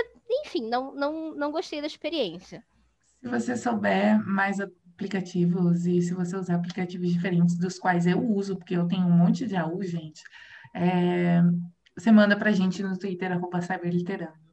enfim, 0.44 0.68
não, 0.68 0.94
não, 0.94 1.34
não 1.34 1.50
gostei 1.50 1.80
da 1.80 1.86
experiência. 1.88 2.64
Se 3.22 3.28
você 3.28 3.57
souber 3.57 4.24
mais 4.24 4.61
aplicativos 4.61 5.87
e 5.87 6.00
se 6.02 6.14
você 6.14 6.37
usar 6.37 6.57
aplicativos 6.57 7.09
diferentes 7.11 7.57
dos 7.57 7.78
quais 7.78 8.07
eu 8.07 8.20
uso, 8.20 8.57
porque 8.57 8.74
eu 8.74 8.87
tenho 8.87 9.07
um 9.07 9.16
monte 9.16 9.46
de 9.46 9.57
AU, 9.57 9.83
gente, 9.83 10.22
é, 10.74 11.40
você 11.96 12.12
manda 12.12 12.37
pra 12.37 12.52
gente 12.52 12.83
no 12.83 12.98
Twitter, 12.98 13.33
arroba 13.33 13.61
cyberliterando. 13.61 14.48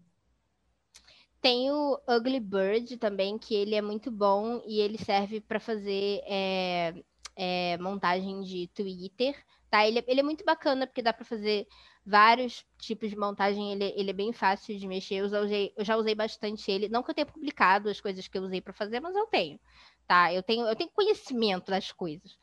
Tem 1.42 1.72
o 1.72 2.00
Ugly 2.10 2.40
Bird 2.40 2.98
também, 2.98 3.38
que 3.38 3.54
ele 3.54 3.76
é 3.76 3.82
muito 3.82 4.10
bom 4.10 4.64
e 4.66 4.80
ele 4.80 4.98
serve 4.98 5.40
para 5.40 5.60
fazer 5.60 6.22
é, 6.26 6.96
é, 7.36 7.78
montagem 7.78 8.42
de 8.42 8.68
Twitter, 8.74 9.36
tá? 9.70 9.88
Ele, 9.88 10.04
ele 10.08 10.22
é 10.22 10.24
muito 10.24 10.44
bacana 10.44 10.88
porque 10.88 11.04
dá 11.04 11.14
para 11.14 11.24
fazer 11.24 11.68
vários 12.06 12.66
tipos 12.78 13.10
de 13.10 13.18
montagem, 13.18 13.72
ele, 13.74 13.94
ele 13.98 14.10
é 14.12 14.14
bem 14.14 14.32
fácil 14.32 14.78
de 14.78 14.88
mexer. 14.88 15.16
Eu 15.16 15.30
já, 15.30 15.42
usei, 15.42 15.74
eu 15.76 15.84
já 15.84 15.98
usei 15.98 16.14
bastante 16.14 16.72
ele. 16.72 16.88
Não 16.88 17.02
que 17.02 17.10
eu 17.12 17.16
tenha 17.16 17.26
publicado 17.26 17.90
as 17.90 18.00
coisas 18.00 18.28
que 18.28 18.38
eu 18.38 18.44
usei 18.44 18.62
para 18.62 18.74
fazer, 18.74 19.00
mas 19.00 19.16
eu 19.16 19.26
tenho, 19.28 19.60
tá? 20.08 20.32
Eu 20.32 20.44
tenho, 20.44 20.68
eu 20.68 20.76
tenho 20.76 20.92
conhecimento 20.92 21.72
das 21.72 21.92
coisas, 21.92 22.38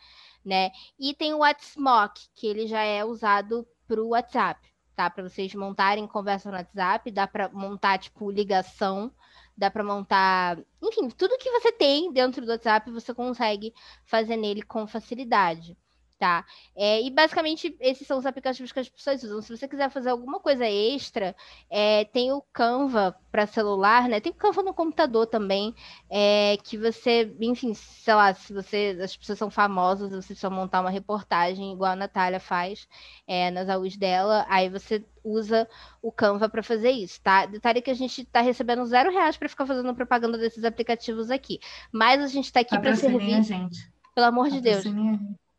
né? 0.44 0.70
E 0.98 1.14
tem 1.14 1.32
o 1.32 1.38
WhatsMock, 1.38 2.28
que 2.34 2.46
ele 2.46 2.66
já 2.66 2.82
é 2.82 3.04
usado 3.04 3.66
para 3.86 4.02
o 4.02 4.08
WhatsApp, 4.08 4.60
tá? 4.96 5.08
Para 5.08 5.28
vocês 5.28 5.54
montarem 5.54 6.06
conversa 6.08 6.50
no 6.50 6.56
WhatsApp, 6.56 7.10
dá 7.12 7.26
para 7.26 7.48
montar, 7.50 7.98
tipo, 7.98 8.30
ligação, 8.30 9.12
dá 9.56 9.70
para 9.70 9.84
montar, 9.84 10.58
enfim, 10.82 11.08
tudo 11.10 11.38
que 11.38 11.50
você 11.50 11.70
tem 11.70 12.12
dentro 12.12 12.44
do 12.44 12.50
WhatsApp 12.50 12.90
você 12.90 13.14
consegue 13.14 13.72
fazer 14.04 14.36
nele 14.36 14.62
com 14.62 14.86
facilidade 14.86 15.76
tá? 16.22 16.46
É, 16.76 17.02
e 17.02 17.10
basicamente 17.10 17.76
esses 17.80 18.06
são 18.06 18.16
os 18.16 18.24
aplicativos 18.24 18.70
que 18.70 18.78
as 18.78 18.88
pessoas 18.88 19.24
usam. 19.24 19.42
Se 19.42 19.56
você 19.56 19.66
quiser 19.66 19.90
fazer 19.90 20.10
alguma 20.10 20.38
coisa 20.38 20.64
extra, 20.64 21.34
é, 21.68 22.04
tem 22.04 22.30
o 22.30 22.40
Canva 22.52 23.16
para 23.32 23.44
celular, 23.44 24.08
né? 24.08 24.20
Tem 24.20 24.30
o 24.30 24.34
Canva 24.36 24.62
no 24.62 24.72
computador 24.72 25.26
também, 25.26 25.74
é, 26.08 26.56
que 26.62 26.78
você, 26.78 27.34
enfim, 27.40 27.74
sei 27.74 28.14
lá, 28.14 28.32
se 28.32 28.52
você, 28.52 28.96
as 29.02 29.16
pessoas 29.16 29.36
são 29.36 29.50
famosas, 29.50 30.12
você 30.12 30.28
precisa 30.28 30.48
montar 30.48 30.80
uma 30.80 30.90
reportagem 30.90 31.72
igual 31.72 31.90
a 31.90 31.96
Natália 31.96 32.38
faz 32.38 32.86
é, 33.26 33.50
nas 33.50 33.68
aulas 33.68 33.96
dela, 33.96 34.46
aí 34.48 34.68
você 34.68 35.04
usa 35.24 35.68
o 36.00 36.12
Canva 36.12 36.48
para 36.48 36.62
fazer 36.62 36.92
isso, 36.92 37.20
tá? 37.20 37.46
Detalhe 37.46 37.82
que 37.82 37.90
a 37.90 37.94
gente 37.94 38.20
está 38.20 38.40
recebendo 38.42 38.86
zero 38.86 39.10
reais 39.10 39.36
para 39.36 39.48
ficar 39.48 39.66
fazendo 39.66 39.92
propaganda 39.92 40.38
desses 40.38 40.62
aplicativos 40.62 41.32
aqui, 41.32 41.58
mas 41.90 42.22
a 42.22 42.28
gente 42.28 42.44
está 42.44 42.60
aqui 42.60 42.78
para 42.78 42.94
servir. 42.94 43.34
A 43.34 43.40
gente. 43.40 43.90
Pelo 44.14 44.26
amor 44.28 44.50
de 44.50 44.60
Deus. 44.60 44.84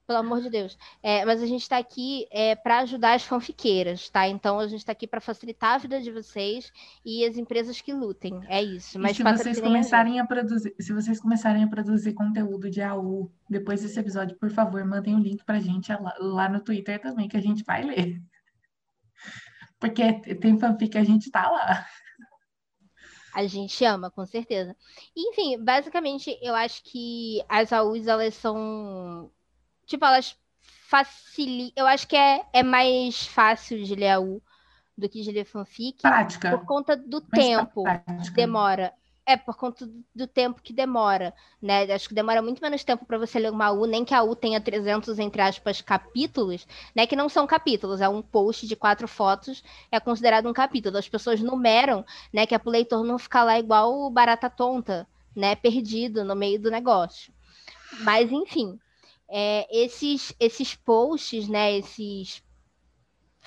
Pelo 0.05 0.19
amor 0.19 0.41
de 0.41 0.49
Deus. 0.49 0.77
É, 1.01 1.23
mas 1.23 1.41
a 1.41 1.45
gente 1.45 1.61
está 1.61 1.77
aqui 1.77 2.27
é, 2.29 2.55
para 2.55 2.79
ajudar 2.79 3.13
as 3.13 3.23
fanfiqueiras, 3.23 4.09
tá? 4.09 4.27
Então 4.27 4.59
a 4.59 4.67
gente 4.67 4.79
está 4.79 4.91
aqui 4.91 5.07
para 5.07 5.21
facilitar 5.21 5.75
a 5.75 5.77
vida 5.77 6.01
de 6.01 6.11
vocês 6.11 6.71
e 7.05 7.25
as 7.25 7.37
empresas 7.37 7.79
que 7.79 7.93
lutem. 7.93 8.41
É 8.47 8.61
isso. 8.61 8.99
Mas 8.99 9.13
e 9.13 9.15
se 9.15 9.23
vocês 9.23 9.61
começarem 9.61 10.19
a, 10.19 10.25
produzir, 10.25 10.75
se 10.79 10.93
vocês 10.93 11.19
começarem 11.19 11.63
a 11.63 11.67
produzir 11.67 12.13
conteúdo 12.13 12.69
de 12.69 12.81
AU 12.81 13.31
depois 13.49 13.81
desse 13.81 13.99
episódio, 13.99 14.37
por 14.37 14.49
favor, 14.49 14.83
mandem 14.85 15.15
o 15.15 15.17
um 15.17 15.21
link 15.21 15.43
para 15.45 15.59
gente 15.59 15.91
lá, 15.93 16.13
lá 16.19 16.49
no 16.49 16.59
Twitter 16.59 16.99
também, 17.01 17.29
que 17.29 17.37
a 17.37 17.41
gente 17.41 17.63
vai 17.63 17.83
ler. 17.83 18.21
Porque 19.79 20.13
tem 20.35 20.57
fanfic 20.57 20.97
a 20.97 21.03
gente 21.03 21.31
tá 21.31 21.49
lá. 21.49 21.85
A 23.33 23.47
gente 23.47 23.83
ama, 23.83 24.11
com 24.11 24.25
certeza. 24.25 24.75
Enfim, 25.15 25.57
basicamente, 25.63 26.37
eu 26.41 26.53
acho 26.53 26.83
que 26.83 27.43
as 27.49 27.73
AUs, 27.73 28.07
elas 28.07 28.35
são. 28.35 29.31
Tipo, 29.93 30.05
elas 30.05 30.35
facilitam. 30.89 31.83
Eu 31.83 31.85
acho 31.85 32.07
que 32.07 32.15
é, 32.15 32.43
é 32.51 32.63
mais 32.63 33.27
fácil 33.27 33.83
de 33.83 33.93
ler 33.93 34.09
AU 34.09 34.41
do 34.97 35.07
que 35.07 35.21
de 35.21 35.31
ler 35.31 35.45
fanfic. 35.45 36.01
Prática. 36.01 36.49
Por 36.49 36.65
conta 36.65 36.97
do 36.97 37.21
tempo 37.21 37.83
que 38.23 38.31
demora. 38.31 38.91
É, 39.23 39.37
por 39.37 39.55
conta 39.55 39.87
do 40.15 40.25
tempo 40.25 40.63
que 40.63 40.73
demora, 40.73 41.31
né? 41.61 41.83
Acho 41.93 42.09
que 42.09 42.15
demora 42.15 42.41
muito 42.41 42.59
menos 42.59 42.83
tempo 42.83 43.05
para 43.05 43.19
você 43.19 43.37
ler 43.37 43.51
uma 43.51 43.69
U, 43.69 43.85
nem 43.85 44.03
que 44.03 44.15
a 44.15 44.23
U 44.23 44.35
tenha 44.35 44.59
300, 44.59 45.19
entre 45.19 45.43
aspas, 45.43 45.79
capítulos, 45.79 46.67
né? 46.95 47.05
Que 47.05 47.15
não 47.15 47.29
são 47.29 47.45
capítulos, 47.45 48.01
é 48.01 48.09
um 48.09 48.23
post 48.23 48.67
de 48.67 48.75
quatro 48.75 49.07
fotos, 49.07 49.63
é 49.91 49.99
considerado 49.99 50.49
um 50.49 50.53
capítulo. 50.53 50.97
As 50.97 51.07
pessoas 51.07 51.39
numeram, 51.39 52.03
né? 52.33 52.47
Que 52.47 52.55
é 52.55 52.57
para 52.57 52.67
o 52.67 52.71
leitor 52.71 53.03
não 53.03 53.19
ficar 53.19 53.43
lá 53.43 53.59
igual 53.59 54.09
barata 54.09 54.49
tonta, 54.49 55.07
né? 55.35 55.55
Perdido 55.55 56.25
no 56.25 56.35
meio 56.35 56.59
do 56.59 56.71
negócio. 56.71 57.31
Mas, 57.99 58.31
enfim, 58.31 58.79
é, 59.35 59.67
esses, 59.71 60.31
esses 60.39 60.75
posts, 60.75 61.47
né? 61.49 61.75
Esses 61.79 62.43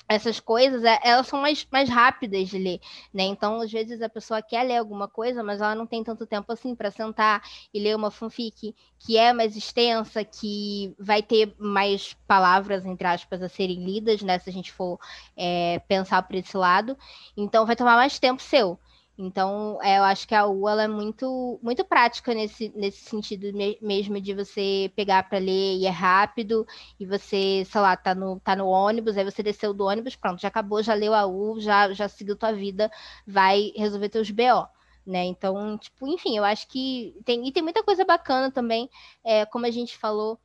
essas 0.09 0.39
coisas, 0.39 0.83
é, 0.85 0.99
elas 1.03 1.27
são 1.27 1.41
mais, 1.41 1.67
mais 1.71 1.89
rápidas 1.89 2.47
de 2.47 2.57
ler, 2.57 2.79
né? 3.13 3.23
Então, 3.23 3.59
às 3.61 3.71
vezes 3.71 4.01
a 4.01 4.07
pessoa 4.07 4.41
quer 4.41 4.63
ler 4.63 4.77
alguma 4.77 5.07
coisa, 5.07 5.43
mas 5.43 5.59
ela 5.59 5.75
não 5.75 5.85
tem 5.85 6.03
tanto 6.03 6.25
tempo 6.25 6.51
assim 6.51 6.73
para 6.73 6.91
sentar 6.91 7.41
e 7.73 7.79
ler 7.79 7.95
uma 7.95 8.09
fanfic 8.09 8.73
que 8.99 9.17
é 9.17 9.33
mais 9.33 9.55
extensa, 9.57 10.23
que 10.23 10.95
vai 10.97 11.21
ter 11.21 11.53
mais 11.57 12.13
palavras, 12.25 12.85
entre 12.85 13.05
aspas, 13.05 13.41
a 13.41 13.49
serem 13.49 13.83
lidas, 13.83 14.21
né? 14.21 14.39
Se 14.39 14.49
a 14.49 14.53
gente 14.53 14.71
for 14.71 14.97
é, 15.35 15.79
pensar 15.87 16.21
por 16.23 16.35
esse 16.35 16.55
lado. 16.55 16.97
Então, 17.35 17.65
vai 17.65 17.75
tomar 17.75 17.97
mais 17.97 18.17
tempo 18.17 18.41
seu. 18.41 18.79
Então, 19.19 19.79
é, 19.81 19.97
eu 19.97 20.03
acho 20.03 20.27
que 20.27 20.35
a 20.35 20.45
U 20.45 20.69
é 20.69 20.87
muito, 20.87 21.59
muito 21.63 21.83
prática 21.83 22.35
nesse, 22.35 22.71
nesse 22.75 22.99
sentido 23.09 23.47
mesmo 23.81 24.21
de 24.21 24.33
você 24.33 24.91
pegar 24.95 25.27
para 25.27 25.39
ler 25.39 25.77
e 25.77 25.87
é 25.87 25.89
rápido, 25.89 26.67
e 26.99 27.05
você, 27.05 27.63
sei 27.65 27.81
lá, 27.81 27.97
tá 27.97 28.13
no, 28.13 28.39
tá 28.39 28.55
no 28.55 28.67
ônibus, 28.67 29.17
aí 29.17 29.25
você 29.25 29.41
desceu 29.41 29.73
do 29.73 29.85
ônibus, 29.85 30.15
pronto, 30.15 30.39
já 30.39 30.49
acabou, 30.49 30.83
já 30.83 30.93
leu 30.93 31.15
a 31.15 31.25
U, 31.25 31.59
já, 31.59 31.91
já 31.93 32.07
seguiu 32.07 32.35
tua 32.35 32.53
vida, 32.53 32.91
vai 33.25 33.71
resolver 33.75 34.09
teus 34.09 34.29
BO. 34.29 34.67
Né? 35.05 35.25
Então, 35.25 35.77
tipo, 35.79 36.07
enfim, 36.07 36.37
eu 36.37 36.43
acho 36.43 36.67
que 36.67 37.15
tem, 37.25 37.47
e 37.47 37.51
tem 37.51 37.63
muita 37.63 37.83
coisa 37.83 38.05
bacana 38.05 38.51
também, 38.51 38.89
é, 39.23 39.45
como 39.45 39.65
a 39.65 39.71
gente 39.71 39.97
falou, 39.97 40.39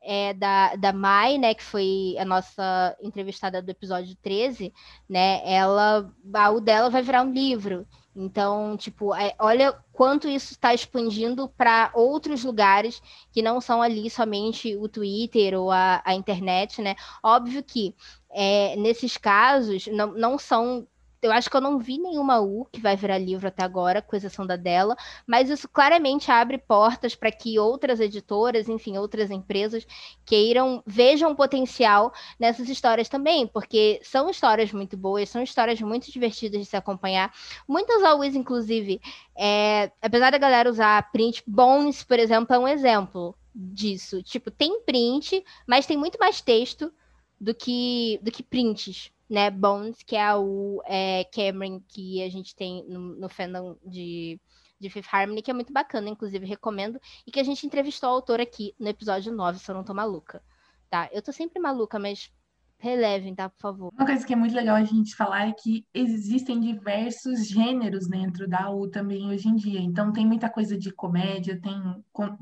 é, 0.00 0.32
da, 0.34 0.74
da 0.76 0.92
Mai, 0.92 1.38
né, 1.38 1.54
que 1.54 1.62
foi 1.62 2.16
a 2.18 2.24
nossa 2.24 2.96
entrevistada 3.02 3.60
do 3.62 3.70
episódio 3.70 4.16
13, 4.16 4.72
né, 5.08 5.40
ela, 5.44 6.12
a 6.34 6.50
U 6.50 6.60
dela 6.60 6.90
vai 6.90 7.02
virar 7.02 7.22
um 7.22 7.32
livro. 7.32 7.86
Então, 8.20 8.76
tipo, 8.76 9.14
é, 9.14 9.32
olha 9.38 9.72
quanto 9.92 10.28
isso 10.28 10.52
está 10.52 10.74
expandindo 10.74 11.48
para 11.50 11.92
outros 11.94 12.42
lugares 12.42 13.00
que 13.30 13.40
não 13.40 13.60
são 13.60 13.80
ali 13.80 14.10
somente 14.10 14.74
o 14.76 14.88
Twitter 14.88 15.54
ou 15.54 15.70
a, 15.70 16.02
a 16.04 16.14
internet, 16.14 16.82
né? 16.82 16.96
Óbvio 17.22 17.62
que 17.62 17.94
é, 18.30 18.74
nesses 18.74 19.16
casos 19.16 19.86
não, 19.86 20.08
não 20.14 20.36
são 20.36 20.84
eu 21.20 21.32
acho 21.32 21.50
que 21.50 21.56
eu 21.56 21.60
não 21.60 21.78
vi 21.78 21.98
nenhuma 21.98 22.40
U 22.40 22.66
que 22.70 22.80
vai 22.80 22.96
virar 22.96 23.18
livro 23.18 23.48
até 23.48 23.62
agora, 23.62 24.00
com 24.00 24.14
exceção 24.14 24.46
da 24.46 24.56
dela, 24.56 24.96
mas 25.26 25.50
isso 25.50 25.68
claramente 25.68 26.30
abre 26.30 26.58
portas 26.58 27.14
para 27.14 27.32
que 27.32 27.58
outras 27.58 27.98
editoras, 27.98 28.68
enfim, 28.68 28.96
outras 28.96 29.30
empresas 29.30 29.86
queiram, 30.24 30.82
vejam 30.86 31.34
potencial 31.34 32.12
nessas 32.38 32.68
histórias 32.68 33.08
também, 33.08 33.46
porque 33.46 34.00
são 34.02 34.30
histórias 34.30 34.72
muito 34.72 34.96
boas, 34.96 35.28
são 35.28 35.42
histórias 35.42 35.80
muito 35.80 36.10
divertidas 36.12 36.60
de 36.60 36.66
se 36.66 36.76
acompanhar. 36.76 37.32
Muitas 37.66 38.02
AUs, 38.02 38.34
inclusive, 38.34 39.00
é, 39.36 39.90
apesar 40.00 40.30
da 40.30 40.38
galera 40.38 40.70
usar 40.70 41.10
print, 41.10 41.42
Bones, 41.46 42.04
por 42.04 42.18
exemplo, 42.18 42.54
é 42.54 42.58
um 42.58 42.68
exemplo 42.68 43.34
disso. 43.54 44.22
Tipo, 44.22 44.50
tem 44.50 44.80
print, 44.82 45.44
mas 45.66 45.86
tem 45.86 45.96
muito 45.96 46.18
mais 46.18 46.40
texto 46.40 46.92
do 47.40 47.54
que, 47.54 48.20
do 48.22 48.30
que 48.30 48.42
prints 48.42 49.10
né, 49.28 49.50
Bones, 49.50 50.02
que 50.02 50.16
é 50.16 50.34
o 50.34 50.82
é, 50.86 51.24
Cameron 51.24 51.80
que 51.86 52.22
a 52.22 52.30
gente 52.30 52.54
tem 52.54 52.84
no, 52.88 53.16
no 53.16 53.28
fandom 53.28 53.76
de, 53.84 54.40
de 54.80 54.88
Fifth 54.88 55.12
Harmony, 55.12 55.42
que 55.42 55.50
é 55.50 55.54
muito 55.54 55.72
bacana, 55.72 56.08
inclusive 56.08 56.46
recomendo, 56.46 57.00
e 57.26 57.30
que 57.30 57.40
a 57.40 57.44
gente 57.44 57.66
entrevistou 57.66 58.08
a 58.08 58.12
autora 58.12 58.42
aqui 58.42 58.74
no 58.78 58.88
episódio 58.88 59.32
9, 59.32 59.58
se 59.58 59.70
eu 59.70 59.74
não 59.74 59.84
tô 59.84 59.92
maluca. 59.92 60.42
Tá? 60.88 61.08
Eu 61.12 61.20
tô 61.20 61.32
sempre 61.32 61.60
maluca, 61.60 61.98
mas 61.98 62.32
relevem, 62.78 63.34
tá, 63.34 63.48
por 63.48 63.60
favor. 63.60 63.92
Uma 63.92 64.06
coisa 64.06 64.24
que 64.24 64.32
é 64.32 64.36
muito 64.36 64.54
legal 64.54 64.76
a 64.76 64.84
gente 64.84 65.16
falar 65.16 65.48
é 65.48 65.52
que 65.52 65.84
existem 65.92 66.60
diversos 66.60 67.48
gêneros 67.48 68.08
dentro 68.08 68.48
da 68.48 68.70
U 68.70 68.88
também 68.88 69.28
hoje 69.28 69.48
em 69.48 69.56
dia. 69.56 69.80
Então 69.80 70.12
tem 70.12 70.24
muita 70.24 70.48
coisa 70.48 70.78
de 70.78 70.92
comédia, 70.92 71.60
tem, 71.60 71.80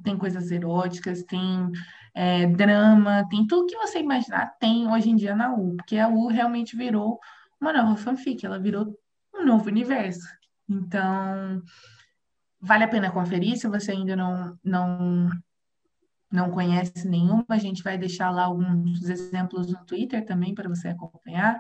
tem 0.05 0.17
coisas 0.19 0.51
eróticas, 0.51 1.23
tem 1.23 1.71
é, 2.15 2.47
drama, 2.47 3.27
tem 3.31 3.47
tudo 3.47 3.67
que 3.67 3.77
você 3.77 4.01
imaginar, 4.01 4.57
tem 4.59 4.91
hoje 4.91 5.11
em 5.11 5.17
dia 5.17 5.35
na 5.35 5.55
U, 5.55 5.75
porque 5.77 5.99
a 5.99 6.09
U 6.09 6.29
realmente 6.29 6.77
virou 6.77 7.19
uma 7.61 7.73
nova 7.73 7.97
fanfic, 7.97 8.45
ela 8.45 8.59
virou 8.59 8.95
um 9.35 9.45
novo 9.45 9.69
universo. 9.69 10.27
Então, 10.69 11.63
vale 12.61 12.85
a 12.85 12.89
pena 12.89 13.11
conferir 13.11 13.57
se 13.57 13.69
você 13.69 13.93
ainda 13.93 14.17
não, 14.17 14.59
não, 14.63 15.31
não 16.37 16.51
conhece 16.51 17.09
nenhuma. 17.09 17.45
A 17.49 17.59
gente 17.59 17.83
vai 17.83 17.97
deixar 17.97 18.31
lá 18.31 18.45
alguns 18.45 19.09
exemplos 19.09 19.67
no 19.67 19.85
Twitter 19.87 20.25
também 20.25 20.55
para 20.55 20.69
você 20.69 20.89
acompanhar. 20.89 21.59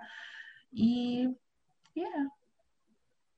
E, 0.72 1.28
yeah. 1.96 2.30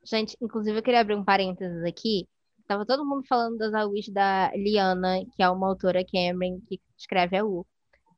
Gente, 0.04 0.36
inclusive 0.40 0.78
eu 0.78 0.82
queria 0.82 1.00
abrir 1.00 1.14
um 1.14 1.24
parênteses 1.24 1.84
aqui. 1.84 2.28
Tava 2.66 2.84
todo 2.84 3.06
mundo 3.06 3.24
falando 3.26 3.56
das 3.56 3.72
AUs 3.72 4.08
da 4.08 4.50
Liana, 4.54 5.24
que 5.34 5.42
é 5.42 5.48
uma 5.48 5.68
autora 5.68 6.04
Cameron, 6.04 6.60
que 6.68 6.80
escreve 6.98 7.38
a 7.38 7.44
U. 7.44 7.64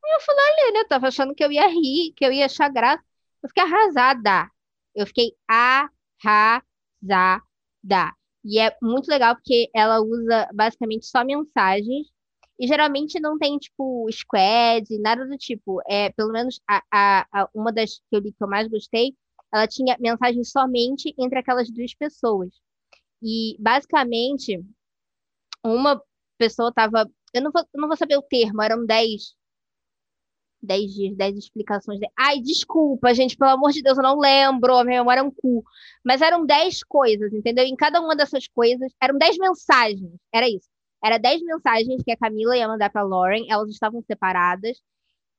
E 0.04 0.16
eu 0.16 0.20
falei, 0.20 0.44
olha, 0.44 0.72
né? 0.72 0.80
Eu 0.80 0.88
tava 0.88 1.08
achando 1.08 1.34
que 1.34 1.44
eu 1.44 1.52
ia 1.52 1.68
rir, 1.68 2.12
que 2.16 2.24
eu 2.24 2.32
ia 2.32 2.46
achar 2.46 2.68
graça. 2.68 3.04
Eu 3.42 3.48
fiquei 3.48 3.62
arrasada. 3.62 4.50
Eu 4.94 5.06
fiquei 5.06 5.32
arrasada. 5.46 6.64
E 8.44 8.58
é 8.58 8.74
muito 8.82 9.08
legal 9.08 9.34
porque 9.36 9.70
ela 9.74 10.00
usa 10.00 10.48
basicamente 10.54 11.06
só 11.06 11.24
mensagens. 11.24 12.08
E 12.60 12.66
geralmente 12.66 13.18
não 13.20 13.38
tem, 13.38 13.58
tipo, 13.58 14.06
squad, 14.12 14.86
nada 15.00 15.26
do 15.26 15.36
tipo. 15.38 15.80
É, 15.88 16.10
pelo 16.12 16.32
menos 16.32 16.60
a, 16.68 16.82
a, 16.92 17.26
a, 17.32 17.48
uma 17.54 17.72
das 17.72 17.98
que 17.98 18.16
eu 18.16 18.20
li 18.20 18.32
que 18.32 18.42
eu 18.44 18.48
mais 18.48 18.68
gostei, 18.68 19.14
ela 19.52 19.66
tinha 19.66 19.96
mensagens 19.98 20.50
somente 20.50 21.14
entre 21.18 21.38
aquelas 21.38 21.70
duas 21.70 21.94
pessoas. 21.94 22.50
E 23.22 23.56
basicamente, 23.58 24.62
uma 25.64 26.02
pessoa 26.38 26.70
estava 26.70 27.10
eu 27.32 27.42
não 27.42 27.50
vou, 27.52 27.64
não 27.74 27.88
vou 27.88 27.96
saber 27.96 28.16
o 28.16 28.22
termo, 28.22 28.62
eram 28.62 28.84
10. 28.84 29.34
10 30.62 30.92
dias, 30.92 31.16
10 31.16 31.38
explicações. 31.38 31.98
De... 31.98 32.08
Ai, 32.18 32.40
desculpa, 32.40 33.14
gente, 33.14 33.36
pelo 33.36 33.52
amor 33.52 33.72
de 33.72 33.82
Deus, 33.82 33.96
eu 33.96 34.02
não 34.02 34.18
lembro, 34.18 34.76
a 34.76 34.84
minha 34.84 35.00
memória 35.00 35.20
é 35.20 35.22
um 35.22 35.30
cu. 35.30 35.64
Mas 36.04 36.20
eram 36.20 36.44
10 36.44 36.84
coisas, 36.84 37.32
entendeu? 37.32 37.64
Em 37.64 37.76
cada 37.76 38.00
uma 38.00 38.14
dessas 38.14 38.46
coisas, 38.48 38.92
eram 39.00 39.16
10 39.18 39.38
mensagens, 39.38 40.12
era 40.32 40.48
isso. 40.48 40.68
Era 41.02 41.18
10 41.18 41.42
mensagens 41.42 42.02
que 42.02 42.12
a 42.12 42.16
Camila 42.16 42.56
ia 42.56 42.68
mandar 42.68 42.90
para 42.90 43.02
Lauren, 43.02 43.46
elas 43.48 43.70
estavam 43.70 44.02
separadas. 44.02 44.78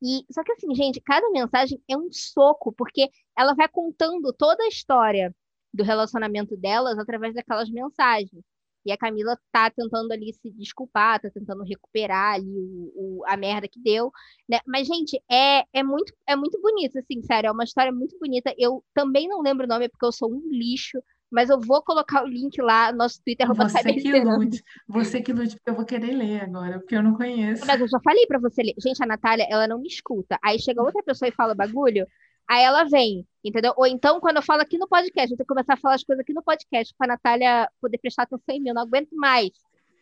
E 0.01 0.25
só 0.31 0.43
que 0.43 0.51
assim, 0.53 0.73
gente, 0.75 1.01
cada 1.01 1.29
mensagem 1.31 1.81
é 1.89 1.97
um 1.97 2.11
soco, 2.11 2.73
porque 2.73 3.09
ela 3.37 3.53
vai 3.53 3.67
contando 3.69 4.33
toda 4.33 4.63
a 4.63 4.67
história 4.67 5.35
do 5.73 5.83
relacionamento 5.83 6.57
delas 6.57 6.97
através 6.97 7.35
daquelas 7.35 7.69
mensagens. 7.69 8.43
E 8.85 8.91
a 8.91 8.97
Camila 8.97 9.37
tá 9.51 9.69
tentando 9.69 10.11
ali 10.11 10.33
se 10.33 10.49
desculpar, 10.51 11.19
tá 11.21 11.29
tentando 11.29 11.63
recuperar 11.63 12.33
ali 12.35 12.49
o, 12.57 13.19
o, 13.19 13.23
a 13.27 13.37
merda 13.37 13.67
que 13.67 13.79
deu, 13.79 14.11
né? 14.49 14.59
Mas, 14.65 14.87
gente, 14.87 15.21
é, 15.29 15.63
é, 15.71 15.83
muito, 15.83 16.13
é 16.27 16.35
muito 16.35 16.59
bonito, 16.59 16.97
assim, 16.97 17.21
sério, 17.21 17.49
é 17.49 17.51
uma 17.51 17.63
história 17.63 17.91
muito 17.91 18.17
bonita. 18.19 18.53
Eu 18.57 18.83
também 18.93 19.27
não 19.27 19.41
lembro 19.41 19.65
o 19.65 19.69
nome, 19.69 19.87
porque 19.89 20.05
eu 20.05 20.11
sou 20.11 20.31
um 20.31 20.41
lixo, 20.49 20.97
mas 21.31 21.49
eu 21.49 21.59
vou 21.59 21.81
colocar 21.81 22.23
o 22.23 22.27
link 22.27 22.61
lá 22.61 22.91
no 22.91 22.97
nosso 22.97 23.21
Twitter. 23.23 23.47
Você 23.47 23.93
que 23.93 24.19
lute, 24.19 24.63
você 24.87 25.21
que 25.21 25.31
lute, 25.31 25.55
porque 25.55 25.69
eu 25.69 25.75
vou 25.75 25.85
querer 25.85 26.11
ler 26.11 26.43
agora, 26.43 26.79
porque 26.79 26.95
eu 26.95 27.01
não 27.01 27.15
conheço. 27.15 27.65
Mas 27.65 27.79
eu 27.79 27.87
já 27.87 27.99
falei 28.03 28.27
para 28.27 28.37
você 28.37 28.61
ler. 28.61 28.73
Gente, 28.77 29.01
a 29.01 29.05
Natália, 29.05 29.47
ela 29.49 29.67
não 29.67 29.79
me 29.79 29.87
escuta. 29.87 30.37
Aí 30.43 30.59
chega 30.59 30.83
outra 30.83 31.01
pessoa 31.01 31.29
e 31.29 31.31
fala 31.31 31.55
bagulho, 31.55 32.05
aí 32.47 32.63
ela 32.63 32.83
vem, 32.83 33.25
entendeu? 33.43 33.73
Ou 33.77 33.87
então, 33.87 34.19
quando 34.19 34.37
eu 34.37 34.41
falo 34.41 34.61
aqui 34.61 34.77
no 34.77 34.89
podcast, 34.89 35.31
eu 35.31 35.37
tenho 35.37 35.45
que 35.45 35.53
começar 35.53 35.75
a 35.75 35.77
falar 35.77 35.95
as 35.95 36.03
coisas 36.03 36.21
aqui 36.21 36.33
no 36.33 36.43
podcast, 36.43 36.93
pra 36.97 37.07
Natália 37.07 37.69
poder 37.79 37.97
prestar 37.97 38.23
atenção 38.23 38.53
em 38.53 38.59
mim. 38.59 38.69
Eu 38.69 38.75
não 38.75 38.81
aguento 38.81 39.15
mais. 39.15 39.51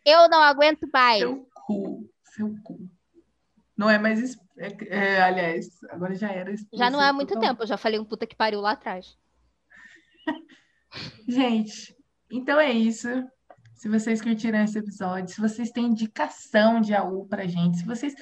Eu 0.03 0.27
não 0.29 0.41
aguento 0.41 0.89
mais. 0.91 1.19
Seu 1.19 1.47
cu, 1.53 2.09
seu 2.23 2.55
cu. 2.63 2.89
Não 3.77 3.89
é 3.89 3.99
mais. 3.99 4.35
É, 4.57 4.87
é, 4.89 5.21
aliás, 5.21 5.77
agora 5.91 6.15
já 6.15 6.31
era. 6.31 6.53
Já 6.73 6.89
não 6.89 6.99
é 7.01 7.07
há 7.07 7.13
muito 7.13 7.39
tempo, 7.39 7.63
eu 7.63 7.67
já 7.67 7.77
falei 7.77 7.99
um 7.99 8.03
puta 8.03 8.25
que 8.25 8.35
pariu 8.35 8.59
lá 8.61 8.71
atrás. 8.71 9.15
Gente, 11.27 11.95
então 12.31 12.59
é 12.59 12.71
isso. 12.71 13.07
Se 13.75 13.87
vocês 13.87 14.21
curtiram 14.21 14.61
esse 14.63 14.77
episódio, 14.77 15.33
se 15.33 15.39
vocês 15.39 15.71
têm 15.71 15.85
indicação 15.85 16.81
de 16.81 16.93
AU 16.93 17.25
pra 17.27 17.47
gente, 17.47 17.77
se 17.77 17.85
vocês 17.85 18.13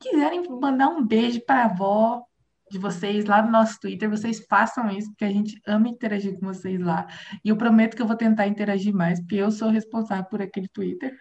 quiserem 0.00 0.42
mandar 0.48 0.88
um 0.88 1.06
beijo 1.06 1.40
para 1.44 1.62
a 1.62 1.64
avó 1.66 2.22
de 2.70 2.78
vocês 2.78 3.24
lá 3.24 3.42
no 3.42 3.50
nosso 3.50 3.78
Twitter, 3.78 4.10
vocês 4.10 4.44
façam 4.48 4.90
isso, 4.90 5.08
porque 5.10 5.24
a 5.24 5.30
gente 5.30 5.60
ama 5.66 5.88
interagir 5.88 6.38
com 6.38 6.46
vocês 6.46 6.80
lá. 6.80 7.06
E 7.44 7.48
eu 7.48 7.56
prometo 7.56 7.94
que 7.94 8.02
eu 8.02 8.06
vou 8.06 8.16
tentar 8.16 8.46
interagir 8.46 8.92
mais, 8.92 9.20
porque 9.20 9.36
eu 9.36 9.50
sou 9.50 9.68
responsável 9.68 10.24
por 10.24 10.42
aquele 10.42 10.68
Twitter. 10.68 11.16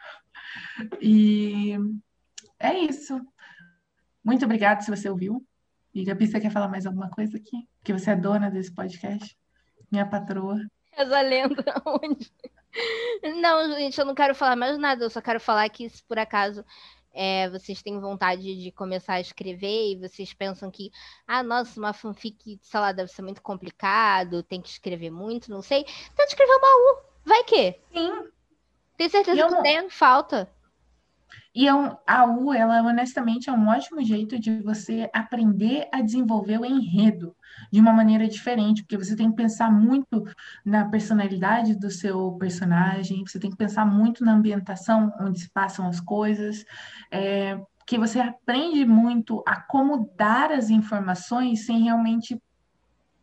E 1.02 1.78
é 2.60 2.74
isso. 2.80 3.22
Muito 4.24 4.46
obrigada 4.46 4.82
se 4.82 4.90
você 4.90 5.10
ouviu. 5.10 5.46
E 5.94 6.04
Gabi, 6.04 6.26
você 6.26 6.40
quer 6.40 6.50
falar 6.50 6.68
mais 6.68 6.86
alguma 6.86 7.10
coisa 7.10 7.38
aqui? 7.38 7.68
Que 7.84 7.94
você 7.94 8.12
é 8.12 8.16
dona 8.16 8.50
desse 8.50 8.74
podcast? 8.74 9.38
Minha 9.92 10.08
patroa. 10.08 10.60
Essa 10.96 11.22
lenda 11.22 11.64
onde? 11.86 12.32
Não, 13.42 13.74
gente, 13.74 14.00
eu 14.00 14.06
não 14.06 14.16
quero 14.16 14.34
falar 14.34 14.56
mais 14.56 14.78
nada, 14.78 15.04
eu 15.04 15.10
só 15.10 15.22
quero 15.22 15.40
falar 15.40 15.70
que 15.70 15.88
se 15.90 16.04
por 16.04 16.18
acaso 16.18 16.66
é, 17.14 17.50
vocês 17.50 17.82
têm 17.84 18.00
vontade 18.00 18.62
de 18.62 18.72
começar 18.72 19.14
a 19.14 19.22
escrever 19.22 19.92
e 19.92 20.00
vocês 20.00 20.34
pensam 20.34 20.72
que, 20.72 20.92
ah, 21.28 21.44
nossa, 21.44 21.80
uma 21.80 21.94
fanfic, 21.94 22.60
sei 22.62 22.80
lá, 22.80 22.92
deve 22.92 23.12
ser 23.12 23.22
muito 23.22 23.42
complicado, 23.42 24.42
tem 24.44 24.62
que 24.62 24.70
escrever 24.70 25.12
muito, 25.12 25.52
não 25.52 25.62
sei. 25.62 25.84
Tenta 25.84 26.24
escrever 26.26 26.56
uma 26.56 26.68
U, 26.68 27.02
vai 27.24 27.44
que? 27.44 27.80
Sim. 27.94 28.30
Tem 28.98 29.10
certeza 29.10 29.40
eu 29.40 29.48
que 29.48 29.54
não... 29.54 29.62
tem, 29.62 29.90
falta. 29.90 30.52
E 31.56 31.68
é 31.68 31.74
um, 31.74 31.96
a 32.08 32.26
U, 32.26 32.52
ela 32.54 32.82
honestamente 32.82 33.50
é 33.50 33.54
um 33.54 33.68
ótimo 33.68 34.04
jeito 34.04 34.40
de 34.40 34.60
você 34.62 35.10
aprender 35.14 35.88
a 35.92 36.02
desenvolver 36.02 36.60
o 36.60 36.66
enredo 36.66 37.36
de 37.72 37.80
uma 37.80 37.94
maneira 37.94 38.28
diferente, 38.28 38.82
porque 38.82 38.98
você 38.98 39.16
tem 39.16 39.30
que 39.30 39.36
pensar 39.36 39.72
muito 39.72 40.24
na 40.66 40.86
personalidade 40.90 41.76
do 41.76 41.92
seu 41.92 42.32
personagem, 42.34 43.24
você 43.26 43.40
tem 43.40 43.52
que 43.52 43.58
pensar 43.58 43.86
muito 43.86 44.26
na 44.26 44.34
ambientação 44.34 45.14
onde 45.20 45.42
se 45.42 45.50
passam 45.50 45.88
as 45.88 46.00
coisas, 46.00 46.66
é, 47.12 47.60
que 47.86 47.98
você 47.98 48.20
aprende 48.20 48.86
muito 48.86 49.44
a 49.48 49.62
como 49.62 50.12
dar 50.16 50.52
as 50.52 50.70
informações 50.70 51.66
sem 51.66 51.84
realmente, 51.84 52.42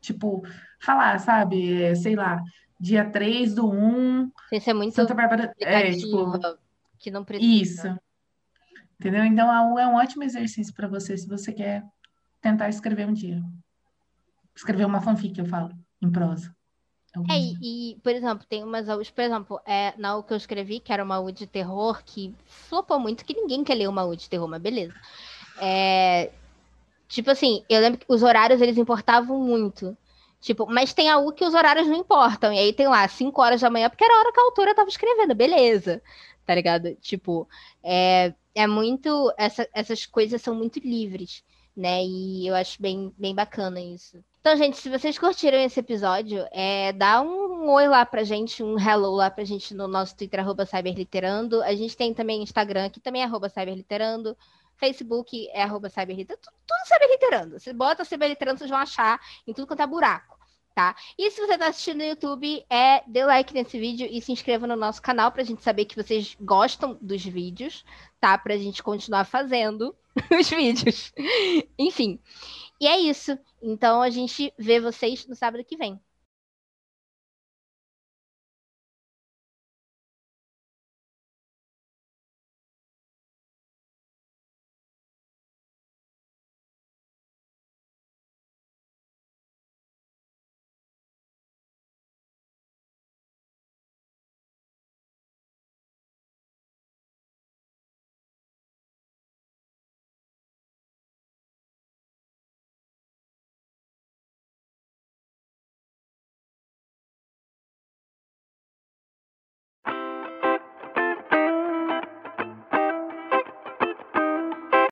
tipo, 0.01 0.43
falar, 0.81 1.19
sabe? 1.19 1.83
É, 1.83 1.95
sei 1.95 2.15
lá, 2.15 2.41
dia 2.79 3.11
3 3.11 3.55
do 3.55 3.71
1. 3.71 4.31
Isso 4.53 4.71
é 4.71 4.75
muito 4.75 4.95
Santa 4.95 5.15
Bárbara. 5.15 5.53
É, 5.61 5.93
tipo, 5.93 6.31
que 7.01 7.11
não 7.11 7.25
precisa. 7.25 7.89
Isso. 7.89 8.01
Entendeu? 9.01 9.25
Então, 9.25 9.51
a 9.51 9.67
U 9.73 9.79
é 9.79 9.87
um 9.89 9.97
ótimo 9.97 10.23
exercício 10.23 10.75
para 10.75 10.87
você 10.87 11.17
se 11.17 11.27
você 11.27 11.53
quer 11.53 11.83
tentar 12.41 12.69
escrever 12.69 13.09
um 13.09 13.15
dia. 13.15 13.43
Escrever 14.55 14.85
uma 14.85 15.01
fanfic, 15.01 15.39
eu 15.39 15.47
falo, 15.47 15.71
em 16.03 16.13
prosa. 16.13 16.55
É, 17.29 17.39
e, 17.39 17.93
e, 17.93 18.01
por 18.03 18.13
exemplo, 18.13 18.47
tem 18.49 18.63
umas 18.63 18.89
Us, 18.89 19.11
por 19.11 19.23
exemplo, 19.23 19.61
é, 19.67 19.95
na 19.97 20.17
U 20.17 20.23
que 20.23 20.33
eu 20.33 20.37
escrevi, 20.37 20.79
que 20.79 20.93
era 20.93 21.03
uma 21.03 21.19
U 21.19 21.33
de 21.33 21.47
terror, 21.47 22.03
que 22.05 22.33
flopou 22.47 23.01
muito, 23.01 23.25
que 23.25 23.35
ninguém 23.35 23.65
quer 23.65 23.75
ler 23.75 23.89
uma 23.89 24.05
U 24.05 24.15
de 24.15 24.29
terror, 24.29 24.47
mas 24.47 24.61
beleza. 24.61 24.95
É, 25.59 26.31
tipo 27.09 27.31
assim, 27.31 27.65
eu 27.69 27.81
lembro 27.81 27.99
que 27.99 28.07
os 28.09 28.23
horários 28.23 28.61
eles 28.61 28.79
importavam 28.79 29.41
muito. 29.41 29.97
Tipo, 30.41 30.67
mas 30.67 30.95
tem 30.95 31.11
a 31.11 31.19
U 31.19 31.33
que 31.33 31.45
os 31.45 31.53
horários 31.53 31.87
não 31.87 31.97
importam. 31.97 32.53
E 32.53 32.59
aí 32.59 32.73
tem 32.73 32.87
lá, 32.87 33.07
5 33.09 33.43
horas 33.43 33.61
da 33.61 33.71
manhã, 33.71 33.91
porque 33.91 34.05
era 34.05 34.15
a 34.15 34.19
hora 34.19 34.33
que 34.33 34.41
a 34.41 34.45
autora 34.45 34.75
tava 34.75 34.89
escrevendo, 34.89 35.35
beleza. 35.35 36.03
Tá 36.45 36.55
ligado? 36.55 36.95
Tipo, 36.97 37.49
é, 37.83 38.35
é 38.55 38.67
muito. 38.67 39.33
Essa, 39.37 39.69
essas 39.73 40.07
coisas 40.07 40.43
são 40.43 40.55
muito 40.55 40.79
livres, 40.81 41.45
né? 41.77 42.05
E 42.05 42.47
eu 42.47 42.55
acho 42.55 42.81
bem, 42.81 43.13
bem 43.19 43.35
bacana 43.35 43.81
isso. 43.81 44.23
Então, 44.41 44.57
gente, 44.57 44.79
se 44.79 44.89
vocês 44.89 45.19
curtiram 45.19 45.59
esse 45.59 45.81
episódio, 45.81 46.47
é, 46.51 46.93
dá 46.93 47.21
um 47.21 47.69
oi 47.71 47.87
lá 47.87 48.07
pra 48.07 48.25
gente, 48.25 48.63
um 48.63 48.79
hello 48.79 49.11
lá 49.11 49.31
pra 49.31 49.45
gente 49.45 49.75
no 49.75 49.87
nosso 49.87 50.17
Twitter, 50.17 50.41
arroba 50.41 50.65
cyberliterando. 50.65 51.63
A 51.63 51.75
gente 51.75 51.95
tem 51.97 52.15
também 52.15 52.43
Instagram, 52.43 52.89
que 52.89 53.01
também 53.01 53.21
é 53.23 53.27
arroba 53.27 53.51
cyberliterando. 53.51 54.37
Facebook 54.77 55.47
é 55.51 55.63
arroba 55.63 55.91
cyberliterando. 55.91 56.41
Tudo, 56.43 56.55
tudo 56.67 56.89
cyberliterando. 56.89 57.61
Você 57.61 57.73
bota 57.75 58.05
cyberliterando, 58.05 58.59
vocês 58.59 58.71
vão 58.71 58.79
achar 58.79 59.21
em 59.47 59.53
tudo 59.53 59.67
quanto 59.67 59.83
é 59.83 59.87
buraco 59.87 60.40
tá? 60.75 60.97
E 61.19 61.31
se 61.31 61.41
você 61.41 61.55
está 61.55 61.69
assistindo 61.69 61.99
no 61.99 62.05
YouTube, 62.05 62.65
é 62.71 63.03
dê 63.07 63.25
like 63.25 63.53
nesse 63.55 63.79
vídeo 63.79 64.09
e 64.11 64.21
se 64.21 64.33
inscreva 64.33 64.67
no 64.67 64.77
nosso 64.77 65.03
canal 65.03 65.31
para 65.31 65.43
a 65.43 65.45
gente 65.45 65.63
saber 65.63 65.85
que 65.85 65.97
vocês 65.97 66.37
gostam 66.41 66.99
dos 67.01 67.25
vídeos, 67.25 67.85
tá? 68.21 68.37
Para 68.39 68.55
a 68.55 68.59
gente 68.59 68.83
continuar 68.83 69.25
fazendo 69.25 69.95
os 70.39 70.49
vídeos. 70.49 71.13
Enfim. 71.79 72.19
E 72.81 72.87
é 72.87 72.99
isso. 72.99 73.39
Então 73.63 74.01
a 74.03 74.11
gente 74.11 74.53
vê 74.59 74.81
vocês 74.81 75.27
no 75.27 75.35
sábado 75.35 75.65
que 75.65 75.77
vem. 75.77 76.01